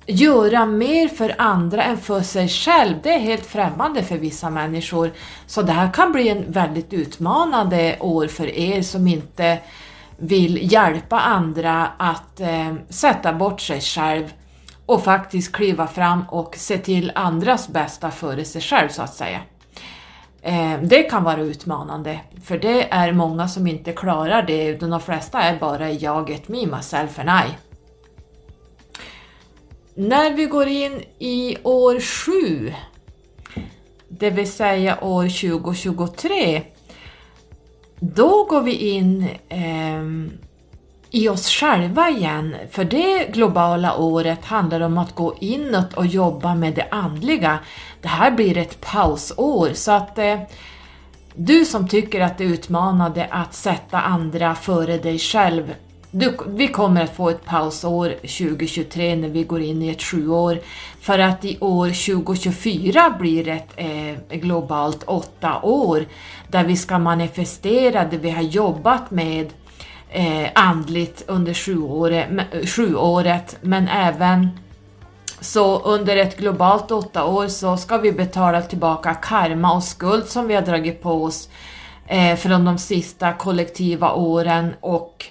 göra 0.07 0.67
mer 0.67 1.09
för 1.09 1.35
andra 1.39 1.83
än 1.83 1.97
för 1.97 2.21
sig 2.21 2.49
själv, 2.49 2.95
det 3.03 3.15
är 3.15 3.19
helt 3.19 3.47
främmande 3.47 4.03
för 4.03 4.19
vissa 4.19 4.51
människor. 4.51 5.13
Så 5.47 5.63
det 5.63 5.73
här 5.73 5.93
kan 5.93 6.13
bli 6.13 6.29
en 6.29 6.53
väldigt 6.53 6.93
utmanande 6.93 7.97
år 8.01 8.27
för 8.27 8.47
er 8.47 8.83
som 8.83 9.09
inte 9.09 9.59
vill 10.17 10.73
hjälpa 10.73 11.21
andra 11.21 11.87
att 11.99 12.41
eh, 12.41 12.75
sätta 12.89 13.33
bort 13.33 13.61
sig 13.61 13.81
själv 13.81 14.33
och 14.87 15.05
faktiskt 15.05 15.53
kliva 15.53 15.87
fram 15.87 16.23
och 16.29 16.55
se 16.57 16.79
till 16.79 17.13
andras 17.15 17.69
bästa 17.69 18.11
före 18.11 18.45
sig 18.45 18.61
själv 18.61 18.89
så 18.89 19.03
att 19.03 19.15
säga. 19.15 19.41
Eh, 20.43 20.81
det 20.83 21.03
kan 21.03 21.25
vara 21.25 21.41
utmanande, 21.41 22.21
för 22.45 22.59
det 22.59 22.93
är 22.93 23.13
många 23.13 23.49
som 23.49 23.67
inte 23.67 23.93
klarar 23.93 24.43
det, 24.43 24.67
utan 24.67 24.91
de 24.91 25.01
flesta 25.01 25.43
är 25.43 25.59
bara 25.59 25.91
i 25.91 25.97
jaget, 25.97 26.49
me, 26.49 26.67
myself 26.67 27.19
and 27.19 27.29
I. 27.29 27.66
När 29.99 30.31
vi 30.31 30.47
går 30.47 30.67
in 30.67 31.03
i 31.19 31.57
år 31.63 32.01
7, 32.01 32.73
det 34.09 34.31
vill 34.31 34.53
säga 34.53 35.05
år 35.05 35.23
2023, 35.23 36.63
då 38.01 38.45
går 38.45 38.61
vi 38.61 38.73
in 38.73 39.29
eh, 39.49 40.03
i 41.11 41.29
oss 41.29 41.49
själva 41.49 42.11
igen, 42.11 42.57
för 42.71 42.85
det 42.85 43.33
globala 43.33 43.97
året 43.97 44.45
handlar 44.45 44.81
om 44.81 44.99
att 44.99 45.15
gå 45.15 45.35
inåt 45.41 45.95
och 45.95 46.07
jobba 46.07 46.55
med 46.55 46.75
det 46.75 46.89
andliga. 46.91 47.59
Det 48.03 48.09
här 48.09 48.31
blir 48.31 48.59
ett 48.59 48.81
pausår, 48.81 49.71
så 49.75 49.93
att 49.93 50.19
eh, 50.19 50.41
du 51.35 51.65
som 51.65 51.89
tycker 51.89 52.21
att 52.21 52.39
det 52.39 52.45
är 52.45 52.49
utmanande 52.49 53.29
att 53.31 53.55
sätta 53.55 54.01
andra 54.01 54.55
före 54.55 54.99
dig 54.99 55.19
själv, 55.19 55.75
du, 56.11 56.37
vi 56.47 56.69
kommer 56.69 57.05
att 57.05 57.17
få 57.17 57.31
ett 57.31 57.45
pausår 57.45 58.09
2023 58.09 59.17
när 59.17 59.29
vi 59.29 59.45
går 59.45 59.61
in 59.61 59.83
i 59.83 59.89
ett 59.89 60.03
sjuår, 60.03 60.59
för 61.01 61.19
att 61.19 61.45
i 61.45 61.59
år 61.61 61.87
2024 61.87 63.17
blir 63.19 63.49
ett 63.49 63.73
eh, 63.77 64.39
globalt 64.39 65.03
åtta 65.07 65.61
år 65.63 66.05
där 66.49 66.65
vi 66.65 66.77
ska 66.77 66.99
manifestera 66.99 68.05
det 68.05 68.17
vi 68.17 68.31
har 68.31 68.43
jobbat 68.43 69.11
med 69.11 69.53
eh, 70.11 70.49
andligt 70.55 71.25
under 71.27 71.55
sjuåret, 71.55 72.29
sjuåret, 72.69 73.57
men 73.61 73.89
även 73.89 74.49
så 75.41 75.81
under 75.81 76.17
ett 76.17 76.37
globalt 76.37 76.91
åtta 76.91 77.25
år 77.25 77.49
så 77.49 77.77
ska 77.77 77.99
vi 77.99 78.13
betala 78.13 78.63
tillbaka 78.63 79.15
karma 79.15 79.75
och 79.75 79.83
skuld 79.83 80.27
som 80.27 80.47
vi 80.47 80.55
har 80.55 80.63
dragit 80.63 81.03
på 81.03 81.25
oss 81.25 81.49
eh, 82.07 82.37
från 82.37 82.65
de 82.65 82.79
sista 82.79 83.33
kollektiva 83.33 84.13
åren 84.13 84.75
och 84.81 85.27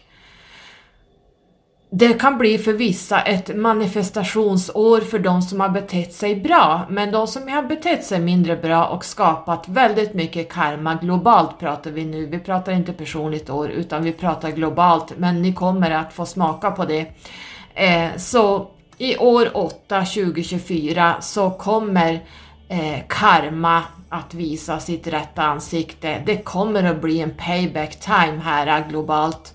det 1.90 2.14
kan 2.14 2.38
bli 2.38 2.58
för 2.58 2.74
vissa 2.74 3.22
ett 3.22 3.56
manifestationsår 3.56 5.02
för 5.02 5.20
de 5.20 5.42
som 5.42 5.60
har 5.60 5.70
betett 5.70 6.14
sig 6.14 6.36
bra, 6.36 6.86
men 6.90 7.12
de 7.12 7.28
som 7.28 7.48
har 7.48 7.64
betett 7.64 8.06
sig 8.06 8.20
mindre 8.20 8.56
bra 8.56 8.86
och 8.86 9.06
skapat 9.06 9.68
väldigt 9.68 10.14
mycket 10.14 10.52
karma, 10.52 10.96
globalt 10.96 11.60
pratar 11.60 11.92
vi 11.92 12.06
nu, 12.06 12.26
vi 12.26 12.40
pratar 12.40 12.72
inte 12.72 12.94
personligt 12.94 13.50
år 13.50 13.70
utan 13.70 14.04
vi 14.04 14.12
pratar 14.12 14.52
globalt, 14.52 15.14
men 15.18 15.42
ni 15.42 15.54
kommer 15.54 15.92
att 15.92 16.14
få 16.14 16.26
smaka 16.26 16.72
på 16.72 16.86
det. 16.86 17.06
Eh, 17.74 18.10
så 18.18 18.68
i 18.98 19.18
år 19.18 19.50
8, 19.54 20.06
2024, 20.06 21.16
så 21.22 21.50
kommer 21.50 22.14
eh, 22.68 23.00
karma 23.08 23.84
att 24.10 24.34
visa 24.34 24.80
sitt 24.80 25.08
rätta 25.08 25.44
ansikte. 25.44 26.24
Det 26.26 26.38
kommer 26.38 26.84
att 26.84 27.02
bli 27.02 27.20
en 27.20 27.34
payback 27.38 28.00
time 28.00 28.42
här 28.44 28.90
globalt. 28.90 29.55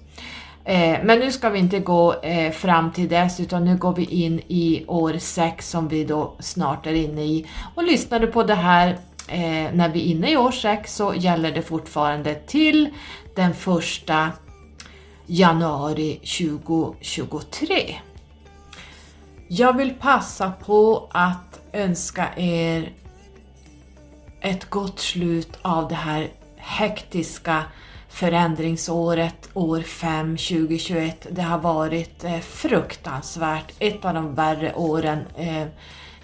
Eh, 0.65 0.99
men 1.05 1.19
nu 1.19 1.33
ska 1.33 1.51
vi 1.51 1.59
inte 1.59 1.79
gå 1.79 2.21
eh, 2.21 2.53
fram 2.53 2.93
till 2.93 3.09
dess 3.09 3.41
utan 3.41 3.65
nu 3.65 3.77
går 3.77 3.95
vi 3.95 4.05
in 4.05 4.41
i 4.49 4.85
år 4.87 5.19
6 5.19 5.71
som 5.71 5.89
vi 5.89 6.05
då 6.05 6.37
snart 6.39 6.87
är 6.87 6.95
inne 6.95 7.23
i. 7.23 7.47
Och 7.75 7.85
lyssnar 7.85 8.19
du 8.21 8.27
på 8.27 8.43
det 8.43 8.55
här 8.55 8.89
eh, 9.29 9.73
när 9.73 9.89
vi 9.89 10.01
är 10.01 10.05
inne 10.05 10.33
i 10.33 10.37
år 10.37 10.51
6 10.51 10.97
så 10.97 11.15
gäller 11.15 11.53
det 11.53 11.63
fortfarande 11.63 12.35
till 12.35 12.89
den 13.35 13.55
första 13.55 14.31
januari 15.27 16.15
2023. 16.15 17.97
Jag 19.49 19.77
vill 19.77 19.95
passa 19.95 20.53
på 20.67 21.09
att 21.11 21.61
önska 21.73 22.29
er 22.37 22.93
ett 24.41 24.71
gott 24.71 24.99
slut 24.99 25.59
av 25.63 25.89
det 25.89 25.95
här 25.95 26.29
hektiska 26.57 27.65
förändringsåret, 28.21 29.49
år 29.55 29.81
5 29.81 30.37
2021. 30.37 31.27
Det 31.31 31.43
har 31.43 31.59
varit 31.59 32.25
eh, 32.25 32.39
fruktansvärt, 32.39 33.73
ett 33.79 34.05
av 34.05 34.15
de 34.15 34.35
värre 34.35 34.75
åren 34.75 35.19
eh, 35.37 35.67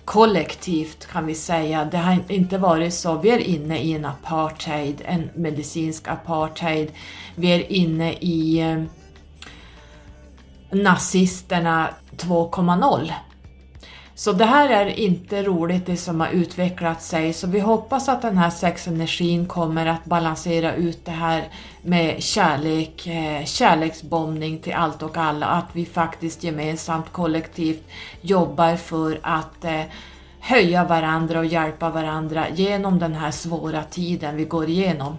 kollektivt 0.04 1.06
kan 1.06 1.26
vi 1.26 1.34
säga. 1.34 1.84
Det 1.84 1.98
har 1.98 2.18
inte 2.28 2.58
varit 2.58 2.94
så. 2.94 3.18
Vi 3.18 3.30
är 3.30 3.38
inne 3.38 3.78
i 3.78 3.92
en 3.92 4.04
apartheid, 4.04 5.02
en 5.04 5.30
medicinsk 5.34 6.08
apartheid. 6.08 6.92
Vi 7.34 7.48
är 7.48 7.72
inne 7.72 8.12
i 8.12 8.60
eh, 8.60 8.82
nazisterna 10.70 11.88
2.0 12.16 13.12
så 14.18 14.32
det 14.32 14.44
här 14.44 14.68
är 14.68 14.86
inte 14.86 15.42
roligt 15.42 15.86
det 15.86 15.96
som 15.96 16.20
har 16.20 16.28
utvecklat 16.28 17.02
sig, 17.02 17.32
så 17.32 17.46
vi 17.46 17.60
hoppas 17.60 18.08
att 18.08 18.22
den 18.22 18.38
här 18.38 18.50
sexenergin 18.50 19.46
kommer 19.46 19.86
att 19.86 20.04
balansera 20.04 20.74
ut 20.74 21.04
det 21.04 21.10
här 21.10 21.48
med 21.82 22.22
kärlek, 22.22 23.06
eh, 23.06 23.44
kärleksbombning 23.44 24.58
till 24.58 24.72
allt 24.72 25.02
och 25.02 25.16
alla, 25.16 25.46
att 25.46 25.66
vi 25.72 25.86
faktiskt 25.86 26.44
gemensamt 26.44 27.12
kollektivt 27.12 27.82
jobbar 28.20 28.76
för 28.76 29.20
att 29.22 29.64
eh, 29.64 29.82
höja 30.40 30.84
varandra 30.84 31.38
och 31.38 31.46
hjälpa 31.46 31.90
varandra 31.90 32.48
genom 32.48 32.98
den 32.98 33.14
här 33.14 33.30
svåra 33.30 33.82
tiden 33.82 34.36
vi 34.36 34.44
går 34.44 34.68
igenom. 34.68 35.16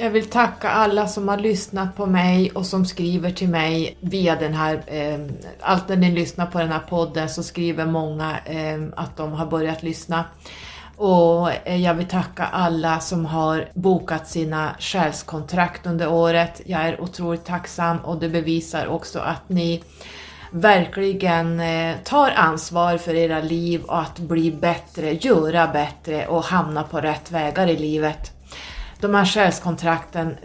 Jag 0.00 0.10
vill 0.10 0.30
tacka 0.30 0.68
alla 0.68 1.06
som 1.06 1.28
har 1.28 1.36
lyssnat 1.36 1.96
på 1.96 2.06
mig 2.06 2.50
och 2.50 2.66
som 2.66 2.86
skriver 2.86 3.30
till 3.30 3.48
mig 3.48 3.96
via 4.00 4.36
den 4.36 4.54
här, 4.54 4.82
eh, 4.86 5.18
allt 5.60 5.88
när 5.88 5.96
ni 5.96 6.10
lyssnar 6.10 6.46
på 6.46 6.58
den 6.58 6.72
här 6.72 6.82
podden 6.88 7.28
så 7.28 7.42
skriver 7.42 7.86
många 7.86 8.38
eh, 8.44 8.78
att 8.96 9.16
de 9.16 9.32
har 9.32 9.46
börjat 9.46 9.82
lyssna. 9.82 10.24
Och 10.96 11.50
eh, 11.50 11.76
jag 11.76 11.94
vill 11.94 12.06
tacka 12.06 12.44
alla 12.44 13.00
som 13.00 13.26
har 13.26 13.68
bokat 13.74 14.28
sina 14.28 14.70
själskontrakt 14.78 15.86
under 15.86 16.12
året. 16.12 16.60
Jag 16.66 16.80
är 16.80 17.00
otroligt 17.00 17.44
tacksam 17.44 17.98
och 17.98 18.18
det 18.18 18.28
bevisar 18.28 18.86
också 18.86 19.18
att 19.18 19.48
ni 19.48 19.82
verkligen 20.52 21.60
eh, 21.60 21.96
tar 22.04 22.30
ansvar 22.30 22.98
för 22.98 23.14
era 23.14 23.40
liv 23.40 23.82
och 23.82 24.00
att 24.00 24.18
bli 24.18 24.52
bättre, 24.52 25.12
göra 25.12 25.66
bättre 25.66 26.26
och 26.26 26.44
hamna 26.44 26.82
på 26.82 27.00
rätt 27.00 27.30
vägar 27.30 27.66
i 27.66 27.76
livet 27.76 28.37
de 29.00 29.14
här 29.14 29.24
själskontrakten 29.24 30.36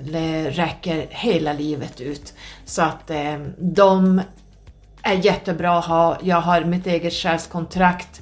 räcker 0.50 1.08
hela 1.10 1.54
livet 1.54 2.02
ut. 2.02 2.34
Så 2.66 2.82
att 2.82 3.10
eh, 3.10 3.40
de 3.58 4.22
är 5.02 5.14
jättebra 5.14 5.80
att 5.80 5.86
ha. 5.86 6.18
Jag 6.22 6.42
har 6.42 6.64
mitt 6.64 6.88
eget 6.88 7.14
själskontrakt 7.14 8.22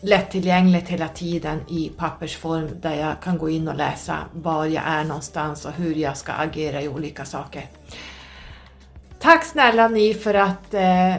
lättillgängligt 0.00 0.88
hela 0.88 1.08
tiden 1.08 1.60
i 1.68 1.92
pappersform 1.96 2.68
där 2.80 2.94
jag 2.94 3.20
kan 3.22 3.38
gå 3.38 3.50
in 3.50 3.68
och 3.68 3.76
läsa 3.76 4.18
var 4.32 4.66
jag 4.66 4.84
är 4.86 5.04
någonstans 5.04 5.64
och 5.64 5.72
hur 5.72 5.94
jag 5.94 6.16
ska 6.16 6.32
agera 6.32 6.82
i 6.82 6.88
olika 6.88 7.24
saker. 7.24 7.66
Tack 9.18 9.44
snälla 9.44 9.88
ni 9.88 10.14
för 10.14 10.34
att 10.34 10.74
eh, 10.74 11.14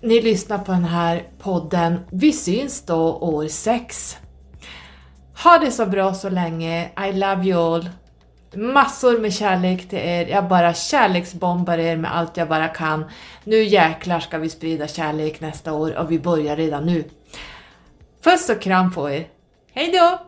ni 0.00 0.20
lyssnar 0.22 0.58
på 0.58 0.72
den 0.72 0.84
här 0.84 1.26
podden. 1.38 2.00
Vi 2.10 2.32
syns 2.32 2.82
då 2.82 3.14
år 3.16 3.48
6. 3.48 4.16
Ha 5.44 5.58
det 5.58 5.70
så 5.70 5.86
bra 5.86 6.14
så 6.14 6.30
länge. 6.30 6.90
I 7.08 7.12
love 7.12 7.44
you 7.44 7.74
all. 7.74 7.88
Massor 8.54 9.18
med 9.18 9.34
kärlek 9.34 9.88
till 9.88 9.98
er. 9.98 10.26
Jag 10.26 10.48
bara 10.48 10.74
kärleksbombar 10.74 11.78
er 11.78 11.96
med 11.96 12.16
allt 12.16 12.36
jag 12.36 12.48
bara 12.48 12.68
kan. 12.68 13.04
Nu 13.44 13.62
jäklar 13.62 14.20
ska 14.20 14.38
vi 14.38 14.48
sprida 14.48 14.88
kärlek 14.88 15.40
nästa 15.40 15.72
år 15.72 15.98
och 15.98 16.12
vi 16.12 16.18
börjar 16.18 16.56
redan 16.56 16.86
nu. 16.86 17.04
Puss 18.22 18.48
och 18.48 18.62
kram 18.62 18.92
på 18.92 19.10
er. 19.10 19.26
Hejdå! 19.72 20.18